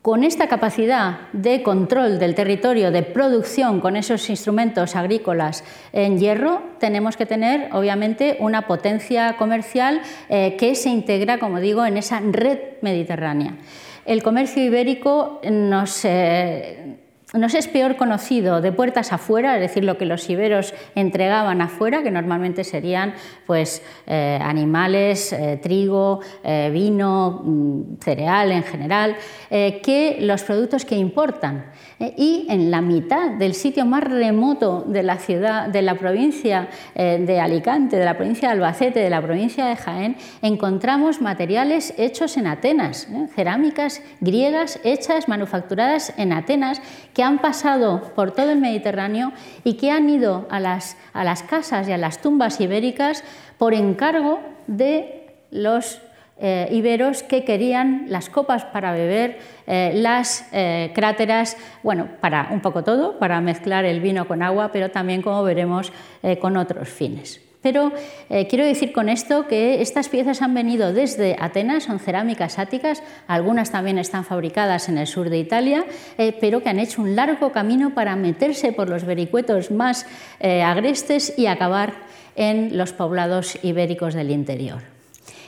Con 0.01 0.23
esta 0.23 0.47
capacidad 0.47 1.29
de 1.33 1.61
control 1.61 2.19
del 2.19 2.33
territorio, 2.33 2.89
de 2.89 3.03
producción 3.03 3.81
con 3.81 3.97
esos 3.97 4.29
instrumentos 4.29 4.95
agrícolas 4.95 5.65
en 5.91 6.17
hierro, 6.17 6.63
tenemos 6.79 7.17
que 7.17 7.25
tener, 7.25 7.69
obviamente, 7.73 8.37
una 8.39 8.65
potencia 8.65 9.35
comercial 9.35 10.01
eh, 10.29 10.55
que 10.57 10.75
se 10.75 10.87
integra, 10.89 11.37
como 11.37 11.59
digo, 11.59 11.85
en 11.85 11.97
esa 11.97 12.21
red 12.21 12.59
mediterránea. 12.81 13.57
El 14.05 14.23
comercio 14.23 14.63
ibérico 14.63 15.41
nos... 15.51 16.05
Eh, 16.05 16.95
nos 17.37 17.53
es 17.53 17.67
peor 17.67 17.95
conocido 17.95 18.59
de 18.59 18.71
puertas 18.71 19.13
afuera, 19.13 19.53
es 19.55 19.61
decir, 19.61 19.83
lo 19.83 19.99
que 19.99 20.05
los 20.05 20.27
iberos 20.29 20.73
entregaban 20.95 21.61
afuera, 21.61 22.01
que 22.01 22.09
normalmente 22.09 22.63
serían 22.63 23.13
pues, 23.45 23.83
eh, 24.07 24.39
animales, 24.41 25.31
eh, 25.33 25.59
trigo, 25.61 26.21
eh, 26.43 26.71
vino, 26.73 27.41
mm, 27.43 27.99
cereal 28.01 28.51
en 28.51 28.63
general, 28.63 29.15
que 29.49 30.17
los 30.21 30.43
productos 30.43 30.85
que 30.85 30.95
importan. 30.95 31.65
y 31.99 32.45
en 32.49 32.71
la 32.71 32.79
mitad 32.79 33.31
del 33.31 33.53
sitio 33.53 33.85
más 33.85 34.01
remoto 34.01 34.85
de 34.87 35.03
la 35.03 35.17
ciudad, 35.17 35.67
de 35.67 35.81
la 35.81 35.95
provincia 35.95 36.69
de 36.95 37.39
Alicante, 37.41 37.97
de 37.97 38.05
la 38.05 38.15
provincia 38.15 38.47
de 38.47 38.53
Albacete, 38.53 39.01
de 39.01 39.09
la 39.09 39.21
provincia 39.21 39.65
de 39.65 39.75
Jaén, 39.75 40.15
encontramos 40.41 41.19
materiales 41.19 41.93
hechos 41.97 42.37
en 42.37 42.47
Atenas, 42.47 43.09
cerámicas 43.35 44.01
griegas 44.21 44.79
hechas, 44.85 45.27
manufacturadas 45.27 46.13
en 46.15 46.31
Atenas, 46.31 46.81
han 47.23 47.39
pasado 47.39 48.11
por 48.15 48.31
todo 48.31 48.51
el 48.51 48.59
Mediterráneo 48.59 49.31
y 49.63 49.75
que 49.75 49.91
han 49.91 50.09
ido 50.09 50.47
a 50.49 50.59
las, 50.59 50.97
a 51.13 51.23
las 51.23 51.43
casas 51.43 51.87
y 51.87 51.91
a 51.91 51.97
las 51.97 52.21
tumbas 52.21 52.59
ibéricas 52.59 53.23
por 53.57 53.73
encargo 53.73 54.39
de 54.67 55.27
los 55.51 56.01
eh, 56.41 56.69
iberos 56.71 57.21
que 57.21 57.43
querían 57.43 58.05
las 58.07 58.29
copas 58.29 58.63
para 58.63 58.93
beber, 58.93 59.39
eh, 59.67 59.91
las 59.95 60.47
eh, 60.53 60.91
cráteras, 60.95 61.57
bueno, 61.83 62.07
para 62.21 62.47
un 62.51 62.61
poco 62.61 62.83
todo, 62.85 63.19
para 63.19 63.41
mezclar 63.41 63.83
el 63.83 63.99
vino 63.99 64.25
con 64.25 64.41
agua, 64.41 64.71
pero 64.71 64.89
también, 64.89 65.21
como 65.21 65.43
veremos, 65.43 65.91
con 66.39 66.55
otros 66.55 66.87
fines. 66.87 67.48
Pero 67.61 67.91
eh, 68.29 68.47
quiero 68.47 68.65
decir 68.65 68.93
con 68.93 69.09
esto 69.09 69.47
que 69.47 69.81
estas 69.81 70.07
piezas 70.07 70.41
han 70.41 70.53
venido 70.53 70.93
desde 70.93 71.35
Atenas, 71.39 71.83
son 71.83 71.99
cerámicas 71.99 72.57
áticas, 72.57 73.03
algunas 73.27 73.71
también 73.71 73.97
están 73.97 74.23
fabricadas 74.23 74.87
en 74.87 74.97
el 74.97 75.07
sur 75.07 75.29
de 75.29 75.39
Italia, 75.39 75.85
eh, 76.17 76.35
pero 76.39 76.63
que 76.63 76.69
han 76.69 76.79
hecho 76.79 77.01
un 77.01 77.17
largo 77.17 77.51
camino 77.51 77.93
para 77.93 78.15
meterse 78.15 78.71
por 78.71 78.87
los 78.87 79.03
vericuetos 79.03 79.71
más 79.71 80.05
eh, 80.39 80.61
agrestes 80.61 81.33
y 81.37 81.47
acabar 81.47 81.95
en 82.37 82.77
los 82.77 82.93
poblados 82.93 83.59
ibéricos 83.61 84.13
del 84.13 84.31
interior. 84.31 84.98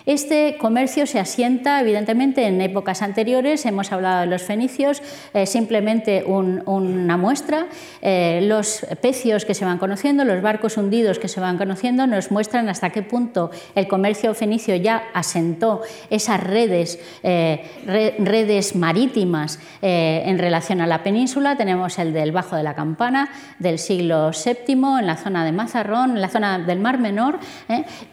Este 0.06 0.58
comercio 0.58 1.06
se 1.06 1.20
asienta 1.20 1.80
evidentemente 1.80 2.48
en 2.48 2.60
épocas 2.60 3.04
anteriores, 3.04 3.66
hemos 3.68 3.92
hablado 3.92 4.22
de 4.22 4.28
los 4.28 4.42
fenicios, 4.42 5.04
eh, 5.34 5.46
simplemente 5.46 6.24
una 6.26 7.18
muestra, 7.18 7.68
eh, 8.02 8.40
los 8.44 8.86
pecios 9.02 9.46
que 9.46 9.54
se 9.54 9.64
van 9.64 9.78
conociendo, 9.78 10.26
los 10.26 10.42
barcos 10.42 10.78
hundidos 10.78 11.20
que 11.20 11.28
se 11.28 11.40
van 11.40 11.58
conociendo 11.58 12.08
nos 12.08 12.32
muestran 12.32 12.68
hasta 12.68 12.90
qué 12.90 13.04
punto 13.04 13.52
el 13.76 13.88
comercio 13.88 14.34
fenicio 14.34 14.76
ya 14.76 15.04
asentó 15.14 15.82
esas 16.10 16.42
redes, 16.42 17.00
eh, 17.22 17.64
redes 17.86 18.76
marítimas 18.76 19.60
en 19.82 20.38
relación 20.38 20.82
a 20.82 20.88
la 20.88 21.04
península. 21.04 21.58
Tenemos 21.58 22.00
el 22.00 22.14
del 22.14 22.32
Bajo 22.32 22.56
de 22.56 22.64
la 22.64 22.76
Campana 22.76 23.30
del 23.60 23.80
siglo 23.80 24.32
VII 24.32 25.00
en 25.00 25.06
la 25.06 25.18
zona 25.18 25.46
de 25.46 25.52
Mazarrón, 25.52 26.12
en 26.12 26.22
la 26.22 26.30
zona 26.30 26.60
del 26.60 26.80
Mar 26.80 27.00
Menor, 27.00 27.40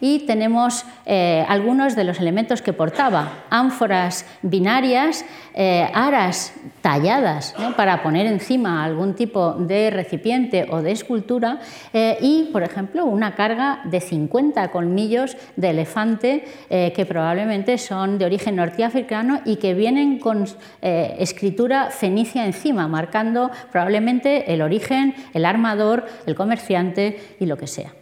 y 0.01 0.19
tenemos 0.25 0.85
algunos 1.05 1.78
de 1.79 2.03
los 2.03 2.19
elementos 2.19 2.61
que 2.61 2.73
portaba, 2.73 3.45
ánforas 3.49 4.25
binarias, 4.41 5.23
eh, 5.53 5.87
aras 5.93 6.53
talladas 6.81 7.55
para 7.77 8.03
poner 8.03 8.25
encima 8.25 8.83
algún 8.83 9.15
tipo 9.15 9.53
de 9.53 9.89
recipiente 9.89 10.67
o 10.69 10.81
de 10.81 10.91
escultura 10.91 11.59
eh, 11.93 12.17
y, 12.21 12.49
por 12.51 12.63
ejemplo, 12.63 13.05
una 13.05 13.35
carga 13.35 13.81
de 13.85 14.01
50 14.01 14.71
colmillos 14.71 15.37
de 15.55 15.69
elefante 15.69 16.45
eh, 16.69 16.91
que 16.93 17.05
probablemente 17.05 17.77
son 17.77 18.17
de 18.17 18.25
origen 18.25 18.57
norteafricano 18.57 19.39
y 19.45 19.55
que 19.55 19.73
vienen 19.73 20.19
con 20.19 20.45
escritura 20.81 21.91
fenicia 21.91 22.45
encima, 22.45 22.87
marcando 22.87 23.51
probablemente 23.71 24.53
el 24.53 24.61
origen, 24.61 25.15
el 25.33 25.45
armador, 25.45 26.05
el 26.25 26.35
comerciante 26.35 27.37
y 27.39 27.45
lo 27.45 27.57
que 27.57 27.67
sea. 27.67 27.93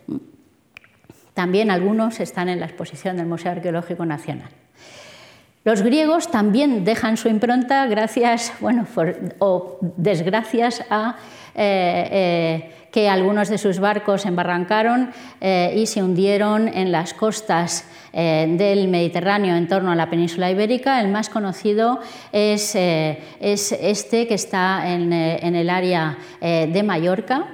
También 1.38 1.69
algunos 1.69 2.19
están 2.19 2.49
en 2.49 2.59
la 2.59 2.65
exposición 2.65 3.15
del 3.15 3.27
Museo 3.27 3.51
Arqueológico 3.51 4.07
Nacional. 4.07 4.49
Los 5.63 5.83
griegos 5.83 6.31
también 6.31 6.83
dejan 6.83 7.15
su 7.15 7.27
impronta 7.27 7.85
gracias, 7.85 8.53
bueno, 8.59 8.88
o 9.38 9.77
desgracias 9.97 10.83
a 10.89 11.17
eh, 11.53 12.07
eh, 12.11 12.71
que 12.91 13.07
algunos 13.07 13.49
de 13.49 13.59
sus 13.59 13.77
barcos 13.77 14.25
embarrancaron 14.25 15.11
eh, 15.39 15.75
y 15.77 15.85
se 15.85 16.01
hundieron 16.01 16.69
en 16.69 16.91
las 16.91 17.13
costas 17.13 17.85
del 18.13 18.88
Mediterráneo 18.88 19.55
en 19.55 19.67
torno 19.67 19.91
a 19.91 19.95
la 19.95 20.09
península 20.09 20.49
ibérica. 20.49 21.01
El 21.01 21.09
más 21.09 21.29
conocido 21.29 21.99
es, 22.31 22.73
es 22.73 23.71
este 23.73 24.25
que 24.25 24.33
está 24.33 24.91
en, 24.91 25.13
el 25.13 25.69
área 25.69 26.17
de 26.41 26.83
Mallorca. 26.83 27.49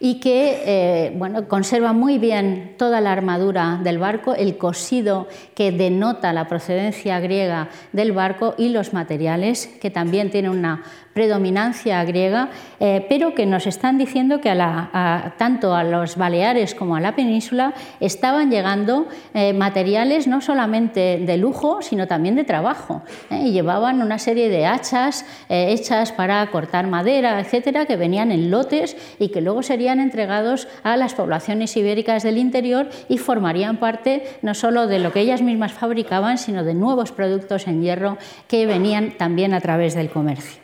Y 0.00 0.20
que 0.20 0.62
eh, 0.66 1.12
bueno, 1.16 1.48
conserva 1.48 1.92
muy 1.92 2.18
bien 2.18 2.74
toda 2.76 3.00
la 3.00 3.12
armadura 3.12 3.80
del 3.82 3.98
barco, 3.98 4.34
el 4.34 4.56
cosido 4.56 5.28
que 5.54 5.72
denota 5.72 6.32
la 6.32 6.48
procedencia 6.48 7.20
griega 7.20 7.68
del 7.92 8.12
barco 8.12 8.54
y 8.58 8.68
los 8.70 8.92
materiales 8.92 9.66
que 9.80 9.90
también 9.90 10.30
tienen 10.30 10.50
una 10.50 10.82
predominancia 11.14 12.04
griega, 12.04 12.50
eh, 12.80 13.06
pero 13.08 13.34
que 13.34 13.46
nos 13.46 13.66
están 13.66 13.96
diciendo 13.96 14.40
que 14.40 14.52
tanto 15.38 15.74
a 15.74 15.84
los 15.84 16.16
Baleares 16.16 16.74
como 16.74 16.96
a 16.96 17.00
la 17.00 17.14
península 17.14 17.72
estaban 18.00 18.50
llegando 18.50 19.06
eh, 19.32 19.52
materiales 19.52 20.26
no 20.26 20.40
solamente 20.40 21.22
de 21.24 21.36
lujo, 21.36 21.80
sino 21.80 22.06
también 22.08 22.34
de 22.34 22.44
trabajo. 22.44 23.02
Eh, 23.30 23.44
y 23.46 23.52
llevaban 23.52 24.02
una 24.02 24.18
serie 24.18 24.48
de 24.48 24.66
hachas 24.66 25.24
hechas 25.48 26.10
para 26.12 26.44
cortar 26.50 26.88
madera, 26.88 27.38
etcétera, 27.40 27.86
que 27.86 27.96
venían 27.96 28.32
en 28.32 28.50
lotes 28.50 28.96
y 29.18 29.28
que 29.28 29.40
luego 29.40 29.62
serían 29.62 30.00
entregados 30.00 30.66
a 30.82 30.96
las 30.96 31.14
poblaciones 31.14 31.76
ibéricas 31.76 32.24
del 32.24 32.38
interior 32.38 32.88
y 33.08 33.18
formarían 33.18 33.76
parte 33.76 34.24
no 34.42 34.54
solo 34.54 34.88
de 34.88 34.98
lo 34.98 35.12
que 35.12 35.20
ellas 35.20 35.42
mismas 35.42 35.72
fabricaban, 35.72 36.38
sino 36.38 36.64
de 36.64 36.74
nuevos 36.74 37.12
productos 37.12 37.68
en 37.68 37.82
hierro 37.82 38.18
que 38.48 38.66
venían 38.66 39.12
también 39.16 39.54
a 39.54 39.60
través 39.60 39.94
del 39.94 40.10
comercio. 40.10 40.63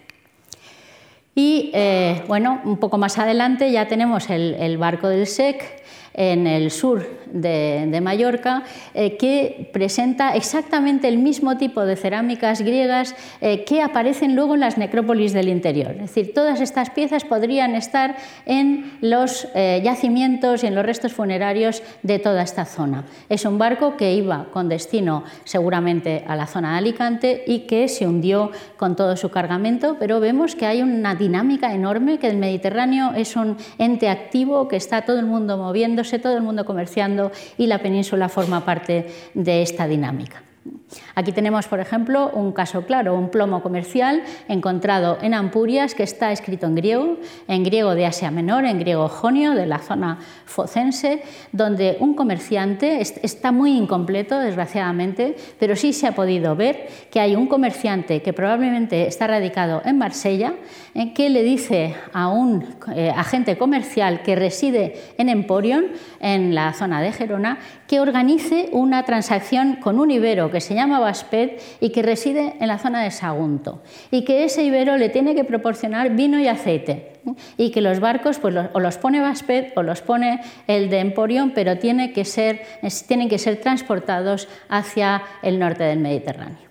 Y 1.43 1.71
eh, 1.73 2.23
bueno, 2.29 2.61
un 2.65 2.77
poco 2.77 2.99
más 2.99 3.17
adelante 3.17 3.73
ya 3.73 3.89
tenemos 3.89 4.29
el, 4.29 4.77
barco 4.77 5.09
del 5.09 5.27
SEC, 5.27 5.80
en 6.15 6.47
el 6.47 6.71
sur 6.71 7.07
de, 7.33 8.01
Mallorca, 8.03 8.65
eh, 8.95 9.17
que 9.17 9.71
presenta 9.73 10.35
exactamente 10.35 11.09
el 11.09 11.19
mismo 11.19 11.57
tipo 11.57 11.85
de 11.85 11.97
cerámicas 11.97 12.63
griegas 12.63 13.15
eh, 13.41 13.65
que 13.65 13.83
aparecen 13.83 14.35
luego 14.35 14.55
en 14.55 14.61
las 14.61 14.79
necrópolis 14.79 15.33
del 15.33 15.49
interior. 15.49 15.93
Es 15.93 16.15
decir, 16.15 16.35
todas 16.35 16.61
estas 16.61 16.91
piezas 16.91 17.25
podrían 17.25 17.75
estar 17.75 18.17
en 18.47 18.93
los 19.01 19.49
eh, 19.55 19.81
yacimientos 19.85 20.65
y 20.65 20.67
en 20.67 20.75
los 20.75 20.85
restos 20.85 21.13
funerarios 21.13 21.83
de 22.03 22.19
toda 22.19 22.43
esta 22.43 22.65
zona. 22.65 23.05
Es 23.29 23.45
un 23.45 23.59
barco 23.59 23.97
que 23.97 24.15
iba 24.15 24.47
con 24.53 24.69
destino 24.69 25.25
seguramente 25.45 26.25
a 26.27 26.37
la 26.37 26.47
zona 26.47 26.73
de 26.73 26.79
Alicante 26.79 27.45
y 27.47 27.61
que 27.61 27.89
se 27.89 28.07
hundió 28.07 28.51
con 28.77 28.97
todo 28.97 29.17
su 29.17 29.31
cargamento, 29.31 29.97
pero 29.99 30.21
vemos 30.21 30.57
que 30.57 30.67
hay 30.67 30.83
una 30.83 31.15
dinámica 31.15 31.73
enorme, 31.73 32.19
que 32.19 32.29
el 32.29 32.37
Mediterráneo 32.37 33.13
es 33.15 33.37
un 33.37 33.57
ente 33.79 34.09
activo, 34.09 34.69
que 34.69 34.77
está 34.77 35.03
todo 35.03 35.19
el 35.19 35.27
mundo 35.27 35.57
moviendo 35.57 36.00
todo 36.19 36.37
el 36.37 36.43
mundo 36.43 36.65
comerciando 36.65 37.31
y 37.59 37.67
la 37.67 37.79
península 37.79 38.29
forma 38.29 38.65
parte 38.65 39.07
de 39.35 39.63
esta 39.63 39.87
dinámica. 39.87 40.43
Aquí 41.15 41.33
tenemos, 41.33 41.67
por 41.69 41.81
ejemplo, 41.81 42.31
un 42.35 42.53
caso 42.53 42.83
claro, 42.83 43.15
un 43.15 43.31
plomo 43.31 43.63
comercial 43.63 44.23
encontrado 44.49 45.19
en 45.23 45.33
Ampurias 45.33 45.95
que 45.95 46.03
está 46.03 46.33
escrito 46.33 46.67
en 46.67 46.75
griego, 46.75 47.17
en 47.49 47.65
griego 47.65 47.95
de 47.95 48.07
Asia 48.07 48.31
Menor, 48.31 48.65
en 48.67 48.79
griego 48.79 49.09
jonio, 49.09 49.53
de 49.53 49.67
la 49.67 49.79
zona 49.79 50.19
focense, 50.45 51.23
donde 51.53 51.97
un 52.01 52.15
comerciante 52.15 53.01
está 53.01 53.53
muy 53.53 53.77
incompleto, 53.77 54.39
desgraciadamente, 54.39 55.37
pero 55.59 55.77
sí 55.77 55.93
se 55.93 56.07
ha 56.07 56.15
podido 56.15 56.55
ver 56.57 56.89
que 57.11 57.21
hay 57.21 57.37
un 57.37 57.47
comerciante 57.47 58.21
que 58.21 58.33
probablemente 58.33 59.07
está 59.07 59.27
radicado 59.27 59.81
en 59.85 59.97
Marsella, 59.97 60.55
eh, 60.95 61.15
que 61.15 61.31
le 61.31 61.43
dice 61.43 61.95
a 62.13 62.29
un 62.29 62.67
eh, 62.95 63.11
agente 63.11 63.57
comercial 63.57 64.23
que 64.23 64.37
reside 64.37 65.01
en 65.17 65.29
Emporion, 65.29 65.87
en 66.21 66.55
la 66.55 66.73
zona 66.75 67.01
de 67.01 67.13
Gerona, 67.13 67.59
que 67.91 67.99
organice 67.99 68.69
una 68.71 69.05
transacción 69.05 69.75
con 69.75 69.99
un 69.99 70.13
ibero 70.13 70.49
que 70.53 70.61
se 70.61 70.77
llama 70.77 71.01
Baspet 71.01 71.61
y 71.81 71.91
que 71.91 72.03
reside 72.03 72.55
en 72.61 72.69
la 72.69 72.79
zona 72.79 73.03
de 73.03 73.11
Sagunto 73.11 73.83
y 74.13 74.23
que 74.23 74.45
ese 74.45 74.63
ibero 74.63 74.97
le 74.97 75.09
tiene 75.09 75.35
que 75.35 75.43
proporcionar 75.43 76.15
vino 76.15 76.39
y 76.39 76.47
aceite 76.47 77.15
y 77.57 77.73
que 77.73 77.81
los 77.81 77.99
barcos 77.99 78.39
pues, 78.39 78.55
o 78.73 78.79
los 78.79 78.97
pone 78.97 79.21
Baspet 79.21 79.77
o 79.77 79.83
los 79.83 80.03
pone 80.03 80.41
el 80.69 80.89
de 80.89 81.01
Emporion, 81.01 81.51
pero 81.51 81.79
tienen 81.79 82.13
que 82.13 82.25
ser 82.25 82.61
transportados 83.61 84.47
hacia 84.69 85.25
el 85.43 85.59
norte 85.59 85.83
del 85.83 85.99
Mediterráneo. 85.99 86.71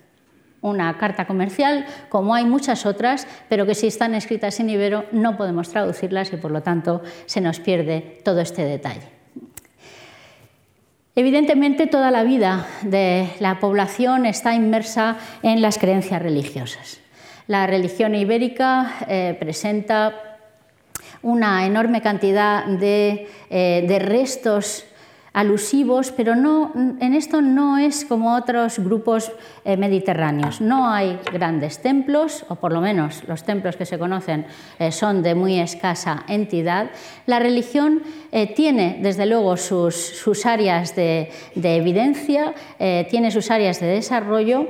una 0.62 0.96
carta 0.96 1.26
comercial, 1.26 1.84
como 2.08 2.34
hay 2.34 2.46
muchas 2.46 2.86
otras, 2.86 3.26
pero 3.50 3.66
que 3.66 3.74
si 3.74 3.88
están 3.88 4.14
escritas 4.14 4.58
en 4.58 4.70
ibero 4.70 5.04
no 5.12 5.36
podemos 5.36 5.68
traducirlas 5.68 6.32
y 6.32 6.38
por 6.38 6.50
lo 6.50 6.62
tanto 6.62 7.02
se 7.26 7.42
nos 7.42 7.60
pierde 7.60 8.22
todo 8.24 8.40
este 8.40 8.64
detalle. 8.64 9.19
Evidentemente, 11.16 11.86
toda 11.86 12.10
la 12.10 12.22
vida 12.22 12.66
de 12.82 13.28
la 13.40 13.58
población 13.58 14.26
está 14.26 14.54
inmersa 14.54 15.18
en 15.42 15.60
las 15.60 15.78
creencias 15.78 16.22
religiosas. 16.22 17.00
La 17.48 17.66
religión 17.66 18.14
ibérica 18.14 18.94
eh, 19.08 19.36
presenta 19.38 20.38
una 21.22 21.66
enorme 21.66 22.00
cantidad 22.00 22.64
de, 22.64 23.28
eh, 23.50 23.84
de 23.88 23.98
restos 23.98 24.84
alusivos, 25.32 26.12
pero 26.12 26.34
no, 26.34 26.72
en 26.74 27.14
esto 27.14 27.40
no 27.40 27.78
es 27.78 28.04
como 28.04 28.34
otros 28.34 28.78
grupos 28.78 29.30
eh, 29.64 29.76
mediterráneos. 29.76 30.60
No 30.60 30.90
hay 30.90 31.18
grandes 31.32 31.80
templos, 31.80 32.44
o 32.48 32.56
por 32.56 32.72
lo 32.72 32.80
menos 32.80 33.22
los 33.28 33.44
templos 33.44 33.76
que 33.76 33.86
se 33.86 33.98
conocen 33.98 34.46
eh, 34.78 34.92
son 34.92 35.22
de 35.22 35.34
muy 35.34 35.58
escasa 35.60 36.24
entidad. 36.28 36.90
La 37.26 37.38
religión 37.38 38.02
eh, 38.32 38.52
tiene, 38.54 38.98
desde 39.02 39.26
luego, 39.26 39.56
sus, 39.56 40.46
áreas 40.46 40.96
de, 40.96 41.30
de 41.54 41.76
evidencia, 41.76 42.54
tiene 43.10 43.30
sus 43.30 43.50
áreas 43.50 43.78
de 43.78 43.86
desarrollo, 43.86 44.68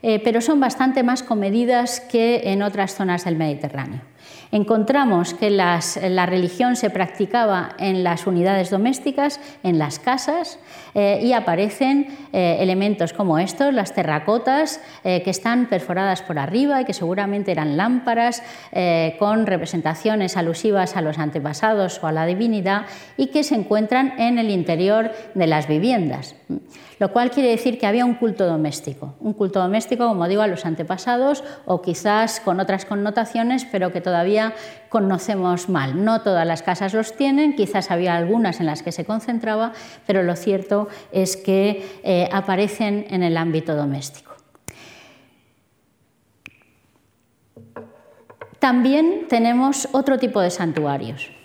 pero 0.00 0.40
son 0.40 0.60
bastante 0.60 1.02
más 1.02 1.24
comedidas 1.24 2.00
que 2.00 2.52
en 2.52 2.62
otras 2.62 2.94
zonas 2.94 3.24
del 3.24 3.36
Mediterráneo. 3.36 4.07
Encontramos 4.50 5.34
que 5.34 5.50
la 5.50 6.26
religión 6.26 6.76
se 6.76 6.90
practicaba 6.90 7.74
en 7.78 8.02
las 8.02 8.26
unidades 8.26 8.70
domésticas, 8.70 9.40
en 9.62 9.78
las 9.78 9.98
casas, 9.98 10.58
eh, 10.94 11.20
y 11.22 11.32
aparecen 11.32 12.08
eh, 12.32 12.56
elementos 12.60 13.12
como 13.12 13.38
estos, 13.38 13.74
las 13.74 13.94
terracotas, 13.94 14.80
eh, 15.04 15.22
que 15.22 15.30
están 15.30 15.66
perforadas 15.66 16.22
por 16.22 16.38
arriba 16.38 16.80
y 16.80 16.84
que 16.84 16.94
seguramente 16.94 17.52
eran 17.52 17.76
lámparas 17.76 18.42
con 19.18 19.46
representaciones 19.46 20.36
alusivas 20.36 20.96
a 20.96 21.02
los 21.02 21.18
antepasados 21.18 22.02
o 22.02 22.06
a 22.06 22.12
la 22.12 22.26
divinidad 22.26 22.86
y 23.16 23.28
que 23.28 23.42
se 23.42 23.54
encuentran 23.54 24.18
en 24.18 24.38
el 24.38 24.50
interior 24.50 25.12
de 25.34 25.46
las 25.46 25.68
viviendas 25.68 26.34
lo 26.98 27.12
cual 27.12 27.30
quiere 27.30 27.50
decir 27.50 27.78
que 27.78 27.86
había 27.86 28.04
un 28.04 28.14
culto 28.14 28.46
doméstico, 28.46 29.14
un 29.20 29.32
culto 29.32 29.60
doméstico, 29.60 30.06
como 30.08 30.28
digo, 30.28 30.42
a 30.42 30.46
los 30.46 30.66
antepasados 30.66 31.44
o 31.64 31.80
quizás 31.80 32.40
con 32.40 32.60
otras 32.60 32.84
connotaciones, 32.84 33.64
pero 33.64 33.92
que 33.92 34.00
todavía 34.00 34.54
conocemos 34.88 35.68
mal. 35.68 36.04
No 36.04 36.22
todas 36.22 36.46
las 36.46 36.62
casas 36.62 36.94
los 36.94 37.14
tienen, 37.14 37.54
quizás 37.54 37.90
había 37.90 38.16
algunas 38.16 38.60
en 38.60 38.66
las 38.66 38.82
que 38.82 38.92
se 38.92 39.04
concentraba, 39.04 39.72
pero 40.06 40.22
lo 40.22 40.34
cierto 40.36 40.88
es 41.12 41.36
que 41.36 42.00
eh, 42.02 42.28
aparecen 42.32 43.06
en 43.10 43.22
el 43.22 43.36
ámbito 43.36 43.74
doméstico. 43.76 44.34
También 48.58 49.26
tenemos 49.28 49.88
otro 49.92 50.18
tipo 50.18 50.40
de 50.40 50.50
santuarios. 50.50 51.37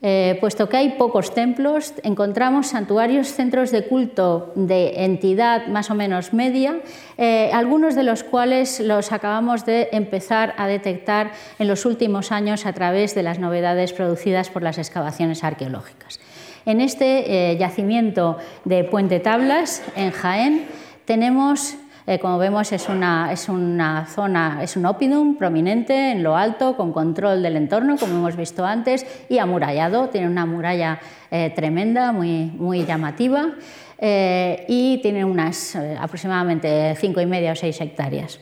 Eh, 0.00 0.36
puesto 0.40 0.68
que 0.68 0.76
hay 0.76 0.90
pocos 0.90 1.34
templos, 1.34 1.92
encontramos 2.04 2.68
santuarios, 2.68 3.32
centros 3.32 3.72
de 3.72 3.84
culto 3.86 4.52
de 4.54 5.04
entidad 5.04 5.66
más 5.66 5.90
o 5.90 5.96
menos 5.96 6.32
media, 6.32 6.78
eh, 7.16 7.50
algunos 7.52 7.96
de 7.96 8.04
los 8.04 8.22
cuales 8.22 8.78
los 8.78 9.10
acabamos 9.10 9.66
de 9.66 9.88
empezar 9.90 10.54
a 10.56 10.68
detectar 10.68 11.32
en 11.58 11.66
los 11.66 11.84
últimos 11.84 12.30
años 12.30 12.64
a 12.64 12.72
través 12.74 13.16
de 13.16 13.24
las 13.24 13.40
novedades 13.40 13.92
producidas 13.92 14.50
por 14.50 14.62
las 14.62 14.78
excavaciones 14.78 15.42
arqueológicas. 15.42 16.20
En 16.64 16.80
este 16.80 17.52
eh, 17.52 17.56
yacimiento 17.56 18.36
de 18.64 18.84
Puente 18.84 19.18
Tablas, 19.18 19.82
en 19.96 20.12
Jaén, 20.12 20.66
tenemos 21.06 21.76
eh, 22.08 22.18
como 22.18 22.38
vemos 22.38 22.72
es 22.72 22.88
una, 22.88 23.30
es 23.30 23.50
una 23.50 24.06
zona, 24.06 24.60
es 24.62 24.78
un 24.78 24.86
oppidum 24.86 25.36
prominente 25.36 26.12
en 26.12 26.22
lo 26.22 26.38
alto, 26.38 26.74
con 26.74 26.90
control 26.90 27.42
del 27.42 27.56
entorno, 27.56 27.98
como 27.98 28.14
hemos 28.14 28.34
visto 28.34 28.64
antes, 28.64 29.04
y 29.28 29.36
amurallado, 29.36 30.08
tiene 30.08 30.26
una 30.26 30.46
muralla 30.46 31.00
eh, 31.30 31.52
tremenda, 31.54 32.12
muy, 32.12 32.46
muy 32.46 32.86
llamativa. 32.86 33.50
Eh, 33.98 34.64
y 34.68 35.02
tiene 35.02 35.26
unas 35.26 35.76
aproximadamente 35.76 36.94
cinco 36.96 37.20
y 37.20 37.26
media 37.26 37.52
o 37.52 37.56
seis 37.56 37.78
hectáreas. 37.78 38.40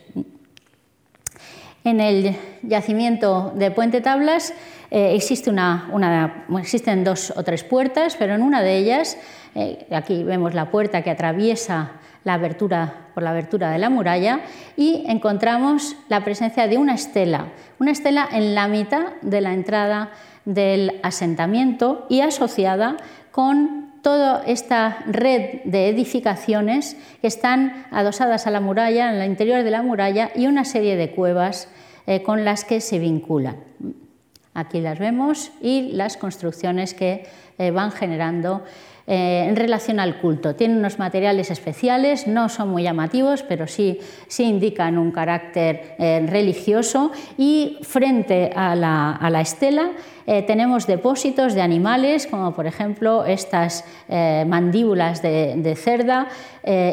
En 1.83 1.99
el 1.99 2.37
yacimiento 2.63 3.53
de 3.57 3.73
Puente 3.73 4.01
Tablas 4.01 4.55
existen 4.91 5.57
dos 7.03 7.33
o 7.35 7.43
tres 7.43 7.65
puertas, 7.65 8.15
pero 8.17 8.35
en 8.35 8.43
una 8.43 8.63
de 8.63 8.77
ellas, 8.77 9.19
aquí 9.91 10.23
vemos 10.23 10.55
la 10.55 10.71
puerta 10.71 11.03
que 11.03 11.11
atraviesa 11.11 11.95
la 12.27 12.35
abertura, 12.35 13.07
por 13.15 13.23
la 13.23 13.31
abertura 13.31 13.71
de 13.71 13.79
la 13.79 13.89
muralla 13.89 14.41
y 14.77 15.05
encontramos 15.07 15.95
la 16.09 16.25
presencia 16.25 16.67
de 16.67 16.77
una 16.77 16.93
estela, 16.93 17.53
una 17.79 17.93
estela 17.93 18.29
en 18.33 18.57
la 18.57 18.67
mitad 18.67 19.13
de 19.23 19.41
la 19.41 19.55
entrada 19.55 20.11
del 20.45 20.99
asentamiento 21.05 22.05
y 22.09 22.23
asociada 22.23 22.97
con 23.31 23.93
toda 24.03 24.43
esta 24.45 25.05
red 25.07 25.63
de 25.67 25.89
edificaciones 25.89 26.97
que 27.21 27.29
están 27.29 27.87
adosadas 27.93 28.49
a 28.49 28.51
la 28.51 28.61
muralla, 28.61 29.09
en 29.15 29.21
el 29.21 29.31
interior 29.31 29.63
de 29.63 29.71
la 29.71 29.83
muralla, 29.83 30.33
y 30.35 30.49
una 30.49 30.65
serie 30.65 30.97
de 30.97 31.13
cuevas 31.13 31.69
eh, 32.09 32.25
con 32.25 32.45
las 32.45 32.65
que 32.65 32.81
se 32.81 32.99
vinculan. 32.99 33.57
Aquí 34.53 34.81
las 34.81 34.99
vemos 34.99 35.53
y 35.61 35.93
las 35.93 36.17
construcciones 36.17 36.93
que 36.93 37.29
eh, 37.59 37.71
van 37.71 37.93
generando 37.93 38.65
eh, 39.09 39.47
en 39.49 39.55
relación 39.55 40.01
al 40.01 40.19
culto. 40.19 40.57
Tienen 40.57 40.79
unos 40.79 40.99
materiales 40.99 41.53
especiales, 41.53 42.27
no 42.27 42.49
son 42.49 42.71
muy 42.71 42.83
llamativos, 42.83 43.45
pero 43.45 43.69
sí, 43.69 44.01
sí 44.27 44.43
indican 44.43 44.99
un 44.99 45.13
carácter 45.13 45.95
eh, 45.99 46.27
religioso 46.29 47.13
y 47.39 47.79
frente 47.83 48.51
a 48.57 48.75
la, 48.75 49.41
estela 49.41 49.93
eh, 50.27 50.43
tenemos 50.43 50.89
depósitos 50.89 51.55
de 51.55 51.63
animales, 51.63 52.27
como 52.27 52.53
por 52.53 52.67
ejemplo 52.67 53.25
estas 53.25 53.85
mandíbulas 54.09 55.23
de, 55.23 55.77
cerda 55.77 56.27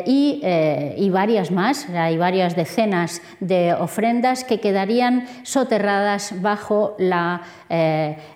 y, 0.06 1.10
varias 1.10 1.50
más. 1.50 1.90
Hay 1.90 2.18
varias 2.18 2.56
decenas 2.56 3.24
de 3.40 3.74
ofrendas 3.74 4.44
que 4.44 4.60
quedarían 4.60 5.26
soterradas 5.42 6.40
bajo 6.44 6.96
la, 7.00 7.42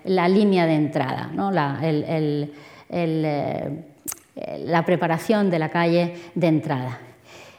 línea 0.04 0.66
de 0.66 0.74
entrada. 0.74 1.30
Eh, 2.90 3.84
la 4.64 4.84
preparación 4.84 5.50
de 5.50 5.58
la 5.58 5.68
calle 5.68 6.14
de 6.34 6.46
entrada. 6.46 6.98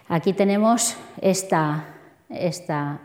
Aquí 0.07 0.33
tenemos 0.33 0.95
esta, 1.21 1.85
esta 2.29 2.99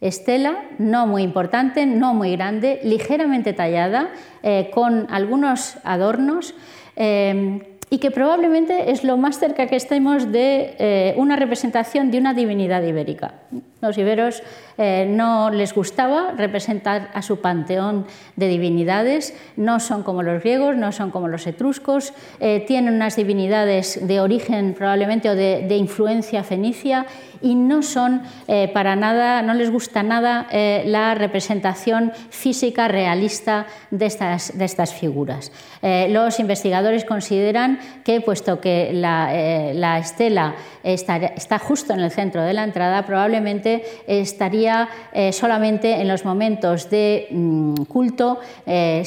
estela, 0.00 0.64
no 0.78 1.06
muy 1.06 1.22
importante, 1.22 1.86
no 1.86 2.14
muy 2.14 2.32
grande, 2.32 2.80
ligeramente 2.82 3.52
tallada, 3.52 4.08
eh, 4.42 4.70
con 4.72 5.06
algunos 5.10 5.76
adornos. 5.84 6.54
Eh, 6.96 7.76
y 7.90 7.98
que 7.98 8.10
probablemente 8.10 8.90
es 8.90 9.02
lo 9.02 9.16
más 9.16 9.38
cerca 9.38 9.66
que 9.66 9.76
estemos 9.76 10.30
de 10.30 11.14
una 11.16 11.36
representación 11.36 12.10
de 12.10 12.18
una 12.18 12.34
divinidad 12.34 12.82
ibérica. 12.82 13.32
Los 13.80 13.96
iberos 13.96 14.42
eh, 14.76 15.06
no 15.08 15.50
les 15.50 15.72
gustaba 15.72 16.32
representar 16.36 17.10
a 17.14 17.22
su 17.22 17.40
panteón 17.40 18.06
de 18.34 18.48
divinidades, 18.48 19.34
no 19.54 19.78
son 19.78 20.02
como 20.02 20.24
los 20.24 20.42
griegos, 20.42 20.76
no 20.76 20.90
son 20.90 21.12
como 21.12 21.28
los 21.28 21.46
etruscos, 21.46 22.12
eh, 22.40 22.64
tienen 22.66 22.94
unas 22.94 23.14
divinidades 23.14 24.04
de 24.04 24.20
origen 24.20 24.74
probablemente 24.74 25.30
o 25.30 25.36
de, 25.36 25.76
influencia 25.76 26.42
fenicia 26.42 27.06
y 27.40 27.54
no 27.54 27.82
son 27.82 28.22
eh, 28.48 28.68
para 28.74 28.96
nada, 28.96 29.42
no 29.42 29.54
les 29.54 29.70
gusta 29.70 30.02
nada 30.02 30.48
la 30.50 31.14
representación 31.14 32.12
física 32.30 32.88
realista 32.88 33.66
de 33.92 34.06
estas, 34.06 34.58
de 34.58 34.64
estas 34.64 34.92
figuras. 34.92 35.52
los 35.82 36.40
investigadores 36.40 37.04
consideran 37.04 37.78
que, 38.04 38.20
puesto 38.20 38.60
que 38.60 38.90
la, 38.92 39.30
la 39.72 39.98
estela 39.98 40.56
está, 40.82 41.16
está 41.16 41.58
justo 41.60 41.92
en 41.92 42.00
el 42.00 42.10
centro 42.10 42.42
de 42.42 42.54
la 42.54 42.64
entrada, 42.64 43.06
probablemente 43.06 43.67
estaría 44.06 44.88
eh, 45.12 45.32
solamente 45.32 46.00
en 46.00 46.08
los 46.08 46.24
momentos 46.24 46.90
de 46.90 47.28
mm, 47.30 47.74
culto, 47.84 48.38
eh, 48.66 49.02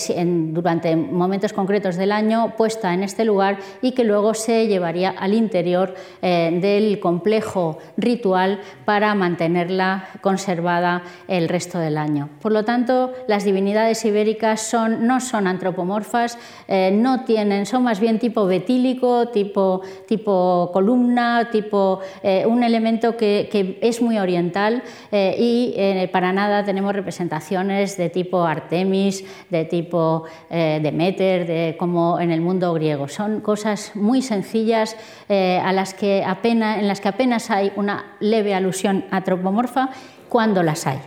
durante 0.51 0.95
momentos 0.95 1.53
concretos 1.53 1.95
del 1.95 2.11
año, 2.11 2.53
puesta 2.57 2.93
en 2.93 3.03
este 3.03 3.25
lugar 3.25 3.59
y 3.81 3.91
que 3.91 4.03
luego 4.03 4.33
se 4.33 4.67
llevaría 4.67 5.11
al 5.11 5.33
interior 5.33 5.95
eh, 6.21 6.57
del 6.61 6.99
complejo 6.99 7.77
ritual 7.97 8.59
para 8.85 9.13
mantenerla 9.15 10.09
conservada 10.21 11.03
el 11.27 11.49
resto 11.49 11.79
del 11.79 11.97
año. 11.97 12.29
Por 12.41 12.51
lo 12.51 12.65
tanto, 12.65 13.11
las 13.27 13.43
divinidades 13.43 14.03
ibéricas 14.05 14.75
no 14.99 15.19
son 15.19 15.47
antropomorfas, 15.47 16.37
no 16.67 17.23
tienen, 17.25 17.65
son 17.65 17.83
más 17.83 17.99
bien 17.99 18.19
tipo 18.19 18.49
etílico, 18.49 19.29
tipo, 19.29 19.81
tipo 20.07 20.69
columna, 20.73 21.49
tipo 21.51 21.99
un 22.45 22.63
elemento 22.63 23.15
que, 23.17 23.79
es 23.81 24.01
muy 24.01 24.17
oriental 24.51 24.83
y 25.11 26.07
para 26.11 26.33
nada 26.33 26.63
tenemos 26.63 26.93
representaciones 26.93 27.97
de 27.97 28.09
tipo 28.09 28.43
Artemis, 28.43 29.23
de 29.49 29.65
tipo 29.65 30.25
Demeter, 30.49 31.47
de, 31.47 31.75
como 31.77 32.19
en 32.19 32.31
el 32.31 32.41
mundo 32.41 32.73
griego. 32.73 33.07
Son 33.07 33.41
cosas 33.41 33.95
muy 33.95 34.21
sencillas 34.21 34.95
a 35.29 35.71
las 35.71 35.93
que 35.93 36.23
apenas, 36.25 36.79
en 36.79 36.87
las 36.87 37.01
que 37.01 37.09
apenas 37.09 37.49
hay 37.49 37.71
una 37.75 38.17
leve 38.19 38.53
alusión 38.53 39.05
antropomorfa 39.11 39.89
cuando 40.29 40.63
las 40.63 40.87
hay. 40.87 40.99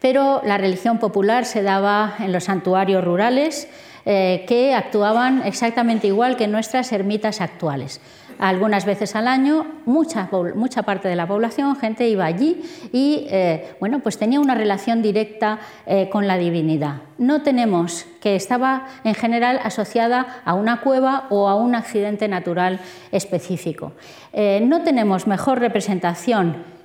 Pero 0.00 0.42
la 0.44 0.58
religión 0.58 0.98
popular 0.98 1.44
se 1.44 1.62
daba 1.62 2.14
en 2.18 2.32
los 2.32 2.44
santuarios 2.44 3.04
rurales 3.04 3.68
eh, 4.04 4.44
que 4.46 4.72
actuaban 4.72 5.42
exactamente 5.44 6.06
igual 6.06 6.36
que 6.36 6.46
nuestras 6.46 6.92
ermitas 6.92 7.40
actuales. 7.40 8.00
Algunas 8.38 8.84
veces 8.84 9.16
al 9.16 9.28
año, 9.28 9.66
mucha, 9.86 10.28
parte 10.84 11.08
de 11.08 11.16
la 11.16 11.26
población, 11.26 11.76
gente 11.76 12.08
iba 12.08 12.24
allí 12.24 12.62
y 12.92 13.26
eh, 13.30 13.74
bueno, 13.80 14.00
pues 14.00 14.18
tenía 14.18 14.40
una 14.40 14.54
relación 14.54 15.02
directa 15.02 15.58
eh, 15.86 16.08
con 16.10 16.26
la 16.26 16.36
divinidad. 16.36 17.02
No 17.18 17.42
tenemos 17.42 18.06
que 18.20 18.36
estaba 18.36 18.86
en 19.04 19.14
general 19.14 19.60
asociada 19.62 20.42
a 20.44 20.54
una 20.54 20.80
cueva 20.80 21.26
o 21.30 21.48
a 21.48 21.54
un 21.54 21.74
accidente 21.74 22.28
natural 22.28 22.80
específico. 23.10 23.92
no 24.62 24.82
tenemos 24.82 25.26
mejor 25.26 25.60
representación 25.60 26.56
eh, 26.56 26.75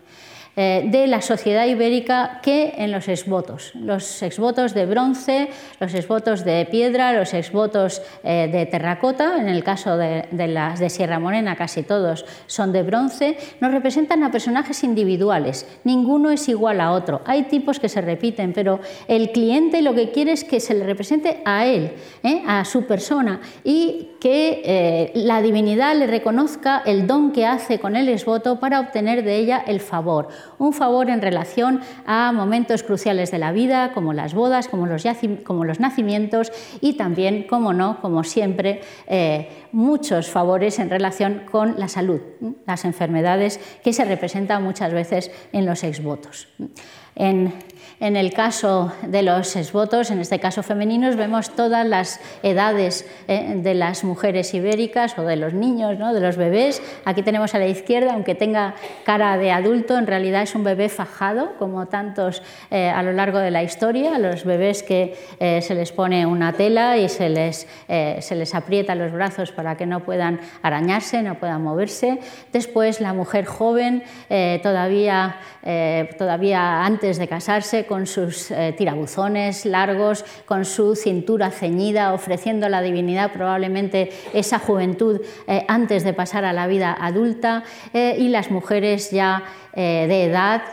de 0.55 1.07
la 1.07 1.21
sociedad 1.21 1.65
ibérica 1.65 2.39
que 2.43 2.73
en 2.77 2.91
los 2.91 3.07
exvotos. 3.07 3.71
Los 3.73 4.21
exvotos 4.21 4.73
de 4.73 4.85
bronce, 4.85 5.49
los 5.79 5.93
exvotos 5.93 6.43
de 6.43 6.67
piedra, 6.69 7.13
los 7.13 7.33
exvotos 7.33 8.01
eh, 8.23 8.49
de 8.51 8.65
terracota, 8.65 9.37
en 9.37 9.47
el 9.47 9.63
caso 9.63 9.95
de, 9.97 10.27
las 10.31 10.79
de 10.79 10.89
Sierra 10.89 11.19
Morena 11.19 11.55
casi 11.55 11.83
todos 11.83 12.25
son 12.47 12.73
de 12.73 12.83
bronce, 12.83 13.37
nos 13.61 13.71
representan 13.71 14.23
a 14.23 14.31
personajes 14.31 14.83
individuales. 14.83 15.65
Ninguno 15.85 16.31
es 16.31 16.49
igual 16.49 16.81
a 16.81 16.91
otro. 16.91 17.21
Hay 17.25 17.43
tipos 17.43 17.79
que 17.79 17.87
se 17.87 18.01
repiten, 18.01 18.51
pero 18.51 18.81
el 19.07 19.31
cliente 19.31 19.81
lo 19.81 19.95
que 19.95 20.11
quiere 20.11 20.33
es 20.33 20.43
que 20.43 20.59
se 20.59 20.73
le 20.73 20.85
represente 20.85 21.41
a 21.45 21.65
él, 21.65 21.93
¿eh? 22.23 22.43
a 22.45 22.65
su 22.65 22.85
persona, 22.85 23.39
y 23.63 24.09
que 24.19 25.11
la 25.15 25.41
divinidad 25.41 25.95
le 25.95 26.05
reconozca 26.05 26.83
el 26.85 27.07
don 27.07 27.31
que 27.31 27.45
hace 27.45 27.79
con 27.79 27.95
el 27.95 28.07
exvoto 28.09 28.59
para 28.59 28.79
obtener 28.79 29.23
de 29.23 29.37
ella 29.37 29.63
el 29.65 29.79
favor 29.79 30.27
un 30.57 30.73
favor 30.73 31.09
en 31.09 31.21
relación 31.21 31.81
a 32.05 32.31
momentos 32.31 32.83
cruciales 32.83 33.31
de 33.31 33.39
la 33.39 33.51
vida, 33.51 33.91
como 33.93 34.13
las 34.13 34.33
bodas, 34.33 34.67
como 34.67 34.87
los, 34.87 35.03
como 35.43 35.65
los 35.65 35.79
nacimientos 35.79 36.51
y 36.81 36.93
también, 36.93 37.43
como 37.47 37.73
no, 37.73 37.99
como 38.01 38.23
siempre, 38.23 38.81
eh, 39.07 39.49
muchos 39.71 40.29
favores 40.29 40.79
en 40.79 40.89
relación 40.89 41.43
con 41.49 41.79
la 41.79 41.87
salud, 41.87 42.21
las 42.65 42.85
enfermedades 42.85 43.59
que 43.83 43.93
se 43.93 44.05
representan 44.05 44.63
muchas 44.63 44.93
veces 44.93 45.31
en 45.51 45.65
los 45.65 45.83
exvotos. 45.83 46.47
En, 47.15 47.53
en 48.01 48.15
el 48.15 48.33
caso 48.33 48.91
de 49.03 49.21
los 49.21 49.55
exvotos, 49.55 50.09
en 50.09 50.19
este 50.19 50.39
caso 50.39 50.63
femeninos, 50.63 51.15
vemos 51.15 51.55
todas 51.55 51.85
las 51.85 52.19
edades 52.41 53.07
eh, 53.27 53.53
de 53.57 53.75
las 53.75 54.03
mujeres 54.03 54.55
ibéricas 54.55 55.17
o 55.19 55.21
de 55.21 55.35
los 55.35 55.53
niños, 55.53 55.99
de 55.99 56.19
los 56.19 56.35
bebés. 56.35 56.81
Aquí 57.05 57.21
tenemos 57.21 57.53
a 57.53 57.59
la 57.59 57.67
izquierda, 57.67 58.13
aunque 58.13 58.33
tenga 58.33 58.73
cara 59.03 59.37
de 59.37 59.51
adulto, 59.51 59.99
en 59.99 60.07
realidad 60.07 60.41
es 60.41 60.55
un 60.55 60.63
bebé 60.63 60.89
fajado, 60.89 61.53
como 61.59 61.85
tantos 61.85 62.41
eh, 62.71 62.89
a 62.89 63.03
lo 63.03 63.13
largo 63.13 63.37
de 63.37 63.51
la 63.51 63.61
historia, 63.61 64.17
los 64.17 64.45
bebés 64.45 64.81
que 64.81 65.15
eh, 65.39 65.61
se 65.61 65.75
les 65.75 65.91
pone 65.91 66.25
una 66.25 66.53
tela 66.53 66.97
y 66.97 67.07
se 67.07 67.29
les, 67.29 67.67
se 67.87 68.35
les 68.35 68.55
aprieta 68.55 68.95
los 68.95 69.11
brazos 69.11 69.51
para 69.51 69.77
que 69.77 69.85
no 69.85 69.99
puedan 69.99 70.39
arañarse, 70.63 71.21
no 71.21 71.35
puedan 71.35 71.61
moverse. 71.61 72.19
Después 72.51 72.99
la 72.99 73.13
mujer 73.13 73.45
joven, 73.45 74.03
todavía, 74.63 75.37
todavía 76.17 76.83
antes 76.83 77.17
de 77.17 77.27
casarse, 77.27 77.85
con 77.91 78.07
sus 78.07 78.51
eh, 78.51 78.73
tirabuzones 78.77 79.65
largos, 79.65 80.23
con 80.45 80.63
su 80.63 80.95
cintura 80.95 81.51
ceñida, 81.51 82.13
ofreciendo 82.13 82.67
a 82.67 82.69
la 82.69 82.81
divinidad 82.81 83.33
probablemente 83.33 84.13
esa 84.33 84.59
juventud 84.59 85.19
eh, 85.45 85.65
antes 85.67 86.05
de 86.05 86.13
pasar 86.13 86.45
a 86.45 86.53
la 86.53 86.67
vida 86.67 86.95
adulta, 86.97 87.65
eh, 87.93 88.15
y 88.17 88.29
las 88.29 88.49
mujeres 88.49 89.11
ya 89.11 89.43
de 89.73 90.25
edad 90.25 90.63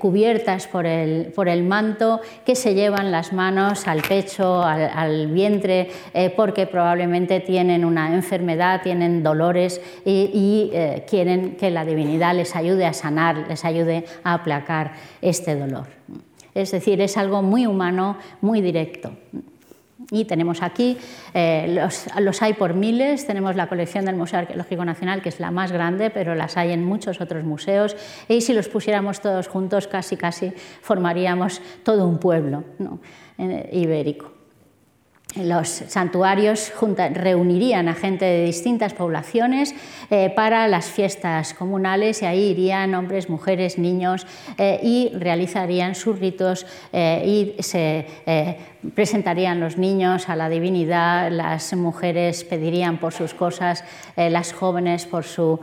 cubiertas 0.00 0.66
por 0.66 0.84
el, 0.84 1.26
por 1.26 1.48
el, 1.48 1.62
manto, 1.62 2.20
que 2.44 2.56
se 2.56 2.74
llevan 2.74 3.12
las 3.12 3.32
manos 3.32 3.86
al 3.86 4.02
pecho, 4.02 4.64
al, 4.64 5.28
vientre, 5.28 5.88
porque 6.34 6.66
probablemente 6.66 7.38
tienen 7.38 7.84
una 7.84 8.12
enfermedad, 8.12 8.82
tienen 8.82 9.22
dolores 9.22 9.80
y, 10.04 10.32
y 10.34 11.02
quieren 11.08 11.54
que 11.58 11.70
la 11.70 11.84
divinidad 11.84 12.34
les 12.34 12.56
ayude 12.56 12.86
a 12.86 12.92
sanar, 12.92 13.46
les 13.48 13.64
ayude 13.64 14.04
a 14.24 14.34
aplacar 14.34 14.94
este 15.22 15.54
dolor. 15.54 15.86
Es 16.54 16.70
decir, 16.70 17.00
es 17.00 17.16
algo 17.16 17.42
muy 17.42 17.66
humano, 17.66 18.16
muy 18.40 18.60
directo. 18.60 19.12
Y 20.10 20.24
tenemos 20.24 20.62
aquí, 20.62 20.98
eh, 21.34 21.80
los, 22.18 22.42
hay 22.42 22.54
por 22.54 22.74
miles, 22.74 23.26
tenemos 23.26 23.54
la 23.54 23.68
colección 23.68 24.04
del 24.04 24.16
Museo 24.16 24.40
Arqueológico 24.40 24.84
Nacional, 24.84 25.22
que 25.22 25.28
es 25.28 25.38
la 25.38 25.50
más 25.50 25.70
grande, 25.70 26.10
pero 26.10 26.34
las 26.34 26.56
hay 26.56 26.72
en 26.72 26.84
muchos 26.84 27.20
otros 27.20 27.44
museos, 27.44 27.96
y 28.28 28.40
si 28.40 28.52
los 28.52 28.68
pusiéramos 28.68 29.20
todos 29.20 29.46
juntos, 29.46 29.86
casi, 29.86 30.16
casi 30.16 30.52
formaríamos 30.82 31.60
todo 31.84 32.08
un 32.08 32.18
pueblo 32.18 32.64
ibérico. 33.70 34.39
Los 35.36 35.68
santuarios 35.68 36.72
reunirían 37.12 37.86
a 37.86 37.94
gente 37.94 38.24
de 38.24 38.44
distintas 38.44 38.94
poblaciones 38.94 39.74
eh, 40.10 40.32
para 40.34 40.66
las 40.66 40.90
fiestas 40.90 41.54
comunales 41.54 42.22
y 42.22 42.26
ahí 42.26 42.50
irían 42.50 42.94
hombres, 42.96 43.30
mujeres, 43.30 43.78
niños 43.78 44.26
eh, 44.58 44.80
y 44.82 45.12
realizarían 45.16 45.94
sus 45.94 46.18
ritos 46.18 46.66
eh, 46.92 47.54
y 47.58 47.62
se 47.62 48.06
presentarían 48.94 49.60
los 49.60 49.76
niños 49.78 50.28
a 50.28 50.36
la 50.36 50.48
divinidad, 50.48 51.30
las 51.30 51.72
mujeres 51.74 52.44
pedirían 52.44 52.98
por 52.98 53.12
sus 53.12 53.34
cosas, 53.34 53.84
las 54.16 54.52
jóvenes 54.52 55.06
por 55.06 55.24
su 55.24 55.60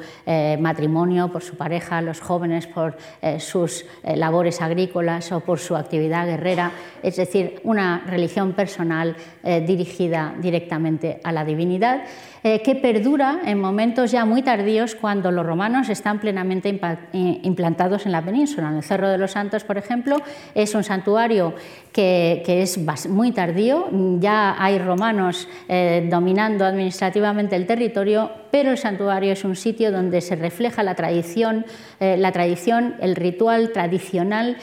matrimonio, 0.59 1.31
por 1.31 1.43
su 1.43 1.55
pareja, 1.55 2.01
los 2.01 2.19
jóvenes 2.19 2.67
por 2.67 2.97
sus 3.39 3.85
labores 4.03 4.61
agrícolas 4.61 5.31
o 5.31 5.39
por 5.39 5.59
su 5.59 5.75
actividad 5.75 6.27
guerrera, 6.27 6.71
es 7.01 7.15
decir, 7.15 7.59
una 7.63 8.03
religión 8.07 8.53
personal 8.53 9.15
dirigida 9.43 10.35
directamente 10.39 11.19
a 11.23 11.31
la 11.31 11.43
divinidad, 11.43 12.03
eh, 12.47 12.61
que 12.61 12.75
perdura 12.75 13.41
en 13.45 13.59
momentos 13.59 14.09
ya 14.09 14.23
muy 14.23 14.41
tardíos 14.41 14.95
cuando 14.95 15.31
los 15.31 15.45
romanos 15.45 15.89
están 15.89 16.21
plenamente 16.21 16.69
eh, 16.69 17.39
implantados 17.43 18.05
en 18.05 18.13
la 18.13 18.21
península. 18.21 18.69
En 18.69 18.77
el 18.77 18.83
Cerro 18.83 19.09
de 19.09 19.17
los 19.17 19.31
Santos, 19.31 19.65
por 19.65 19.77
ejemplo, 19.77 20.15
es 20.55 20.73
un 20.73 20.85
santuario 20.85 21.53
que, 21.91 22.43
es 22.45 22.77
muy 23.09 23.31
tardío, 23.31 23.89
ya 24.19 24.55
hay 24.63 24.77
romanos 24.77 25.49
eh, 25.67 26.07
dominando 26.09 26.63
administrativamente 26.63 27.57
el 27.57 27.65
territorio, 27.65 28.31
pero 28.51 28.71
el 28.71 28.77
santuario 28.77 29.33
es 29.33 29.43
un 29.43 29.55
sitio 29.55 29.91
donde 29.91 30.21
se 30.21 30.35
refleja 30.35 30.83
la 30.83 30.95
tradición, 30.95 31.65
la 31.99 32.31
tradición 32.31 32.95
el 33.01 33.15
ritual 33.15 33.71
tradicional 33.73 34.57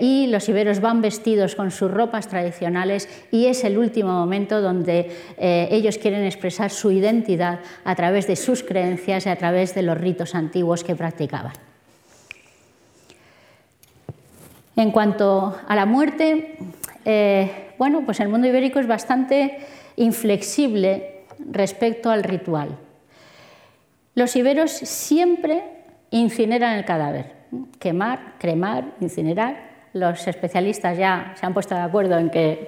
y 0.00 0.26
los 0.26 0.48
iberos 0.48 0.80
van 0.80 1.00
vestidos 1.00 1.54
con 1.54 1.70
sus 1.70 1.90
ropas 1.90 2.26
tradicionales 2.26 3.08
y 3.30 3.46
es 3.46 3.62
el 3.62 3.78
último 3.78 4.12
momento 4.12 4.60
donde 4.60 5.12
ellos 5.38 5.98
quieren 5.98 6.24
expresar 6.24 6.70
su 6.70 6.90
identidad 6.90 7.19
a 7.84 7.94
través 7.94 8.26
de 8.26 8.36
sus 8.36 8.62
creencias 8.62 9.26
y 9.26 9.28
a 9.28 9.36
través 9.36 9.74
de 9.74 9.82
los 9.82 9.98
ritos 9.98 10.34
antiguos 10.34 10.84
que 10.84 10.96
practicaban. 10.96 11.52
En 14.76 14.90
cuanto 14.92 15.58
a 15.68 15.74
la 15.74 15.86
muerte, 15.86 16.56
eh, 17.04 17.74
bueno, 17.78 18.02
pues 18.04 18.20
el 18.20 18.28
mundo 18.28 18.46
ibérico 18.46 18.78
es 18.78 18.86
bastante 18.86 19.58
inflexible 19.96 21.24
respecto 21.50 22.10
al 22.10 22.24
ritual. 22.24 22.78
Los 24.14 24.36
iberos 24.36 24.70
siempre 24.70 25.62
incineran 26.10 26.78
el 26.78 26.84
cadáver, 26.84 27.32
quemar, 27.78 28.34
cremar, 28.38 28.92
incinerar, 29.00 29.69
los 29.92 30.26
especialistas 30.28 30.96
ya 30.96 31.34
se 31.34 31.44
han 31.44 31.52
puesto 31.52 31.74
de 31.74 31.80
acuerdo 31.80 32.18
en 32.18 32.30
que 32.30 32.66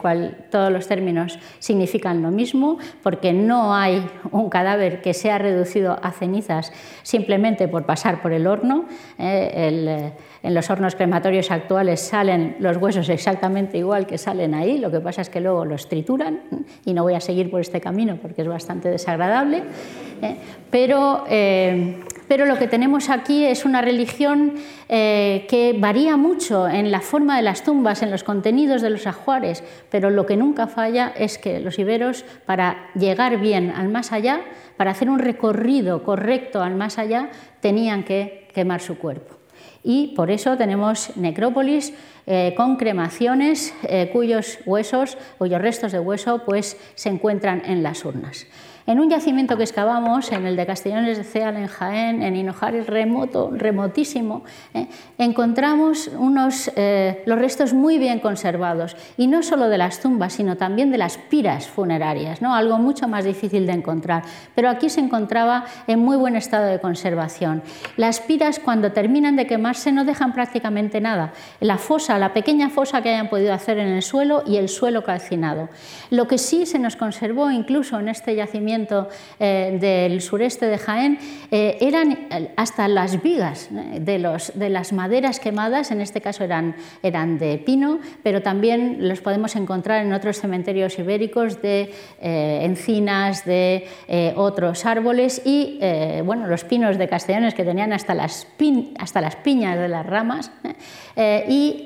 todos 0.51 0.73
los 0.73 0.89
términos 0.89 1.39
significan 1.59 2.23
lo 2.23 2.31
mismo, 2.31 2.79
porque 3.03 3.33
no 3.33 3.75
hay 3.75 4.05
un 4.31 4.51
cadáver 4.51 5.01
que 5.01 5.14
sea 5.14 5.39
reducido 5.39 5.99
a 6.03 6.11
cenizas 6.11 6.73
simplemente 7.03 7.68
por 7.68 7.87
pasar 7.87 8.23
por 8.23 8.33
el 8.33 8.47
horno. 8.47 8.87
Eh, 9.18 9.51
eh, 9.55 10.12
en 10.43 10.55
los 10.55 10.68
hornos 10.70 10.97
crematorios 10.97 11.51
actuales 11.53 12.01
salen 12.01 12.57
los 12.59 12.77
huesos 12.77 13.09
exactamente 13.09 13.79
igual 13.79 14.07
que 14.07 14.18
salen 14.18 14.55
ahí, 14.55 14.79
lo 14.79 14.91
que 14.91 15.01
pasa 15.01 15.23
es 15.23 15.31
que 15.31 15.41
luego 15.41 15.64
los 15.64 15.89
trituran 15.89 16.41
y 16.85 16.95
no 16.95 17.05
voy 17.05 17.14
a 17.14 17.20
seguir 17.20 17.51
por 17.51 17.61
este 17.61 17.81
camino 17.81 18.18
porque 18.20 18.43
es 18.43 18.49
bastante 18.49 18.89
desagradable. 18.91 19.62
Pero 20.70 21.25
pero 22.33 22.47
lo 22.47 22.57
que 22.57 22.66
tenemos 22.66 23.11
aquí 23.11 23.45
es 23.45 23.66
una 23.66 23.83
religión 23.83 24.55
eh, 24.89 25.45
que 25.51 25.77
varía 25.79 26.16
mucho 26.16 26.66
en 26.66 26.91
la 26.91 27.03
forma 27.03 27.37
de 27.37 27.43
las 27.43 27.62
tumbas, 27.62 28.01
en 28.01 28.11
los 28.11 28.25
contenidos 28.25 28.81
de 28.81 28.89
los 28.89 29.07
ajuares, 29.07 29.62
pero 29.91 30.09
lo 30.09 30.25
que 30.25 30.39
nunca 30.39 30.66
falla 30.66 31.12
es 31.14 31.37
que 31.37 31.61
los 31.61 31.79
iberos, 31.79 32.25
para 32.47 32.89
llegar 32.95 33.39
bien 33.39 33.70
al 33.70 33.91
más 33.91 34.12
allá, 34.12 34.41
para 34.79 34.93
hacer 34.93 35.11
un 35.11 35.18
recorrido 35.18 36.05
correcto 36.05 36.62
al 36.62 36.75
más 36.75 36.97
allá, 36.97 37.29
tenían 37.61 38.03
que 38.03 38.49
quemar 38.55 38.81
su 38.81 38.97
cuerpo. 38.97 39.35
Y 39.85 40.14
por 40.16 40.31
eso 40.31 40.57
tenemos 40.57 41.14
necrópolis 41.18 41.93
eh, 42.27 42.55
con 42.57 42.77
cremaciones 42.77 43.75
eh, 43.83 44.09
cuyos 44.11 44.59
huesos, 44.64 45.18
cuyos 45.37 45.61
restos 45.61 45.93
de 45.93 45.99
hueso 45.99 46.43
pues, 46.47 46.79
se 46.95 47.11
encuentran 47.11 47.62
en 47.66 47.83
las 47.83 48.07
urnas. 48.07 48.47
En 48.85 48.99
un 48.99 49.09
yacimiento 49.09 49.57
que 49.57 49.62
excavamos, 49.62 50.33
en 50.33 50.45
el 50.45 50.57
de 50.57 50.66
Castellanes 50.66 51.16
de 51.16 51.22
Ceal, 51.22 51.57
en 51.57 51.68
Jaén, 51.68 52.22
en 52.22 52.35
Hinojares, 52.35 52.89
remoto, 52.89 53.51
remotísimo, 53.53 54.43
eh, 54.74 54.89
encontramos 55.18 56.11
unos, 56.18 56.70
eh, 56.74 57.22
los 57.26 57.39
restos 57.39 57.74
muy 57.74 57.99
bien 57.99 58.18
conservados, 58.18 58.97
y 59.16 59.28
no 59.28 59.45
solo 59.45 59.68
de 59.68 59.78
las 59.78 60.01
tumbas, 60.01 60.33
sino 60.33 60.57
también 60.57 60.91
de 60.91 60.99
las 60.99 61.16
piras 61.16 61.68
funerarias, 61.68 62.43
¿no? 62.43 62.57
algo 62.57 62.78
mucho 62.78 63.07
más 63.07 63.24
difícil 63.24 63.66
de 63.66 63.72
encontrar, 63.72 64.24
pero 64.57 64.68
aquí 64.68 64.91
se 64.91 65.01
encontraba 65.01 65.64
en 65.87 66.01
muy 66.01 66.16
buen 66.16 66.35
estado 66.35 66.66
de 66.66 66.80
conservación. 66.80 67.62
Las 67.97 68.20
piras, 68.20 68.59
cuando 68.59 68.91
terminan 68.91 69.37
de 69.37 69.47
quemarse, 69.47 69.93
no 69.93 70.05
dejan 70.05 70.33
prácticamente 70.33 71.01
nada. 71.01 71.33
La 71.61 71.78
fosa, 71.78 72.18
la 72.18 72.33
pequeña 72.33 72.68
fosa 72.68 73.01
que 73.01 73.11
hayan 73.11 73.28
podido 73.28 73.55
hacer 73.55 73.78
en 73.78 73.89
el 73.89 74.03
suelo 74.03 74.43
y 74.45 74.57
el 74.57 74.68
suelo 74.68 75.05
calcinado. 75.05 75.68
Lo 76.11 76.26
que 76.26 76.39
sí 76.39 76.66
se 76.66 76.80
nos 76.80 76.97
conservó 76.97 77.51
incluso 77.51 78.01
en 78.01 78.09
este 78.09 78.35
yacimiento 78.35 78.72
eh, 79.39 79.79
del 79.81 80.20
sureste 80.23 80.66
de 80.66 80.79
Jaén 80.79 81.18
eh, 81.51 81.77
eran 81.81 82.29
hasta 82.57 82.89
las 82.89 83.23
vigas 83.23 83.68
de, 83.70 84.18
las 84.18 84.93
maderas 84.93 85.41
quemadas, 85.41 85.91
en 85.91 86.01
este 86.01 86.20
caso 86.20 86.45
eran, 86.45 86.75
de 87.03 87.62
pino, 87.64 87.99
pero 88.23 88.41
también 88.41 89.09
los 89.09 89.20
podemos 89.20 89.57
encontrar 89.57 90.05
en 90.05 90.12
otros 90.12 90.41
cementerios 90.41 90.99
ibéricos 90.99 91.61
de 91.61 91.93
eh, 92.20 92.61
encinas, 92.62 93.45
de 93.45 93.89
otros 94.37 94.87
árboles 94.87 95.43
y 95.45 95.79
bueno, 96.25 96.47
los 96.47 96.64
pinos 96.64 96.99
de 96.99 97.09
Castellanes 97.09 97.55
que 97.55 97.64
tenían 97.64 97.93
hasta 97.93 98.14
las, 98.14 98.47
hasta 98.99 99.20
las 99.20 99.37
piñas 99.37 99.79
de 99.79 99.89
las 99.89 100.07
ramas 100.07 100.51
y 101.49 101.85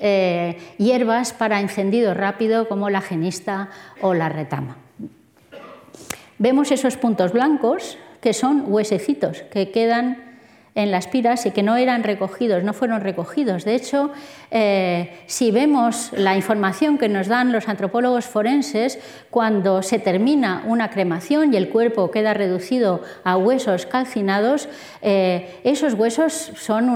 hierbas 0.78 1.32
para 1.32 1.60
encendido 1.60 2.14
rápido 2.14 2.68
como 2.68 2.90
la 2.90 3.00
genista 3.00 3.70
o 4.00 4.14
la 4.14 4.28
retama 4.28 4.85
vemos 6.38 6.70
esos 6.70 6.96
puntos 6.96 7.32
blancos 7.32 7.98
que 8.20 8.32
son 8.32 8.64
huesecitos 8.66 9.42
que 9.50 9.70
quedan 9.70 10.26
en 10.74 10.90
las 10.90 11.08
piras 11.08 11.46
y 11.46 11.52
que 11.52 11.62
no 11.62 11.76
eran 11.76 12.04
recogidos, 12.04 12.62
no 12.62 12.74
fueron 12.74 13.00
recogidos. 13.00 13.64
De 13.64 13.74
hecho, 13.74 14.12
eh, 14.50 15.10
si 15.26 15.50
vemos 15.50 16.10
la 16.12 16.36
información 16.36 16.98
que 16.98 17.08
nos 17.08 17.26
dan 17.26 17.52
los 17.52 17.68
antropólogos 17.68 18.26
forenses, 18.26 18.98
cuando 19.30 19.82
se 19.82 19.98
termina 19.98 20.62
una 20.66 20.90
cremación 20.90 21.52
y 21.52 21.56
el 21.56 21.68
cuerpo 21.68 22.10
queda 22.10 22.34
reducido 22.34 23.02
a 23.24 23.36
huesos 23.36 23.86
calcinados, 23.86 24.68
eh, 25.02 25.60
esos 25.64 25.94
huesos 25.94 26.32
son 26.32 26.86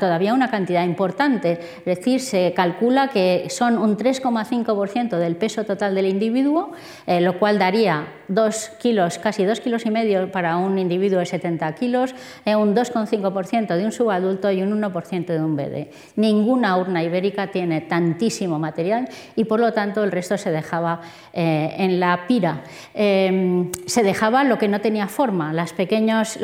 todavía 0.00 0.34
una 0.34 0.50
cantidad 0.50 0.84
importante. 0.84 1.60
Es 1.78 1.98
decir, 1.98 2.20
se 2.20 2.52
calcula 2.54 3.08
que 3.08 3.46
son 3.50 3.78
un 3.78 3.96
3,5% 3.96 5.16
del 5.18 5.36
peso 5.36 5.64
total 5.64 5.94
del 5.94 6.06
individuo, 6.06 6.72
eh, 7.06 7.20
lo 7.20 7.38
cual 7.38 7.58
daría 7.58 8.06
2 8.28 8.70
kilos, 8.80 9.18
casi 9.18 9.44
2 9.44 9.60
kilos 9.60 9.84
y 9.86 9.90
medio 9.90 10.30
para 10.30 10.56
un 10.56 10.78
individuo 10.78 11.18
de 11.18 11.26
70 11.26 11.74
kilos, 11.74 12.14
un 12.46 12.74
2,5% 12.74 13.76
de 13.76 13.84
un 13.84 13.92
subadulto 13.92 14.50
y 14.50 14.62
un 14.62 14.80
1% 14.80 15.26
de 15.26 15.40
un 15.40 15.56
bebé. 15.56 15.90
Ninguna 16.44 16.76
urna 16.76 17.02
ibérica 17.02 17.46
tiene 17.46 17.80
tantísimo 17.80 18.58
material 18.58 19.08
y 19.34 19.44
por 19.44 19.60
lo 19.60 19.72
tanto 19.72 20.04
el 20.04 20.12
resto 20.12 20.36
se 20.36 20.50
dejaba 20.50 21.00
eh, 21.32 21.74
en 21.78 21.98
la 21.98 22.26
pira. 22.28 22.62
Em, 22.92 23.72
se 23.86 24.02
dejaba 24.02 24.44
lo 24.44 24.58
que 24.58 24.68
no 24.68 24.82
tenía 24.82 25.08
forma, 25.08 25.54
los 25.54 25.72
pequeños, 25.72 26.38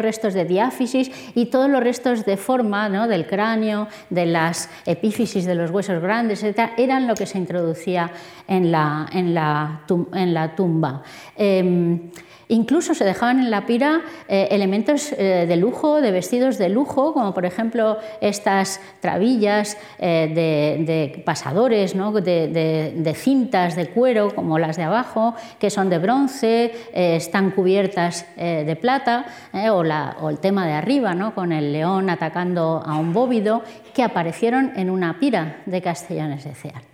restos 0.00 0.32
de 0.32 0.46
diáfisis 0.46 1.10
y 1.34 1.46
todos 1.46 1.68
los 1.68 1.82
restos 1.82 2.24
de 2.24 2.38
forma 2.38 2.88
¿no? 2.88 3.08
del 3.08 3.26
cráneo, 3.26 3.88
de 4.08 4.24
las 4.24 4.70
epífisis 4.86 5.44
de 5.44 5.54
los 5.54 5.70
huesos 5.70 6.00
grandes, 6.00 6.42
etc., 6.42 6.70
eran 6.78 7.06
lo 7.06 7.14
que 7.14 7.26
se 7.26 7.36
introducía 7.36 8.10
en 8.48 8.72
la 8.72 10.54
tumba. 10.56 11.02
Em, 11.36 12.10
Incluso 12.52 12.92
se 12.94 13.06
dejaban 13.06 13.38
en 13.38 13.50
la 13.50 13.64
pira 13.64 14.02
eh, 14.28 14.48
elementos 14.50 15.10
eh, 15.12 15.46
de 15.48 15.56
lujo, 15.56 16.02
de 16.02 16.10
vestidos 16.10 16.58
de 16.58 16.68
lujo, 16.68 17.14
como 17.14 17.32
por 17.32 17.46
ejemplo 17.46 17.96
estas 18.20 18.78
trabillas 19.00 19.78
eh, 19.98 20.30
de, 20.34 21.22
pasadores, 21.24 21.94
de, 21.94 23.14
cintas 23.16 23.74
de 23.74 23.86
cuero, 23.86 24.34
como 24.34 24.58
las 24.58 24.76
de 24.76 24.82
abajo, 24.82 25.34
que 25.58 25.70
son 25.70 25.88
de 25.88 25.98
bronce, 25.98 26.74
están 26.92 27.52
cubiertas 27.52 28.26
de 28.36 28.76
plata, 28.76 29.24
o, 29.70 30.28
el 30.28 30.38
tema 30.38 30.66
de 30.66 30.74
arriba, 30.74 31.14
con 31.34 31.52
el 31.52 31.72
león 31.72 32.10
atacando 32.10 32.82
a 32.84 32.96
un 32.98 33.14
bóvido, 33.14 33.62
que 33.94 34.02
aparecieron 34.02 34.72
en 34.76 34.90
una 34.90 35.18
pira 35.18 35.62
de 35.64 35.80
Castellanes 35.80 36.44
de 36.44 36.54
Cear 36.54 36.91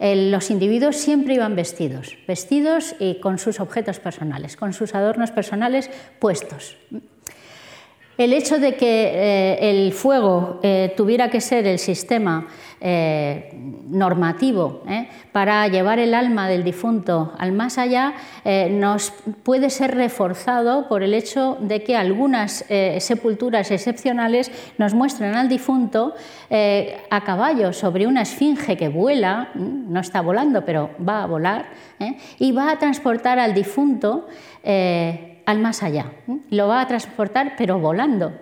los 0.00 0.50
individuos 0.50 0.96
siempre 0.96 1.34
iban 1.34 1.54
vestidos, 1.54 2.16
vestidos 2.26 2.94
y 2.98 3.20
con 3.20 3.38
sus 3.38 3.60
objetos 3.60 4.00
personales, 4.00 4.56
con 4.56 4.72
sus 4.72 4.94
adornos 4.94 5.30
personales 5.30 5.90
puestos. 6.18 6.76
El 8.16 8.34
hecho 8.34 8.58
de 8.58 8.74
que 8.76 9.04
eh, 9.14 9.70
el 9.70 9.92
fuego 9.92 10.60
eh, 10.62 10.92
tuviera 10.94 11.30
que 11.30 11.40
ser 11.40 11.66
el 11.66 11.78
sistema 11.78 12.48
eh, 12.80 13.52
normativo 13.88 14.82
para 15.32 15.66
llevar 15.68 15.98
el 15.98 16.14
alma 16.14 16.48
del 16.48 16.64
difunto 16.64 17.32
al 17.38 17.52
más 17.52 17.78
allá 17.78 18.14
nos 18.70 19.12
puede 19.42 19.70
ser 19.70 19.94
reforzado 19.94 20.88
por 20.88 21.02
el 21.02 21.14
hecho 21.14 21.58
de 21.60 21.82
que 21.82 21.96
algunas 21.96 22.64
sepulturas 22.98 23.70
excepcionales 23.70 24.50
nos 24.78 24.94
muestran 24.94 25.34
al 25.34 25.48
difunto 25.48 26.14
a 26.50 27.20
caballo 27.22 27.72
sobre 27.72 28.06
una 28.06 28.22
esfinge 28.22 28.76
que 28.76 28.88
vuela, 28.88 29.50
no 29.54 30.00
está 30.00 30.20
volando, 30.20 30.64
pero 30.64 30.90
va 31.06 31.22
a 31.22 31.26
volar, 31.26 31.66
y 32.38 32.52
va 32.52 32.72
a 32.72 32.78
transportar 32.78 33.38
al 33.38 33.54
difunto 33.54 34.26
al 35.50 35.58
más 35.58 35.82
allá. 35.82 36.12
Lo 36.50 36.68
va 36.68 36.80
a 36.80 36.86
transportar, 36.86 37.54
pero 37.58 37.78
volando. 37.78 38.32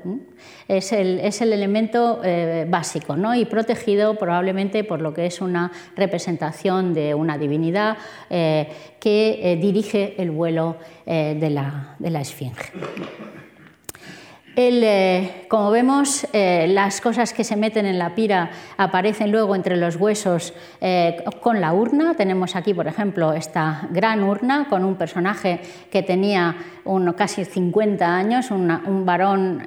Es 0.69 0.93
el, 0.93 1.19
es 1.21 1.41
el 1.41 1.53
elemento 1.53 2.21
eh, 2.23 2.67
básico 2.69 3.17
¿no? 3.17 3.35
y 3.35 3.47
protegido 3.47 4.17
probablemente 4.17 4.85
por 4.85 5.01
lo 5.01 5.15
que 5.15 5.27
es 5.27 5.41
una 5.41 5.73
representación 5.97 6.93
de 6.95 7.15
una 7.15 7.39
divinidad 7.39 7.97
eh, 8.29 8.69
que 9.01 9.41
eh, 9.43 9.57
dirige 9.57 10.21
el 10.21 10.31
vuelo 10.31 10.77
de 11.07 11.51
la, 11.51 11.97
de 11.99 12.11
la 12.11 12.21
esfinge. 12.21 12.71
Eh, 14.61 15.47
como 15.47 15.71
vemos, 15.71 16.27
eh, 16.33 16.67
las 16.69 17.01
cosas 17.01 17.33
que 17.33 17.45
se 17.45 17.55
meten 17.55 17.87
en 17.87 17.97
la 17.97 18.17
pira 18.17 18.51
aparecen 18.77 19.31
luego 19.31 19.55
entre 19.55 19.77
los 19.77 19.95
huesos 19.95 20.53
eh, 20.81 21.23
con 21.41 21.61
la 21.61 21.73
urna. 21.73 22.15
Tenemos 22.15 22.57
aquí, 22.57 22.75
por 22.75 22.89
ejemplo, 22.89 23.35
esta 23.35 23.87
gran 23.93 24.25
urna 24.25 24.67
con 24.69 24.85
un 24.85 24.97
personaje 24.97 25.61
que 25.93 26.03
tenía 26.03 26.57
casi 27.17 27.45
50 27.45 28.17
años, 28.17 28.51
un 28.51 29.05
varón 29.05 29.63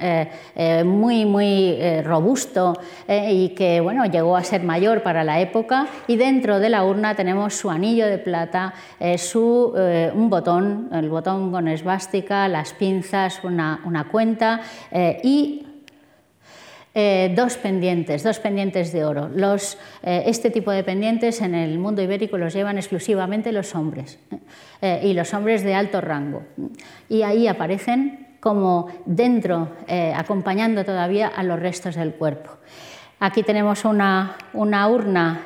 muy, 0.85 1.23
muy 1.23 1.77
robusto 2.01 2.73
y 3.07 3.49
que 3.49 3.79
bueno, 3.79 4.05
llegó 4.05 4.35
a 4.35 4.43
ser 4.43 4.63
mayor 4.63 5.03
para 5.03 5.23
la 5.23 5.39
época. 5.39 5.85
Y 6.07 6.15
dentro 6.15 6.59
de 6.59 6.69
la 6.69 6.83
urna 6.83 7.13
tenemos 7.13 7.53
su 7.53 7.69
anillo 7.69 8.07
de 8.07 8.17
plata, 8.17 8.73
su, 9.17 9.71
un 10.15 10.29
botón, 10.31 10.89
el 10.91 11.09
botón 11.09 11.51
con 11.51 11.67
esvástica, 11.67 12.47
las 12.47 12.73
pinzas, 12.73 13.43
una, 13.43 13.81
una 13.85 14.05
cuenta 14.05 14.61
eh, 14.91 15.19
y 15.23 15.67
eh, 16.93 17.33
dos 17.35 17.57
pendientes, 17.57 18.23
dos 18.23 18.39
pendientes 18.39 18.91
de 18.91 19.05
oro. 19.05 19.29
Eh, 20.03 20.23
este 20.25 20.49
tipo 20.49 20.71
de 20.71 20.83
pendientes 20.83 21.41
en 21.41 21.55
el 21.55 21.77
mundo 21.77 22.01
ibérico 22.01 22.37
los 22.37 22.53
llevan 22.53 22.77
exclusivamente 22.77 23.51
los 23.51 23.75
hombres 23.75 24.19
y 25.03 25.13
los 25.13 25.33
hombres 25.33 25.63
de 25.63 25.75
alto 25.75 26.01
rango. 26.01 26.43
Y 27.07 27.21
ahí 27.21 27.47
aparecen 27.47 28.37
como 28.39 28.87
dentro, 29.05 29.69
acompañando 30.15 30.83
todavía 30.83 31.27
a 31.27 31.43
los 31.43 31.59
restos 31.59 31.95
del 31.95 32.13
cuerpo. 32.13 32.49
Aquí 33.19 33.43
tenemos 33.43 33.85
una, 33.85 34.37
urna 34.53 35.41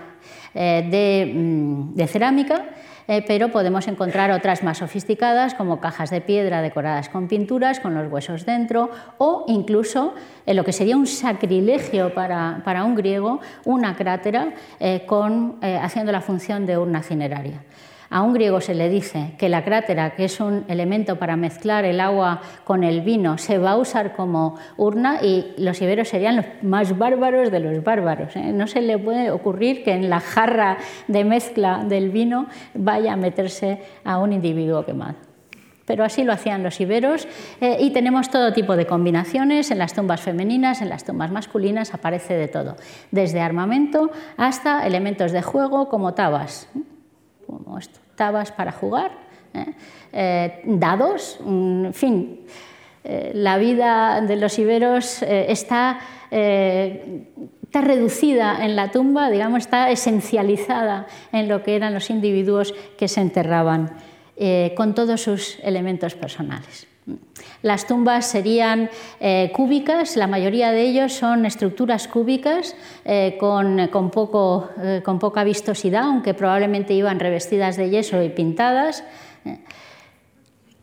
mm, 0.53 1.93
de 1.93 2.07
cerámica 2.07 2.65
eh, 3.07 3.23
pero 3.27 3.49
podemos 3.49 3.87
encontrar 3.87 4.31
otras 4.31 4.63
más 4.63 4.79
sofisticadas 4.79 5.53
como 5.53 5.79
cajas 5.79 6.09
de 6.09 6.21
piedra 6.21 6.61
decoradas 6.61 7.09
con 7.09 7.27
pinturas, 7.27 7.79
con 7.79 7.93
los 7.93 8.11
huesos 8.11 8.45
dentro, 8.45 8.89
o 9.17 9.45
incluso 9.47 10.13
eh, 10.45 10.53
lo 10.53 10.63
que 10.63 10.73
sería 10.73 10.97
un 10.97 11.07
sacrilegio 11.07 12.13
para, 12.13 12.61
para 12.63 12.83
un 12.83 12.95
griego, 12.95 13.39
una 13.63 13.95
crátera 13.95 14.53
eh, 14.79 15.03
con, 15.05 15.57
haciendo 15.61 16.11
la 16.11 16.21
función 16.21 16.65
de 16.65 16.77
urna 16.77 17.01
cineraria. 17.01 17.61
A 18.09 18.21
un 18.21 18.33
griego 18.33 18.61
se 18.61 18.75
le 18.75 18.89
dice 18.89 19.33
que 19.37 19.49
la 19.49 19.63
crátera, 19.63 20.15
que 20.15 20.25
es 20.25 20.39
un 20.39 20.65
elemento 20.67 21.17
para 21.17 21.35
mezclar 21.35 21.85
el 21.85 21.99
agua 21.99 22.41
con 22.63 22.83
el 22.83 23.01
vino, 23.01 23.37
se 23.37 23.57
va 23.57 23.71
a 23.71 23.77
usar 23.77 24.15
como 24.15 24.57
urna 24.77 25.19
y 25.21 25.53
los 25.57 25.81
iberos 25.81 26.09
serían 26.09 26.37
los 26.37 26.45
más 26.61 26.97
bárbaros 26.97 27.51
de 27.51 27.59
los 27.59 27.83
bárbaros. 27.83 28.35
¿eh? 28.35 28.51
No 28.53 28.67
se 28.67 28.81
le 28.81 28.97
puede 28.97 29.31
ocurrir 29.31 29.83
que 29.83 29.93
en 29.93 30.09
la 30.09 30.19
jarra 30.19 30.77
de 31.07 31.23
mezcla 31.23 31.83
del 31.83 32.09
vino 32.09 32.47
vaya 32.73 33.13
a 33.13 33.17
meterse 33.17 33.81
a 34.03 34.19
un 34.19 34.33
individuo 34.33 34.85
quemado. 34.85 35.15
Pero 35.85 36.03
así 36.03 36.23
lo 36.23 36.33
hacían 36.33 36.63
los 36.63 36.79
iberos 36.81 37.27
eh, 37.61 37.77
y 37.79 37.91
tenemos 37.91 38.31
todo 38.31 38.53
tipo 38.53 38.75
de 38.75 38.87
combinaciones 38.87 39.69
en 39.69 39.77
las 39.77 39.93
tumbas 39.93 40.21
femeninas, 40.21 40.81
en 40.81 40.89
las 40.89 41.03
tumbas 41.03 41.31
masculinas, 41.31 41.93
aparece 41.93 42.33
de 42.33 42.47
todo, 42.47 42.75
desde 43.11 43.39
armamento 43.39 44.09
hasta 44.35 44.85
elementos 44.87 45.31
de 45.31 45.43
juego 45.43 45.87
como 45.87 46.15
tabas, 46.15 46.67
¿eh? 47.47 47.61
como 47.63 47.79
tabas 48.15 48.51
para 48.51 48.71
jugar, 48.71 49.11
¿eh? 49.53 50.61
dados, 50.65 51.39
en 51.45 51.93
fin. 51.93 52.41
la 53.33 53.57
vida 53.57 54.21
de 54.21 54.35
los 54.35 54.57
iberos 54.57 55.21
está 55.21 55.99
está 56.31 57.81
reducida 57.81 58.63
en 58.63 58.75
la 58.75 58.91
tumba, 58.91 59.29
digamos, 59.29 59.59
está 59.59 59.91
esencializada 59.91 61.07
en 61.31 61.49
lo 61.49 61.61
que 61.61 61.75
eran 61.75 61.93
los 61.93 62.09
individuos 62.09 62.73
que 62.97 63.07
se 63.07 63.21
enterraban. 63.21 63.91
Eh, 64.37 64.73
con 64.75 64.93
todos 64.93 65.21
sus 65.21 65.57
elementos 65.63 66.13
personales. 66.13 66.87
Las 67.61 67.85
tumbas 67.85 68.25
serían 68.25 68.89
eh, 69.19 69.51
cúbicas, 69.53 70.15
la 70.17 70.27
mayoría 70.27 70.71
de 70.71 70.81
ellos 70.81 71.13
son 71.13 71.45
estructuras 71.45 72.07
cúbicas 72.07 72.75
eh, 73.05 73.37
con, 73.39 73.89
poco, 74.11 74.69
con, 75.03 75.19
poca 75.19 75.43
vistosidad, 75.43 76.03
aunque 76.03 76.33
probablemente 76.33 76.93
iban 76.93 77.19
revestidas 77.19 77.77
de 77.77 77.89
yeso 77.91 78.23
y 78.23 78.29
pintadas 78.29 79.03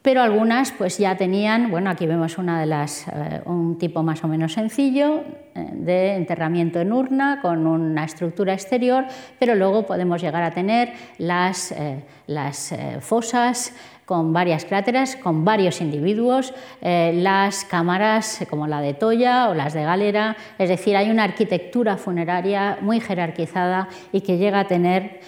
pero 0.02 0.20
algunas 0.20 0.72
pues 0.72 0.98
ya 0.98 1.16
tenían, 1.16 1.70
bueno, 1.70 1.88
aquí 1.88 2.06
vemos 2.06 2.36
una 2.36 2.60
de 2.60 2.66
las, 2.66 3.06
eh, 3.06 3.40
un 3.46 3.78
tipo 3.78 4.02
más 4.02 4.22
o 4.24 4.28
menos 4.28 4.52
sencillo 4.52 5.22
eh, 5.54 5.70
de 5.72 6.16
enterramiento 6.16 6.80
en 6.80 6.92
urna 6.92 7.38
con 7.40 7.66
una 7.68 8.04
estructura 8.04 8.52
exterior, 8.52 9.04
pero 9.38 9.54
luego 9.54 9.86
podemos 9.86 10.20
llegar 10.20 10.42
a 10.42 10.50
tener 10.50 10.92
las, 11.18 11.70
eh, 11.70 12.02
las 12.26 12.74
fosas 13.00 13.74
con 14.12 14.34
varias 14.34 14.66
cráteras, 14.66 15.16
con 15.16 15.42
varios 15.42 15.80
individuos, 15.80 16.52
las 16.82 17.64
cámaras 17.64 18.44
como 18.50 18.66
la 18.66 18.82
de 18.82 18.92
Toya 18.92 19.48
o 19.48 19.54
las 19.54 19.72
de 19.72 19.84
Galera, 19.84 20.36
es 20.58 20.68
decir, 20.68 20.98
hay 20.98 21.10
una 21.10 21.24
arquitectura 21.24 21.96
funeraria 21.96 22.76
muy 22.82 23.00
jerarquizada 23.00 23.88
y 24.12 24.20
que 24.20 24.36
llega 24.36 24.60
a 24.60 24.66
tener 24.66 25.20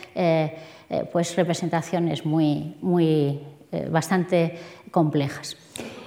pues 1.12 1.34
representaciones 1.34 2.26
muy, 2.26 2.76
muy 2.82 3.40
eh, 3.74 3.88
bastante 3.90 4.56
complejas. 4.92 5.56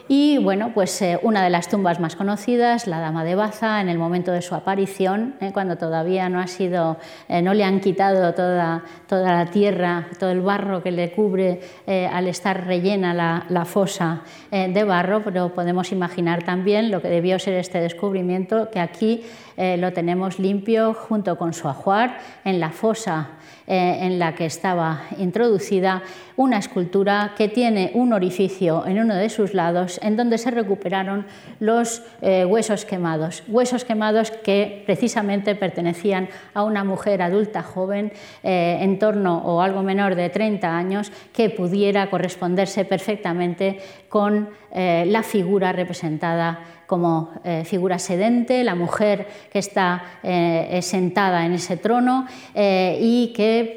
Y 0.09 0.37
bueno, 0.37 0.71
pues 0.73 1.01
eh, 1.01 1.19
una 1.21 1.43
de 1.43 1.49
las 1.49 1.67
tumbas 1.67 1.99
más 1.99 2.15
conocidas, 2.15 2.87
la 2.87 2.99
Dama 2.99 3.25
de 3.25 3.35
Baza, 3.35 3.81
en 3.81 3.89
el 3.89 3.97
momento 3.97 4.31
de 4.31 4.41
su 4.41 4.55
aparición, 4.55 5.35
eh, 5.41 5.51
cuando 5.53 5.75
todavía 5.75 6.29
no 6.29 6.39
ha 6.39 6.47
sido, 6.47 6.97
no 7.27 7.53
le 7.53 7.63
han 7.65 7.81
quitado 7.81 8.33
toda, 8.33 8.83
toda 9.07 9.33
la 9.33 9.51
tierra, 9.51 10.07
todo 10.17 10.31
el 10.31 10.41
barro 10.41 10.81
que 10.81 10.91
le 10.91 11.11
cubre 11.11 11.61
al 11.87 12.27
estar 12.27 12.65
rellena 12.65 13.13
la 13.13 13.65
fosa 13.65 14.21
de 14.51 14.83
barro, 14.83 15.23
pero 15.23 15.53
podemos 15.53 15.91
imaginar 15.91 16.43
también 16.43 16.89
lo 16.89 17.01
que 17.01 17.09
debió 17.09 17.37
ser 17.39 17.55
este 17.55 17.79
descubrimiento, 17.79 18.69
que 18.71 18.79
aquí 18.79 19.23
lo 19.57 19.91
tenemos 19.93 20.39
limpio 20.39 20.93
junto 20.93 21.37
con 21.37 21.53
su 21.53 21.67
ajuar 21.67 22.19
en 22.45 22.59
la 22.59 22.69
fosa 22.69 23.36
eh, 23.69 23.97
en 24.05 24.17
la 24.17 24.33
que 24.33 24.45
estaba 24.45 25.01
introducida 25.17 26.01
una 26.37 26.57
escultura 26.57 27.33
que 27.35 27.49
tiene 27.49 27.91
un 27.95 28.13
orificio 28.13 28.85
en 28.85 28.97
uno 28.97 29.13
de 29.13 29.29
sus 29.29 29.53
lados 29.53 29.99
en 30.01 30.15
donde 30.15 30.37
se 30.37 30.51
recuperaron 30.51 31.25
los 31.59 32.01
eh, 32.21 32.45
huesos 32.45 32.85
quemados, 32.85 33.43
huesos 33.49 33.83
quemados 33.83 34.31
que 34.31 34.83
precisamente 34.85 35.53
pertenecían 35.53 36.29
a 36.53 36.63
una 36.63 36.85
mujer 36.85 37.21
adulta 37.21 37.61
joven 37.61 38.13
eh, 38.41 38.77
en 38.79 38.99
torno 38.99 39.39
o 39.39 39.59
algo 39.59 39.83
menor 39.83 40.15
de 40.15 40.29
30 40.29 40.77
años 40.77 41.11
que 41.33 41.49
pudiera 41.49 42.09
corresponderse 42.09 42.85
perfectamente 42.85 43.81
con 44.07 44.49
la 44.73 45.23
figura 45.23 45.71
representada 45.71 46.76
como 46.87 47.31
eh, 47.43 47.63
figura 47.65 47.99
sedente, 47.99 48.63
la 48.63 48.73
mujer 48.73 49.27
que 49.51 49.59
está 49.59 50.19
eh, 50.23 50.79
sentada 50.81 51.45
en 51.45 51.53
ese 51.53 51.77
trono 51.77 52.25
eh, 52.55 52.97
y 52.99 53.33
que 53.35 53.75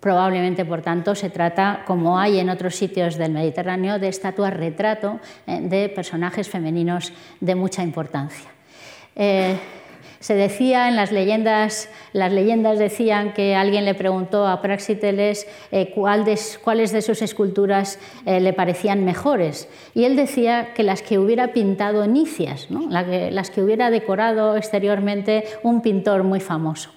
probablemente, 0.00 0.64
por 0.64 0.80
tanto, 0.80 1.14
se 1.14 1.30
trata, 1.30 1.84
como 1.86 2.18
hay 2.18 2.38
en 2.40 2.48
otros 2.48 2.74
sitios 2.74 3.16
del 3.16 3.32
Mediterráneo, 3.32 3.98
de 3.98 4.08
estatuas 4.08 4.54
retrato 4.54 5.20
de 5.46 5.88
personajes 5.88 6.48
femeninos 6.48 7.12
de 7.40 7.54
mucha 7.54 7.82
importancia. 7.82 8.48
Se 10.26 10.34
decía 10.34 10.88
en 10.88 10.96
las 10.96 11.12
leyendas, 11.12 11.88
las 12.12 12.32
leyendas 12.32 12.80
decían 12.80 13.32
que 13.32 13.54
alguien 13.54 13.84
le 13.84 13.94
preguntó 13.94 14.48
a 14.48 14.60
Praxiteles 14.60 15.46
eh, 15.70 15.92
cuáles 15.94 16.92
de 16.92 17.00
sus 17.00 17.22
esculturas 17.22 18.00
eh, 18.24 18.40
le 18.40 18.52
parecían 18.52 19.04
mejores. 19.04 19.68
Y 19.94 20.02
él 20.02 20.16
decía 20.16 20.74
que 20.74 20.82
las 20.82 21.00
que 21.00 21.20
hubiera 21.20 21.52
pintado 21.52 22.08
Nicias, 22.08 22.66
las 22.90 23.50
que 23.50 23.62
hubiera 23.62 23.88
decorado 23.92 24.56
exteriormente 24.56 25.44
un 25.62 25.80
pintor 25.80 26.24
muy 26.24 26.40
famoso. 26.40 26.90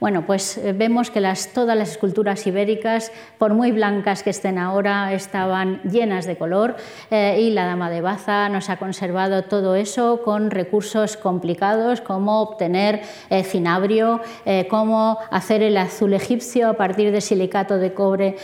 Bueno, 0.00 0.24
pues 0.26 0.58
eh, 0.58 0.72
vemos 0.72 1.10
que 1.10 1.20
todas 1.52 1.76
las 1.76 1.90
esculturas 1.90 2.46
ibéricas, 2.46 3.10
por 3.36 3.54
muy 3.54 3.72
blancas 3.72 4.22
que 4.22 4.30
estén 4.30 4.56
ahora, 4.56 5.12
estaban 5.12 5.82
llenas 5.82 6.24
de 6.24 6.36
color 6.36 6.76
eh, 7.10 7.40
y 7.40 7.50
la 7.50 7.66
Dama 7.66 7.90
de 7.90 8.00
Baza 8.00 8.48
nos 8.48 8.70
ha 8.70 8.76
conservado 8.76 9.42
todo 9.42 9.74
eso 9.74 10.22
con 10.22 10.52
recursos 10.52 11.16
complicados 11.16 12.00
como 12.00 12.42
obtener 12.42 13.02
eh, 13.28 13.42
cinabrio, 13.42 14.20
cómo 14.70 15.18
hacer 15.30 15.62
el 15.62 15.76
azul 15.76 16.14
egipcio 16.14 16.68
a 16.68 16.74
partir 16.74 17.10
de 17.10 17.20
silicato 17.20 17.78
de 17.78 17.92
cobre 17.92 18.36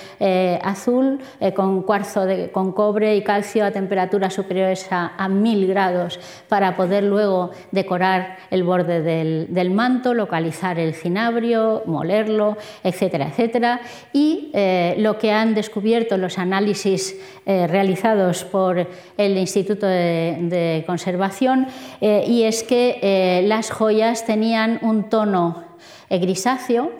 azul 0.62 1.20
con 1.54 1.82
cuarzo 1.82 2.26
con 2.52 2.72
cobre 2.72 3.16
y 3.16 3.22
calcio 3.22 3.64
a 3.64 3.70
temperaturas 3.70 4.34
superiores 4.34 4.86
a, 4.90 5.28
mil 5.28 5.66
grados 5.66 6.18
para 6.48 6.76
poder 6.76 7.04
luego 7.04 7.50
decorar 7.70 8.36
el 8.50 8.64
borde 8.64 9.02
del 9.02 9.70
manto, 9.70 10.14
localizar 10.14 10.78
el 10.78 10.94
cinabrio 10.94 11.43
molerlo, 11.86 12.56
etcétera, 12.82 13.28
etcétera. 13.28 13.80
Y 14.12 14.50
eh, 14.52 14.94
lo 14.98 15.18
que 15.18 15.32
han 15.32 15.54
descubierto 15.54 16.16
los 16.16 16.38
análisis 16.38 17.16
eh, 17.46 17.66
realizados 17.66 18.44
por 18.44 18.86
el 19.16 19.38
Instituto 19.38 19.86
de, 19.86 20.82
Conservación, 20.86 21.66
eh, 22.00 22.24
y 22.26 22.42
es 22.44 22.62
que 22.62 23.44
las 23.46 23.70
joyas 23.70 24.26
tenían 24.26 24.78
un 24.82 25.08
tono 25.08 25.64
grisáceo 26.10 26.92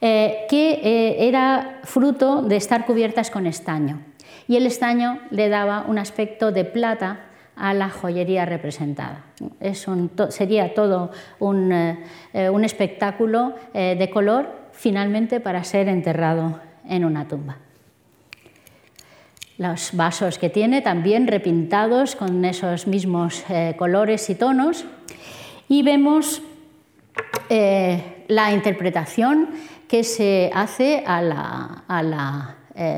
que 0.00 1.16
era 1.18 1.80
fruto 1.84 2.42
de 2.42 2.56
estar 2.56 2.86
cubiertas 2.86 3.30
con 3.30 3.46
estaño. 3.46 4.00
Y 4.48 4.56
el 4.56 4.66
estaño 4.66 5.20
le 5.30 5.48
daba 5.48 5.84
un 5.88 5.98
aspecto 5.98 6.52
de 6.52 6.64
plata 6.64 7.25
a 7.56 7.72
la 7.72 7.88
joyería 7.88 8.44
representada. 8.44 9.24
Es 9.60 9.86
sería 10.28 10.74
todo 10.74 11.10
un, 11.38 11.72
eh, 11.72 12.50
un 12.50 12.64
espectáculo 12.64 13.54
eh, 13.72 13.96
de 13.98 14.10
color 14.10 14.50
finalmente 14.72 15.40
para 15.40 15.64
ser 15.64 15.88
enterrado 15.88 16.60
en 16.86 17.04
una 17.04 17.26
tumba. 17.26 17.56
Los 19.56 19.96
vasos 19.96 20.38
que 20.38 20.50
tiene 20.50 20.82
también 20.82 21.26
repintados 21.26 22.14
con 22.14 22.44
esos 22.44 22.86
mismos 22.86 23.42
eh, 23.48 23.74
colores 23.78 24.28
y 24.28 24.34
tonos 24.34 24.84
y 25.68 25.82
vemos 25.82 26.42
la 27.48 28.52
interpretación 28.52 29.48
que 29.88 30.04
se 30.04 30.50
hace 30.52 31.02
a 31.06 31.22
la 31.22 32.56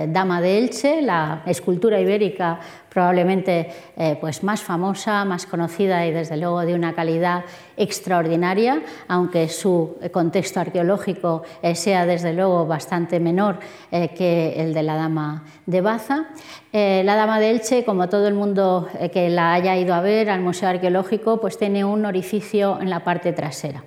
Dama 0.08 0.40
de 0.40 0.58
Elche, 0.58 1.02
la 1.02 1.42
escultura 1.46 2.00
ibérica 2.00 2.58
probablemente 2.98 3.68
eh, 3.96 4.16
pues 4.20 4.42
más 4.42 4.60
famosa, 4.60 5.24
más 5.24 5.46
conocida 5.46 6.04
y 6.04 6.10
desde 6.10 6.36
luego 6.36 6.62
de 6.62 6.74
una 6.74 6.96
calidad 6.96 7.44
extraordinaria, 7.76 8.82
aunque 9.06 9.48
su 9.48 9.98
contexto 10.10 10.58
arqueológico 10.58 11.44
eh, 11.62 11.76
sea 11.76 12.06
desde 12.06 12.32
luego 12.32 12.66
bastante 12.66 13.20
menor 13.20 13.60
eh, 13.92 14.08
que 14.08 14.60
el 14.60 14.74
de 14.74 14.82
la 14.82 14.96
Dama 14.96 15.44
de 15.64 15.80
Baza. 15.80 16.26
la 16.72 17.14
Dama 17.14 17.38
de 17.38 17.50
Elche, 17.50 17.84
como 17.84 18.08
todo 18.08 18.26
el 18.26 18.34
mundo 18.34 18.88
que 19.12 19.30
la 19.30 19.52
haya 19.52 19.76
ido 19.76 19.94
a 19.94 20.00
ver 20.00 20.28
al 20.28 20.40
Museo 20.40 20.68
Arqueológico, 20.68 21.40
pues 21.40 21.56
tiene 21.56 21.84
un 21.84 22.04
orificio 22.04 22.80
en 22.80 22.90
la 22.90 23.04
parte 23.04 23.32
trasera. 23.32 23.84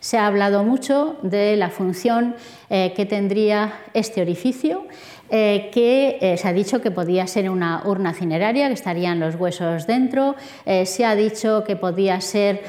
Se 0.00 0.16
ha 0.16 0.26
hablado 0.26 0.64
mucho 0.64 1.16
de 1.22 1.56
la 1.56 1.68
función 1.68 2.34
que 2.68 3.06
tendría 3.08 3.74
este 3.92 4.22
orificio 4.22 4.86
eh, 5.30 5.70
que 5.72 6.18
eh, 6.20 6.36
se 6.36 6.46
ha 6.46 6.52
dicho 6.52 6.82
que 6.82 6.90
podía 6.90 7.26
ser 7.26 7.48
una 7.48 7.82
urna 7.86 8.12
cineraria, 8.12 8.68
que 8.68 8.74
estarían 8.74 9.20
los 9.20 9.36
huesos 9.36 9.86
dentro, 9.86 10.36
eh, 10.66 10.84
se 10.84 11.06
ha 11.06 11.16
dicho 11.16 11.64
que 11.64 11.76
podía 11.76 12.20
ser 12.20 12.62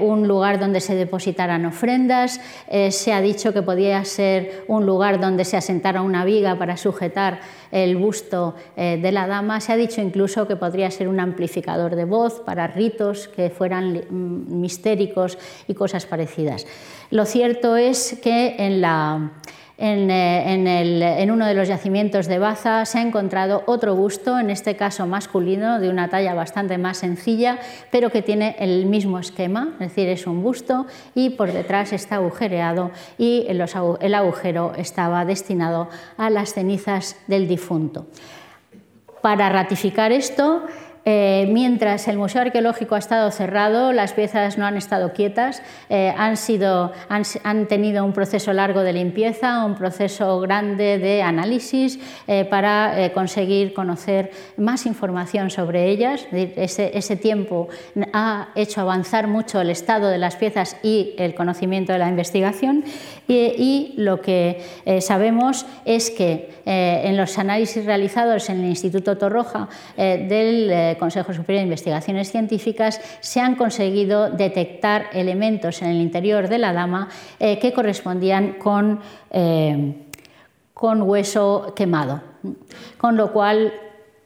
un 0.00 0.28
lugar 0.28 0.60
donde 0.60 0.80
se 0.80 0.94
depositaran 0.94 1.66
ofrendas, 1.66 2.40
se 2.90 3.12
ha 3.12 3.20
dicho 3.20 3.52
que 3.52 3.62
podía 3.62 4.04
ser 4.04 4.64
un 4.68 4.86
lugar 4.86 5.18
donde 5.18 5.44
se 5.44 5.56
asentara 5.56 6.02
una 6.02 6.24
viga 6.24 6.56
para 6.56 6.76
sujetar 6.76 7.40
el 7.72 7.96
busto 7.96 8.54
de 8.76 9.10
la 9.10 9.26
dama, 9.26 9.60
se 9.60 9.72
ha 9.72 9.76
dicho 9.76 10.00
incluso 10.00 10.46
que 10.46 10.54
podría 10.54 10.88
ser 10.92 11.08
un 11.08 11.18
amplificador 11.18 11.96
de 11.96 12.04
voz 12.04 12.42
para 12.46 12.68
ritos 12.68 13.26
que 13.26 13.50
fueran 13.50 14.04
mm, 14.08 14.60
mistéricos 14.60 15.36
y 15.66 15.74
cosas 15.74 16.06
parecidas. 16.06 16.64
Lo 17.10 17.24
cierto 17.24 17.76
es 17.76 18.20
que 18.22 18.54
en 18.56 18.80
la 18.80 19.32
eh, 19.82 21.16
en, 21.22 21.30
uno 21.30 21.46
de 21.46 21.54
los 21.54 21.66
yacimientos 21.66 22.26
de 22.26 22.38
Baza 22.38 22.84
se 22.84 22.98
ha 22.98 23.02
encontrado 23.02 23.62
otro 23.66 23.94
busto, 23.96 24.38
en 24.38 24.50
este 24.50 24.76
caso 24.76 25.06
masculino, 25.06 25.80
de 25.80 25.88
una 25.88 26.10
talla 26.10 26.34
bastante 26.34 26.76
más 26.76 26.98
sencilla, 26.98 27.58
pero 27.90 28.10
que 28.10 28.20
tiene 28.20 28.56
el 28.58 28.84
mismo 28.84 29.18
esquema, 29.18 29.70
es 29.80 29.88
decir, 29.88 30.08
es 30.10 30.26
un 30.26 30.42
busto 30.42 30.86
y 31.14 31.30
por 31.30 31.50
detrás 31.50 31.94
está 31.94 32.16
agujereado 32.16 32.90
y 33.16 33.46
el 33.48 34.14
agujero 34.14 34.74
estaba 34.76 35.24
destinado 35.24 35.88
a 36.18 36.28
las 36.28 36.52
cenizas 36.52 37.16
del 37.26 37.48
difunto. 37.48 38.06
Para 39.22 39.48
ratificar 39.48 40.12
esto, 40.12 40.62
eh, 41.04 41.48
mientras 41.50 42.08
el 42.08 42.18
Museo 42.18 42.42
Arqueológico 42.42 42.94
ha 42.94 42.98
estado 42.98 43.30
cerrado, 43.30 43.92
las 43.92 44.12
piezas 44.12 44.58
no 44.58 44.66
han 44.66 44.76
estado 44.76 45.12
quietas, 45.12 45.62
eh, 45.88 46.12
han, 46.16 46.36
sido, 46.36 46.92
han, 47.08 47.66
tenido 47.66 48.04
un 48.04 48.12
proceso 48.12 48.52
largo 48.52 48.80
de 48.80 48.92
limpieza, 48.92 49.64
un 49.64 49.76
proceso 49.76 50.40
grande 50.40 50.98
de 50.98 51.22
análisis 51.22 51.98
eh, 52.26 52.44
para 52.44 53.10
conseguir 53.14 53.72
conocer 53.72 54.30
más 54.56 54.84
información 54.84 55.50
sobre 55.50 55.88
ellas. 55.88 56.26
Ese, 56.32 56.96
ese, 56.96 57.16
tiempo 57.16 57.68
ha 58.12 58.48
hecho 58.54 58.80
avanzar 58.80 59.26
mucho 59.26 59.60
el 59.60 59.70
estado 59.70 60.08
de 60.08 60.18
las 60.18 60.36
piezas 60.36 60.76
y 60.82 61.14
el 61.18 61.34
conocimiento 61.34 61.92
de 61.92 61.98
la 61.98 62.08
investigación 62.08 62.84
y, 63.26 63.94
lo 63.96 64.20
que 64.20 64.62
sabemos 65.00 65.66
es 65.84 66.10
que 66.10 66.50
en 66.64 67.16
los 67.16 67.38
análisis 67.38 67.84
realizados 67.84 68.48
en 68.48 68.60
el 68.60 68.70
Instituto 68.70 69.16
Torroja 69.18 69.68
del 69.96 70.89
Consejo 70.96 71.32
Superior 71.32 71.60
de 71.60 71.64
Investigaciones 71.64 72.30
Científicas 72.30 73.00
se 73.20 73.40
han 73.40 73.56
conseguido 73.56 74.30
detectar 74.30 75.06
elementos 75.12 75.82
en 75.82 75.88
el 75.88 76.00
interior 76.00 76.48
de 76.48 76.58
la 76.58 76.72
dama 76.72 77.08
eh, 77.38 77.58
que 77.58 77.72
correspondían 77.72 78.54
con, 78.54 79.00
eh, 79.30 79.94
con 80.74 81.02
hueso 81.02 81.72
quemado. 81.74 82.22
Con 82.96 83.16
lo 83.16 83.32
cual 83.32 83.72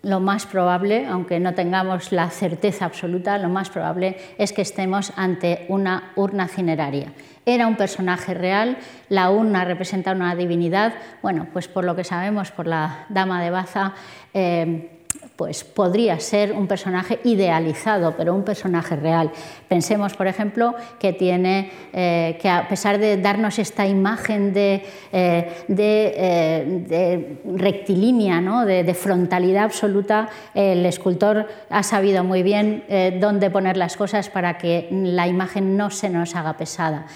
lo 0.05 0.21
más 0.21 0.47
probable, 0.47 1.07
aunque 1.07 1.41
no 1.41 1.55
tengamos 1.55 2.13
la 2.13 2.29
certeza 2.31 2.85
absoluta, 2.85 3.39
lo 3.39 3.49
más 3.49 3.71
probable 3.71 4.17
es 4.39 4.53
que 4.53 4.63
estemos 4.63 5.13
ante 5.17 5.67
una 5.69 6.13
urna 6.15 6.47
cineraria. 6.47 7.13
Era 7.47 7.67
un 7.67 7.77
personaje 7.77 8.35
real, 8.35 8.79
la 9.09 9.31
urna 9.31 9.65
representa 9.65 10.13
una 10.13 10.35
divinidad, 10.35 10.95
bueno, 11.23 11.49
pues 11.53 11.69
por 11.69 11.85
lo 11.85 11.97
que 11.97 12.05
sabemos 12.05 12.51
por 12.51 12.67
la 12.67 13.07
dama 13.09 13.43
de 13.43 13.51
Baza, 13.51 13.95
eh, 14.33 14.94
pues 15.37 15.65
podría 15.65 16.21
ser 16.21 16.53
un 16.53 16.67
personaje 16.67 17.19
idealizado, 17.25 18.15
pero 18.17 18.35
un 18.35 18.45
personaje 18.45 18.95
real. 18.95 19.33
Pensemos, 19.69 20.15
por 20.15 20.29
ejemplo, 20.29 20.75
que 20.99 21.13
tiene 21.13 21.71
eh, 21.93 22.39
que 22.41 22.49
a 22.49 22.69
pesar 22.69 22.99
de 22.99 23.17
darnos 23.17 23.59
esta 23.59 23.87
imagen 23.87 24.53
de, 24.53 24.85
eh, 25.13 25.65
eh, 25.69 27.39
rectilínea, 27.57 28.41
de, 28.65 28.95
frontalidad 28.95 29.65
absoluta, 29.65 30.29
el 30.55 30.87
escultor 30.87 31.49
ha 31.69 31.83
sabido 31.83 32.23
muy 32.23 32.43
bien 32.43 32.85
dónde 33.21 33.51
poner 33.51 33.77
las 33.77 33.97
cosas 33.97 34.31
para 34.31 34.57
que 34.57 34.89
la 34.91 35.27
imagen 35.27 35.77
no 35.77 35.91
se 35.91 36.09
nos 36.09 36.37
haga 36.37 36.57
pesada. 36.57 37.07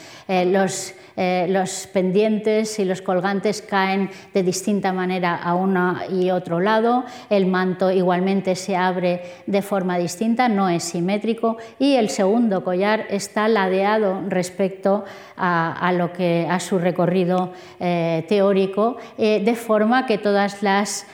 Eh, 1.20 1.46
los 1.48 1.88
pendientes 1.88 2.78
y 2.78 2.84
los 2.84 3.02
colgantes 3.02 3.60
caen 3.60 4.08
de 4.32 4.44
distinta 4.44 4.92
manera 4.92 5.34
a 5.34 5.56
uno 5.56 5.96
y 6.08 6.30
otro 6.30 6.60
lado, 6.60 7.04
el 7.28 7.46
manto 7.46 7.90
igualmente 7.90 8.54
se 8.54 8.76
abre 8.76 9.22
de 9.44 9.60
forma 9.60 9.98
distinta, 9.98 10.48
no 10.48 10.68
es 10.68 10.84
simétrico. 10.84 11.56
Y 11.80 11.96
el 11.96 12.10
segundo 12.10 12.62
collar 12.62 13.06
está 13.10 13.48
ladeado 13.48 14.22
respecto 14.28 15.04
a, 15.36 15.92
lo 15.92 16.12
que, 16.12 16.46
a 16.48 16.60
su 16.60 16.78
recorrido 16.78 17.52
eh, 17.80 18.24
teórico, 18.28 18.98
eh, 19.16 19.42
de 19.44 19.54
forma 19.56 20.06
que 20.06 20.18
todas 20.18 20.62
las, 20.62 21.04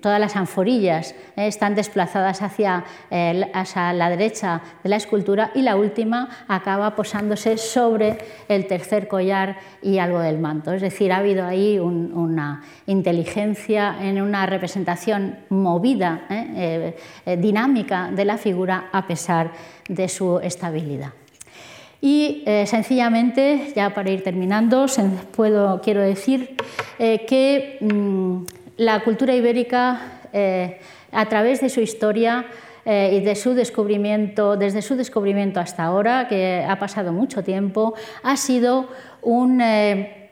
todas 0.00 0.20
las 0.20 0.36
anforillas 0.36 1.14
están 1.34 1.74
desplazadas 1.74 2.42
hacia, 2.42 2.84
hacia 3.52 3.92
la 3.92 4.08
derecha 4.08 4.62
de 4.82 4.88
la 4.88 4.96
escultura 4.96 5.50
y 5.54 5.62
la 5.62 5.76
última 5.76 6.28
acaba 6.48 6.94
posándose 6.94 7.58
sobre 7.58 8.18
el 8.48 8.66
tercer 8.66 9.08
collar 9.08 9.15
y 9.20 9.98
algo 9.98 10.20
del 10.20 10.38
manto. 10.38 10.72
Es 10.72 10.82
decir, 10.82 11.12
ha 11.12 11.18
habido 11.18 11.44
ahí 11.44 11.78
una 11.78 12.62
inteligencia 12.86 13.96
en 14.00 14.20
una 14.20 14.46
representación 14.46 15.36
movida, 15.48 16.26
¿eh? 16.30 16.46
Eh, 16.56 16.96
eh, 17.26 17.36
dinámica 17.36 18.10
de 18.10 18.24
la 18.24 18.38
figura 18.38 18.88
a 18.92 19.06
pesar 19.06 19.52
de 19.88 20.08
su 20.08 20.38
estabilidad. 20.38 21.10
Y 22.00 22.44
sencillamente, 22.66 23.72
ya 23.74 23.92
para 23.94 24.10
ir 24.10 24.22
terminando, 24.22 24.86
quiero 25.82 26.02
decir 26.02 26.54
que 26.98 27.78
mm, 27.80 28.42
la 28.76 29.02
cultura 29.02 29.34
ibérica, 29.34 30.00
a 31.10 31.26
través 31.26 31.62
de 31.62 31.68
su 31.70 31.80
historia, 31.80 32.46
y 32.86 33.20
de 33.20 33.34
su 33.34 33.54
descubrimiento, 33.54 34.56
desde 34.56 34.80
su 34.80 34.94
descubrimiento 34.94 35.58
hasta 35.58 35.82
ahora, 35.82 36.28
que 36.28 36.64
ha 36.68 36.78
pasado 36.78 37.12
mucho 37.12 37.42
tiempo, 37.42 37.94
ha 38.22 38.36
sido 38.36 38.88
un, 39.22 39.60
eh, 39.60 40.30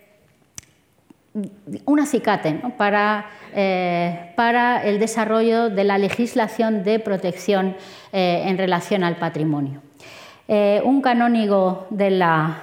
acicate 2.01 2.61
para, 2.79 3.27
eh, 3.53 4.33
para, 4.37 4.85
el 4.85 5.01
desarrollo 5.01 5.69
de 5.69 5.83
la 5.83 5.99
legislación 5.99 6.85
de 6.85 7.01
protección 7.01 7.77
eh, 8.13 8.45
en 8.47 8.57
relación 8.57 9.03
al 9.03 9.17
patrimonio. 9.17 9.83
un 10.47 11.01
canónigo 11.01 11.87
de 11.91 12.11
la 12.11 12.59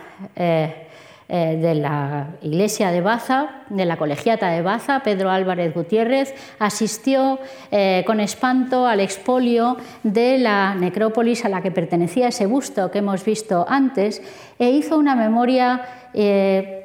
eh, 1.34 1.57
de 1.61 1.75
la 1.75 2.27
iglesia 2.41 2.91
de 2.91 2.99
Baza, 2.99 3.61
de 3.69 3.86
la 3.86 3.95
colegiata 3.95 4.49
de 4.49 4.61
Baza, 4.61 4.99
Pedro 4.99 5.29
Álvarez 5.29 5.73
Gutiérrez, 5.73 6.36
asistió 6.59 7.39
eh, 7.71 8.03
con 8.05 8.19
espanto 8.19 8.86
al 8.86 8.99
expolio 8.99 9.77
de 10.03 10.38
la 10.38 10.75
necrópolis 10.75 11.45
a 11.45 11.49
la 11.49 11.61
que 11.61 11.71
pertenecía 11.71 12.27
ese 12.27 12.47
busto 12.47 12.91
que 12.91 12.97
hemos 12.97 13.23
visto 13.23 13.65
antes 13.69 14.21
e 14.59 14.71
hizo 14.71 14.97
una 14.97 15.15
memoria 15.15 16.09
eh, 16.13 16.80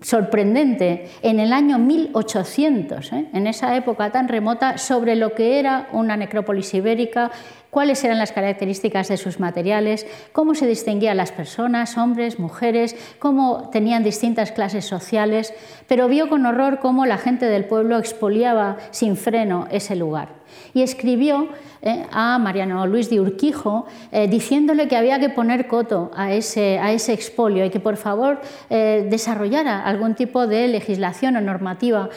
sorprendente 0.00 1.08
en 1.22 1.40
el 1.40 1.52
año 1.52 1.78
1800, 1.78 3.12
en 3.12 3.46
esa 3.46 3.76
época 3.76 4.10
tan 4.10 4.28
remota, 4.28 4.78
sobre 4.78 5.16
lo 5.16 5.34
que 5.34 5.58
era 5.58 5.88
una 5.92 6.16
necrópolis 6.16 6.74
ibérica 6.74 7.30
cuáles 7.70 8.02
eran 8.04 8.18
las 8.18 8.32
características 8.32 9.08
de 9.08 9.16
sus 9.16 9.40
materiales, 9.40 10.06
cómo 10.32 10.54
se 10.54 10.66
distinguían 10.66 11.16
las 11.16 11.32
personas, 11.32 11.96
hombres, 11.96 12.38
mujeres, 12.38 12.96
cómo 13.18 13.70
tenían 13.70 14.02
distintas 14.02 14.52
clases 14.52 14.84
sociales, 14.84 15.52
pero 15.86 16.08
vio 16.08 16.28
con 16.28 16.46
horror 16.46 16.78
cómo 16.80 17.06
la 17.06 17.18
gente 17.18 17.46
del 17.46 17.66
pueblo 17.66 17.98
expoliaba 17.98 18.78
sin 18.90 19.16
freno 19.16 19.68
ese 19.70 19.96
lugar. 19.96 20.37
Y 20.74 20.82
escribió 20.82 21.48
eh, 21.80 22.04
a 22.10 22.38
Mariano 22.38 22.86
Luis 22.86 23.08
de 23.08 23.20
Urquijo 23.20 23.86
eh, 24.10 24.26
diciéndole 24.26 24.88
que 24.88 24.96
había 24.96 25.20
que 25.20 25.28
poner 25.28 25.68
coto 25.68 26.10
a 26.14 26.32
ese, 26.32 26.78
a 26.78 26.92
ese 26.92 27.12
expolio 27.12 27.64
y 27.64 27.70
que 27.70 27.78
por 27.78 27.96
favor 27.96 28.40
eh, 28.68 29.06
desarrollara 29.08 29.84
algún 29.84 30.14
tipo 30.14 30.46
de 30.46 30.66
legislación 30.68 31.36
o 31.36 31.40
normativa 31.40 32.08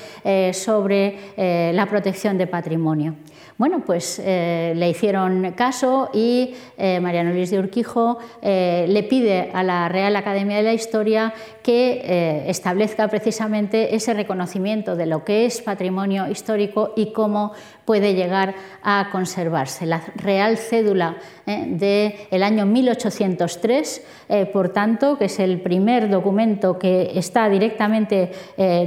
sobre 0.53 1.73
la 1.73 1.85
protección 1.85 2.37
de 2.37 2.47
patrimonio. 2.47 3.15
Bueno, 3.61 3.81
pues 3.85 4.19
eh, 4.25 4.73
le 4.75 4.89
hicieron 4.89 5.51
caso 5.51 6.09
y 6.15 6.55
eh, 6.79 6.99
Mariano 6.99 7.31
Luis 7.31 7.51
de 7.51 7.59
Urquijo 7.59 8.17
eh, 8.41 8.87
le 8.89 9.03
pide 9.03 9.51
a 9.53 9.61
la 9.61 9.87
Real 9.87 10.15
Academia 10.15 10.57
de 10.57 10.63
la 10.63 10.73
Historia 10.73 11.31
que 11.61 12.43
establezca 12.47 13.07
precisamente 13.07 13.95
ese 13.95 14.15
reconocimiento 14.15 14.95
de 14.95 15.05
lo 15.05 15.23
que 15.23 15.45
es 15.45 15.61
patrimonio 15.61 16.27
histórico 16.27 16.93
y 16.95 17.13
cómo 17.13 17.51
puede 17.85 18.15
llegar 18.15 18.55
a 18.81 19.09
conservarse. 19.11 19.85
La 19.85 20.01
Real 20.15 20.57
Cédula 20.57 21.17
del 21.45 22.43
año 22.43 22.65
1803, 22.65 24.05
por 24.53 24.69
tanto, 24.69 25.17
que 25.17 25.25
es 25.25 25.39
el 25.39 25.61
primer 25.61 26.09
documento 26.09 26.77
que 26.77 27.11
está 27.15 27.49
directamente 27.49 28.31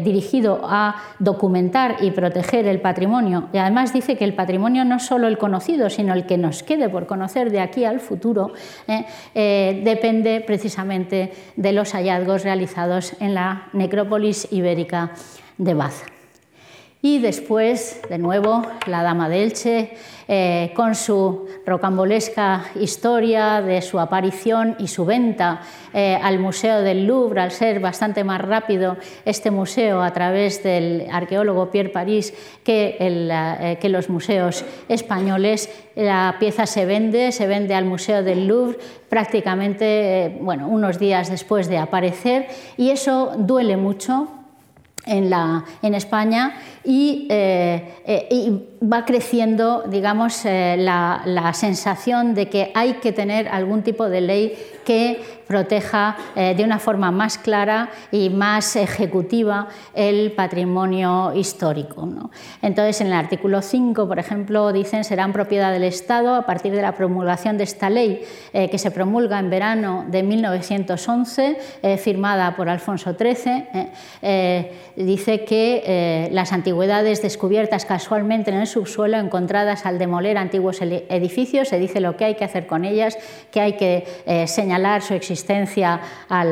dirigido 0.02 0.61
a 0.64 0.96
documentar 1.18 1.96
y 2.00 2.11
proteger 2.11 2.66
el 2.66 2.80
patrimonio, 2.80 3.48
y 3.52 3.59
además 3.59 3.92
dice 3.92 4.16
que 4.16 4.24
el 4.24 4.34
patrimonio 4.34 4.84
no 4.84 4.98
solo 4.98 5.26
el 5.26 5.38
conocido, 5.38 5.90
sino 5.90 6.14
el 6.14 6.26
que 6.26 6.38
nos 6.38 6.62
quede 6.62 6.88
por 6.88 7.07
conocer 7.07 7.50
de 7.50 7.61
aquí 7.61 7.84
al 7.84 8.00
futuro, 8.00 8.52
eh, 8.88 9.05
eh, 9.34 9.82
depende 9.84 10.40
precisamente 10.40 11.32
de 11.57 11.72
los 11.72 11.92
hallazgos 11.92 12.44
realizados 12.44 13.14
en 13.20 13.34
la 13.34 13.68
necrópolis 13.72 14.48
ibérica 14.50 15.12
de 15.59 15.74
Baza. 15.74 16.14
Y 17.05 17.18
después, 17.18 18.00
de 18.09 18.16
nuevo, 18.16 18.62
la 18.86 19.02
Dama 19.02 19.28
de 19.28 19.42
Elche, 19.42 19.90
eh, 20.26 20.72
con 20.74 20.94
su 20.94 21.46
rocambolesca 21.66 22.64
historia 22.80 23.61
de 23.61 23.82
su 23.82 24.00
aparición 24.00 24.74
y 24.78 24.88
su 24.88 25.05
venta 25.05 25.61
eh, 25.92 26.18
al 26.22 26.38
Museo 26.38 26.80
del 26.80 27.07
Louvre, 27.07 27.42
al 27.42 27.50
ser 27.50 27.78
bastante 27.78 28.24
más 28.24 28.40
rápido 28.40 28.96
este 29.26 29.50
museo 29.50 30.02
a 30.02 30.14
través 30.14 30.62
del 30.62 31.07
arqueólogo 31.12 31.70
Pierre 31.70 31.90
Paris 31.90 32.32
que, 32.64 32.96
eh, 32.98 33.78
que 33.78 33.88
los 33.90 34.09
museos 34.09 34.64
españoles. 34.88 35.68
La 35.96 36.36
pieza 36.40 36.64
se 36.64 36.86
vende, 36.86 37.32
se 37.32 37.46
vende 37.46 37.74
al 37.74 37.84
Museo 37.84 38.22
del 38.22 38.48
Louvre 38.48 38.78
prácticamente 39.11 40.38
bueno, 40.40 40.68
unos 40.68 40.98
días 40.98 41.30
después 41.30 41.68
de 41.68 41.76
aparecer 41.76 42.48
y 42.78 42.88
eso 42.88 43.34
duele 43.36 43.76
mucho 43.76 44.30
en, 45.07 45.30
la, 45.30 45.64
en 45.82 45.94
España 45.94 46.55
y, 46.85 47.28
y 48.30 48.74
va 48.93 49.05
creciendo, 49.05 49.85
digamos, 49.87 50.45
eh, 50.45 50.76
la, 50.78 51.53
sensación 51.55 52.35
de 52.35 52.49
que 52.49 52.72
hay 52.74 52.94
que 52.94 53.12
tener 53.12 53.48
algún 53.48 53.82
tipo 53.82 54.09
de 54.09 54.20
ley 54.20 54.59
que 54.85 55.23
proteja 55.47 56.16
eh, 56.35 56.55
de 56.56 56.65
una 56.65 56.78
forma 56.78 57.11
más 57.11 57.39
clara 57.39 57.90
y 58.11 58.28
más 58.28 58.77
ejecutiva 58.77 59.69
el 59.94 60.32
patrimonio 60.32 61.32
histórico. 61.35 62.09
Entonces, 62.61 63.01
en 63.01 63.09
el 63.09 63.12
artículo 63.12 63.62
5, 63.62 64.09
por 64.09 64.19
ejemplo, 64.19 64.73
dicen 64.73 65.05
serán 65.05 65.32
propiedad 65.32 65.73
del 65.73 65.85
Estado 65.85 66.35
a 66.35 66.44
partir 66.44 66.73
de 66.73 66.82
la 66.82 66.93
promulgación 66.93 67.56
de 67.56 67.65
esta 67.65 67.89
ley 67.89 68.23
eh, 68.52 68.69
que 68.69 68.78
se 68.78 68.90
promulga 68.90 69.39
en 69.39 69.51
verano 69.51 70.05
de 70.09 70.23
1911, 70.23 71.59
firmada 71.98 72.56
por 72.56 72.69
Alfonso 72.69 73.15
XIII. 73.15 73.69
dice 74.97 75.44
que 75.44 76.28
las 76.32 76.52
antigüedades 76.74 77.22
descubiertas 77.22 77.84
casualmente 77.84 78.51
en 78.51 78.56
el 78.56 78.66
subsuelo 78.66 79.16
encontradas 79.18 79.86
al 79.86 79.96
demoler 79.96 80.36
antiguos 80.36 80.80
edificios, 80.82 81.68
se 81.68 81.78
dice 81.78 82.01
lo 82.01 82.16
que 82.16 82.24
hay 82.24 82.34
que 82.34 82.44
hacer 82.44 82.66
con 82.66 82.84
ellas, 82.84 83.16
que 83.52 83.60
hay 83.60 83.74
que 83.74 84.05
eh, 84.26 84.48
señalar 84.48 85.02
su 85.02 85.14
existencia 85.14 86.01
a, 86.28 86.44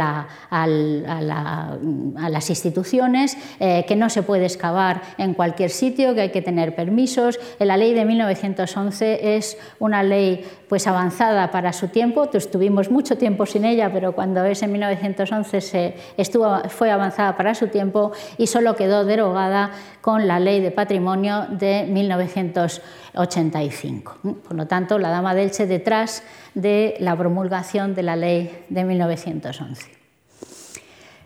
las 2.30 2.50
instituciones, 2.50 3.36
eh, 3.58 3.84
que 3.88 3.96
no 3.96 4.08
se 4.10 4.22
puede 4.22 4.44
excavar 4.44 5.02
en 5.18 5.34
cualquier 5.34 5.70
sitio, 5.70 6.14
que 6.14 6.20
hay 6.20 6.30
que 6.30 6.42
tener 6.42 6.76
permisos. 6.76 7.40
La 7.58 7.76
ley 7.76 7.92
de 7.92 8.04
1911 8.04 9.36
es 9.36 9.58
una 9.80 10.04
ley 10.04 10.46
pues 10.68 10.86
avanzada 10.86 11.50
para 11.50 11.72
su 11.72 11.88
tiempo, 11.88 12.30
estuvimos 12.32 12.90
mucho 12.90 13.18
tiempo 13.18 13.44
sin 13.44 13.64
ella, 13.64 13.90
pero 13.92 14.12
cuando 14.12 14.44
es 14.44 14.62
en 14.62 14.72
1911 14.72 15.60
se 15.60 15.96
estuvo, 16.16 16.60
fue 16.68 16.90
avanzada 16.90 17.36
para 17.36 17.54
su 17.54 17.66
tiempo 17.68 18.12
y 18.38 18.46
solo 18.46 18.76
quedó 18.76 19.04
derogada 19.04 19.72
con 20.00 20.11
la 20.18 20.40
ley 20.40 20.60
de 20.60 20.70
patrimonio 20.70 21.46
de 21.50 21.86
1985. 21.88 24.18
Por 24.22 24.54
lo 24.54 24.66
tanto, 24.66 24.98
la 24.98 25.10
Dama 25.10 25.34
de 25.34 25.42
Elche 25.44 25.66
detrás 25.66 26.22
de 26.54 26.96
la 27.00 27.16
promulgación 27.16 27.94
de 27.94 28.02
la 28.02 28.16
ley 28.16 28.64
de 28.68 28.84
1911. 28.84 29.90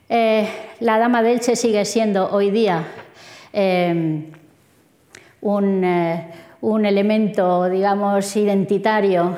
Eh, 0.09 0.49
la 0.81 0.99
Dama 0.99 1.23
de 1.23 1.33
Elche 1.33 1.57
sigue 1.57 1.85
siendo 1.85 2.31
hoy 2.31 2.51
día 2.51 2.85
eh, 3.53 4.25
un, 5.41 5.85
eh, 5.85 6.33
un 6.61 6.87
elemento, 6.87 7.69
digamos, 7.69 8.37
identitario 8.37 9.37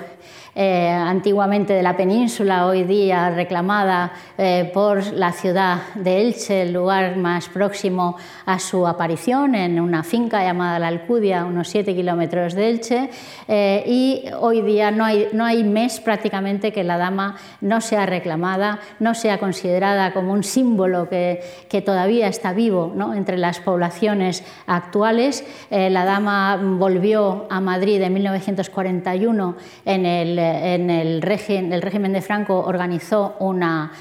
eh, 0.60 0.90
antiguamente 0.90 1.72
de 1.72 1.84
la 1.84 1.96
península, 1.96 2.66
hoy 2.66 2.82
día 2.82 3.30
reclamada 3.30 4.10
eh, 4.36 4.68
por 4.74 5.12
la 5.12 5.30
ciudad 5.30 5.82
de 5.94 6.20
Elche, 6.20 6.62
el 6.62 6.72
lugar 6.72 7.16
más 7.16 7.48
próximo 7.48 8.16
a 8.44 8.58
su 8.58 8.84
aparición, 8.84 9.54
en 9.54 9.78
una 9.78 10.02
finca 10.02 10.42
llamada 10.42 10.80
La 10.80 10.88
Alcudia, 10.88 11.44
unos 11.44 11.68
7 11.68 11.94
kilómetros 11.94 12.54
de 12.54 12.70
Elche. 12.70 13.10
Eh, 13.46 13.84
y 13.86 14.24
hoy 14.40 14.62
día 14.62 14.90
no 14.90 15.04
hay, 15.04 15.28
no 15.32 15.44
hay 15.44 15.62
mes 15.62 16.00
prácticamente 16.00 16.72
que 16.72 16.82
la 16.82 16.98
dama 16.98 17.36
no 17.60 17.80
sea 17.80 18.04
reclamada, 18.04 18.80
no 18.98 19.14
sea 19.14 19.38
considerada 19.38 20.12
como 20.12 20.32
un 20.32 20.42
símbolo 20.42 21.08
que, 21.08 21.40
que 21.68 21.82
todavía 21.82 22.26
está 22.26 22.52
vivo 22.52 22.92
¿no? 22.96 23.14
entre 23.14 23.38
las 23.38 23.60
poblaciones 23.60 24.42
actuales. 24.66 25.44
la 25.70 26.04
dama 26.04 26.58
volvió 26.60 27.46
a 27.48 27.60
Madrid 27.60 28.02
en 28.02 28.12
1941 28.12 29.54
en 29.84 30.04
el 30.04 30.47
en 30.50 30.90
el 30.90 31.22
régimen, 31.22 32.12
de 32.12 32.22
Franco 32.22 32.58
organizó 32.58 33.36
una, 33.38 33.92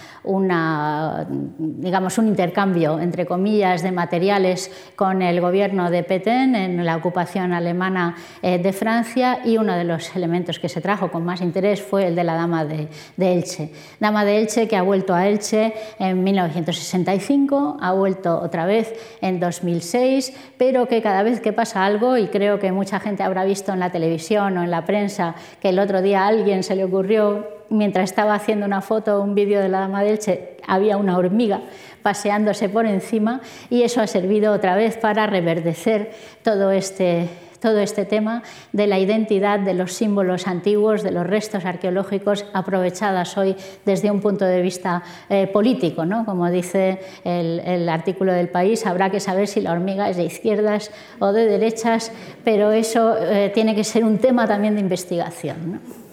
digamos, 1.58 2.18
un 2.18 2.28
intercambio, 2.28 3.00
entre 3.00 3.26
comillas, 3.26 3.82
de 3.82 3.92
materiales 3.92 4.72
con 4.96 5.22
el 5.22 5.42
gobierno 5.42 5.90
de 5.90 6.04
Petén 6.04 6.56
en 6.56 6.86
la 6.86 6.98
ocupación 6.98 7.54
alemana 7.54 8.16
eh, 8.42 8.58
de 8.58 8.74
Francia 8.74 9.40
y 9.46 9.58
uno 9.58 9.76
de 9.76 9.84
los 9.84 10.16
elementos 10.16 10.60
que 10.60 10.70
se 10.70 10.82
trajo 10.82 11.12
con 11.12 11.24
más 11.24 11.42
interés 11.42 11.82
fue 11.82 12.08
el 12.08 12.16
de 12.16 12.24
la 12.24 12.36
Dama 12.36 12.66
de, 12.66 12.88
Elche. 13.18 13.72
Dama 14.00 14.26
de 14.26 14.40
Elche 14.40 14.68
que 14.68 14.76
ha 14.76 14.82
vuelto 14.82 15.14
a 15.14 15.28
Elche 15.28 15.74
en 16.00 16.24
1965, 16.24 17.78
ha 17.80 17.94
vuelto 17.94 18.40
otra 18.40 18.66
vez 18.66 18.94
en 19.22 19.40
2006, 19.40 20.34
pero 20.58 20.88
que 20.88 21.02
cada 21.02 21.24
vez 21.24 21.40
que 21.40 21.54
pasa 21.54 21.86
algo, 21.86 22.18
y 22.18 22.28
creo 22.28 22.60
que 22.60 22.72
mucha 22.72 23.00
gente 23.00 23.24
habrá 23.24 23.44
visto 23.46 23.74
en 23.74 23.80
la 23.80 23.92
televisión 23.92 24.58
o 24.58 24.64
en 24.64 24.72
la 24.72 24.86
prensa 24.86 25.36
que 25.62 25.70
el 25.70 25.80
otro 25.80 26.02
día 26.02 26.28
alguien 26.28 26.64
se 26.64 26.76
le 26.76 26.84
ocurrió 26.84 27.57
mientras 27.70 28.10
estaba 28.10 28.36
haciendo 28.36 28.66
una 28.66 28.82
foto 28.82 29.18
o 29.18 29.24
un 29.24 29.36
vídeo 29.36 29.62
de 29.62 29.70
la 29.70 29.80
Dama 29.80 30.04
de 30.04 30.12
Elche, 30.12 30.58
había 30.68 30.98
una 30.98 31.18
hormiga 31.18 31.62
paseándose 32.02 32.70
por 32.70 32.86
encima 32.86 33.42
y 33.70 33.84
eso 33.84 34.02
ha 34.02 34.08
servido 34.08 34.54
otra 34.54 34.76
vez 34.76 34.98
para 34.98 35.28
reverdecer 35.28 36.12
todo 36.44 36.72
este, 36.72 37.30
todo 37.60 37.80
este 37.80 38.06
tema 38.06 38.44
de 38.72 38.88
la 38.88 39.00
identidad 39.00 39.60
de 39.60 39.74
los 39.74 39.94
símbolos 39.94 40.48
antiguos, 40.48 41.04
de 41.04 41.12
los 41.12 41.28
restos 41.28 41.66
arqueológicos 41.66 42.46
aprovechadas 42.54 43.38
hoy 43.38 43.56
desde 43.86 44.12
un 44.12 44.22
punto 44.22 44.46
de 44.46 44.62
vista 44.62 45.04
eh, 45.30 45.48
político. 45.48 46.06
¿no? 46.06 46.26
Como 46.26 46.50
dice 46.50 47.02
el, 47.24 47.90
artículo 47.90 48.34
del 48.34 48.50
país, 48.50 48.86
habrá 48.86 49.10
que 49.10 49.20
saber 49.20 49.48
si 49.48 49.62
la 49.62 49.72
hormiga 49.72 50.10
es 50.10 50.18
de 50.18 50.24
izquierdas 50.24 50.92
o 51.20 51.32
de 51.34 51.46
derechas, 51.46 52.12
pero 52.44 52.72
eso 52.72 53.18
eh, 53.20 53.52
tiene 53.54 53.76
que 53.76 53.84
ser 53.84 54.04
un 54.04 54.18
tema 54.18 54.48
también 54.48 54.76
de 54.76 54.82
investigación. 54.82 56.07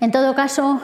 En 0.00 0.12
todo 0.12 0.34
caso, 0.34 0.80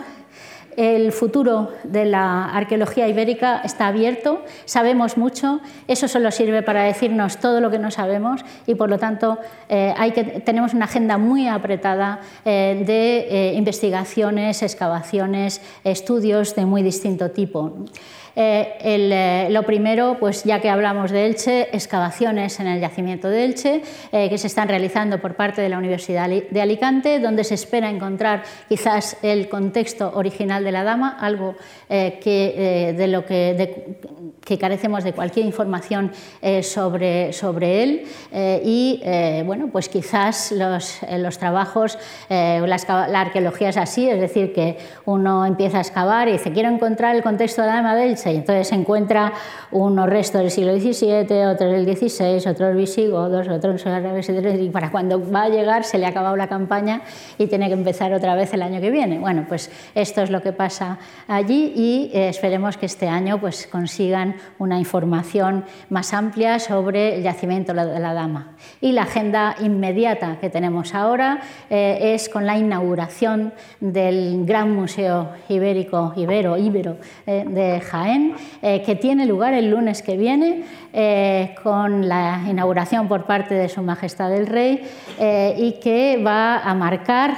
el 0.76 1.12
futuro 1.12 1.70
de 1.84 2.04
la 2.04 2.46
arqueología 2.46 3.08
ibérica 3.08 3.60
está 3.64 3.86
abierto, 3.86 4.42
sabemos 4.64 5.16
mucho, 5.16 5.60
eso 5.86 6.08
solo 6.08 6.30
sirve 6.30 6.62
para 6.62 6.82
decirnos 6.82 7.38
todo 7.38 7.60
lo 7.60 7.70
que 7.70 7.78
no 7.78 7.90
sabemos 7.90 8.44
y 8.66 8.74
por 8.74 8.90
lo 8.90 8.98
tanto 8.98 9.38
eh, 9.68 10.42
tenemos 10.44 10.74
una 10.74 10.86
agenda 10.86 11.18
muy 11.18 11.46
apretada 11.46 12.20
eh, 12.44 12.82
de 12.86 13.18
eh, 13.18 13.54
investigaciones, 13.54 14.62
excavaciones, 14.62 15.60
estudios 15.84 16.54
de 16.56 16.66
muy 16.66 16.82
distinto 16.82 17.30
tipo. 17.30 17.72
Eh, 18.36 18.78
eh, 18.80 19.48
lo 19.50 19.62
primero, 19.62 20.16
pues 20.18 20.44
ya 20.44 20.60
que 20.60 20.68
hablamos 20.68 21.10
de 21.10 21.26
Elche, 21.26 21.68
excavaciones 21.74 22.58
en 22.58 22.66
el 22.66 22.80
yacimiento 22.80 23.28
de 23.28 23.44
Elche 23.44 23.82
eh, 24.10 24.28
que 24.28 24.38
se 24.38 24.48
están 24.48 24.68
realizando 24.68 25.20
por 25.20 25.34
parte 25.34 25.62
de 25.62 25.68
la 25.68 25.78
Universidad 25.78 26.28
de 26.28 26.60
Alicante, 26.60 27.20
donde 27.20 27.44
se 27.44 27.54
espera 27.54 27.90
encontrar 27.90 28.42
quizás 28.68 29.16
el 29.22 29.48
contexto 29.48 30.12
original 30.14 30.64
de 30.64 30.72
la 30.72 30.82
dama, 30.82 31.16
algo 31.20 31.54
que, 31.88 32.94
de 32.96 33.06
lo 33.08 33.24
que, 33.24 33.98
que, 34.44 34.58
carecemos 34.58 35.04
de 35.04 35.12
cualquier 35.12 35.46
información 35.46 36.12
sobre, 36.62 37.32
sobre 37.32 37.82
él. 37.82 38.06
y 38.64 39.00
bueno, 39.44 39.68
pues 39.70 39.88
quizás 39.88 40.52
los, 40.52 41.00
los 41.18 41.38
trabajos, 41.38 41.98
la, 42.28 43.06
la 43.08 43.20
arqueología 43.20 43.68
es 43.68 43.76
así, 43.76 44.08
es 44.08 44.20
decir, 44.20 44.52
que 44.52 44.78
uno 45.04 45.46
empieza 45.46 45.78
a 45.78 45.80
excavar 45.82 46.28
y 46.28 46.32
dice, 46.32 46.52
quiero 46.52 46.70
encontrar 46.70 47.14
el 47.14 47.22
contexto 47.22 47.62
de 47.62 47.68
la 47.68 47.74
dama 47.74 47.94
de 47.94 48.06
Elche 48.06 48.23
entonces 48.26 48.68
se 48.68 48.74
encuentra 48.74 49.32
unos 49.70 50.08
restos 50.08 50.40
del 50.40 50.50
siglo 50.50 50.74
XVII, 50.74 51.46
otros 51.46 51.72
del 51.72 51.96
XVI, 51.96 52.48
otros 52.48 52.76
visigodos, 52.76 53.48
otros 53.48 53.86
árabes, 53.86 54.28
y 54.28 54.70
para 54.70 54.90
cuando 54.90 55.30
va 55.30 55.44
a 55.44 55.48
llegar 55.48 55.84
se 55.84 55.98
le 55.98 56.06
ha 56.06 56.10
acabado 56.10 56.36
la 56.36 56.48
campaña 56.48 57.02
y 57.38 57.46
tiene 57.46 57.68
que 57.68 57.74
empezar 57.74 58.12
otra 58.12 58.34
vez 58.34 58.52
el 58.54 58.62
año 58.62 58.80
que 58.80 58.90
viene. 58.90 59.18
Bueno, 59.18 59.44
pues 59.48 59.70
esto 59.94 60.22
es 60.22 60.30
lo 60.30 60.42
que 60.42 60.52
pasa 60.52 60.98
allí 61.28 61.72
y 61.74 62.10
eh, 62.12 62.28
esperemos 62.28 62.76
que 62.76 62.86
este 62.86 63.08
año 63.08 63.40
pues, 63.40 63.66
consigan 63.66 64.36
una 64.58 64.78
información 64.78 65.64
más 65.90 66.12
amplia 66.14 66.58
sobre 66.58 67.16
el 67.16 67.22
yacimiento 67.22 67.72
de 67.74 68.00
la 68.00 68.14
Dama. 68.14 68.52
Y 68.80 68.92
la 68.92 69.02
agenda 69.02 69.56
inmediata 69.60 70.38
que 70.40 70.50
tenemos 70.50 70.94
ahora 70.94 71.40
eh, 71.70 72.14
es 72.14 72.28
con 72.28 72.46
la 72.46 72.56
inauguración 72.56 73.52
del 73.80 74.44
Gran 74.46 74.74
Museo 74.74 75.30
Ibérico, 75.48 76.12
Ibero, 76.16 76.56
Ibero 76.56 76.96
eh, 77.26 77.44
de 77.46 77.80
Jaén 77.80 78.13
eh, 78.62 78.82
que 78.82 78.94
tiene 78.94 79.26
lugar 79.26 79.54
el 79.54 79.70
lunes 79.70 80.02
que 80.02 80.16
viene 80.16 80.64
eh, 80.92 81.54
con 81.62 82.08
la 82.08 82.42
inauguración 82.48 83.08
por 83.08 83.24
parte 83.24 83.54
de 83.54 83.68
Su 83.68 83.82
Majestad 83.82 84.34
el 84.34 84.46
Rey 84.46 84.80
eh, 85.18 85.54
y 85.58 85.72
que 85.80 86.22
va 86.24 86.58
a 86.58 86.74
marcar 86.74 87.34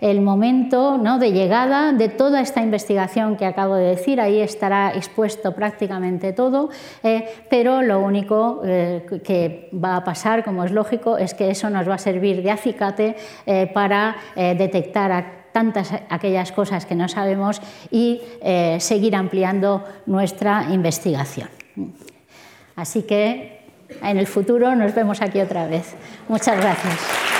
el 0.00 0.20
momento 0.20 0.96
¿no? 0.96 1.18
de 1.18 1.32
llegada 1.32 1.92
de 1.92 2.08
toda 2.08 2.40
esta 2.40 2.62
investigación 2.62 3.36
que 3.36 3.46
acabo 3.46 3.74
de 3.74 3.86
decir. 3.96 4.20
Ahí 4.20 4.40
estará 4.40 4.92
expuesto 4.94 5.54
prácticamente 5.54 6.32
todo, 6.32 6.70
pero 7.50 7.82
lo 7.82 7.98
único 8.00 8.62
que 8.62 9.68
va 9.72 9.96
a 9.96 10.04
pasar, 10.04 10.44
como 10.44 10.64
es 10.64 10.70
lógico, 10.70 11.18
es 11.18 11.34
que 11.34 11.50
eso 11.50 11.68
nos 11.68 11.88
va 11.88 11.94
a 11.94 11.98
servir 11.98 12.42
de 12.42 12.50
acicate 12.52 13.16
para 13.74 14.16
detectar 14.36 15.37
tantas 15.52 15.92
aquellas 16.08 16.52
cosas 16.52 16.86
que 16.86 16.94
no 16.94 17.08
sabemos 17.08 17.60
y 17.90 18.20
seguir 18.78 19.16
ampliando 19.16 19.84
nuestra 20.06 20.68
investigación. 20.70 21.48
Así 22.76 23.02
que 23.02 23.60
en 24.02 24.18
el 24.18 24.26
futuro 24.26 24.74
nos 24.74 24.94
vemos 24.94 25.22
aquí 25.22 25.40
otra 25.40 25.66
vez. 25.66 25.94
Muchas 26.28 26.60
gracias. 26.60 27.37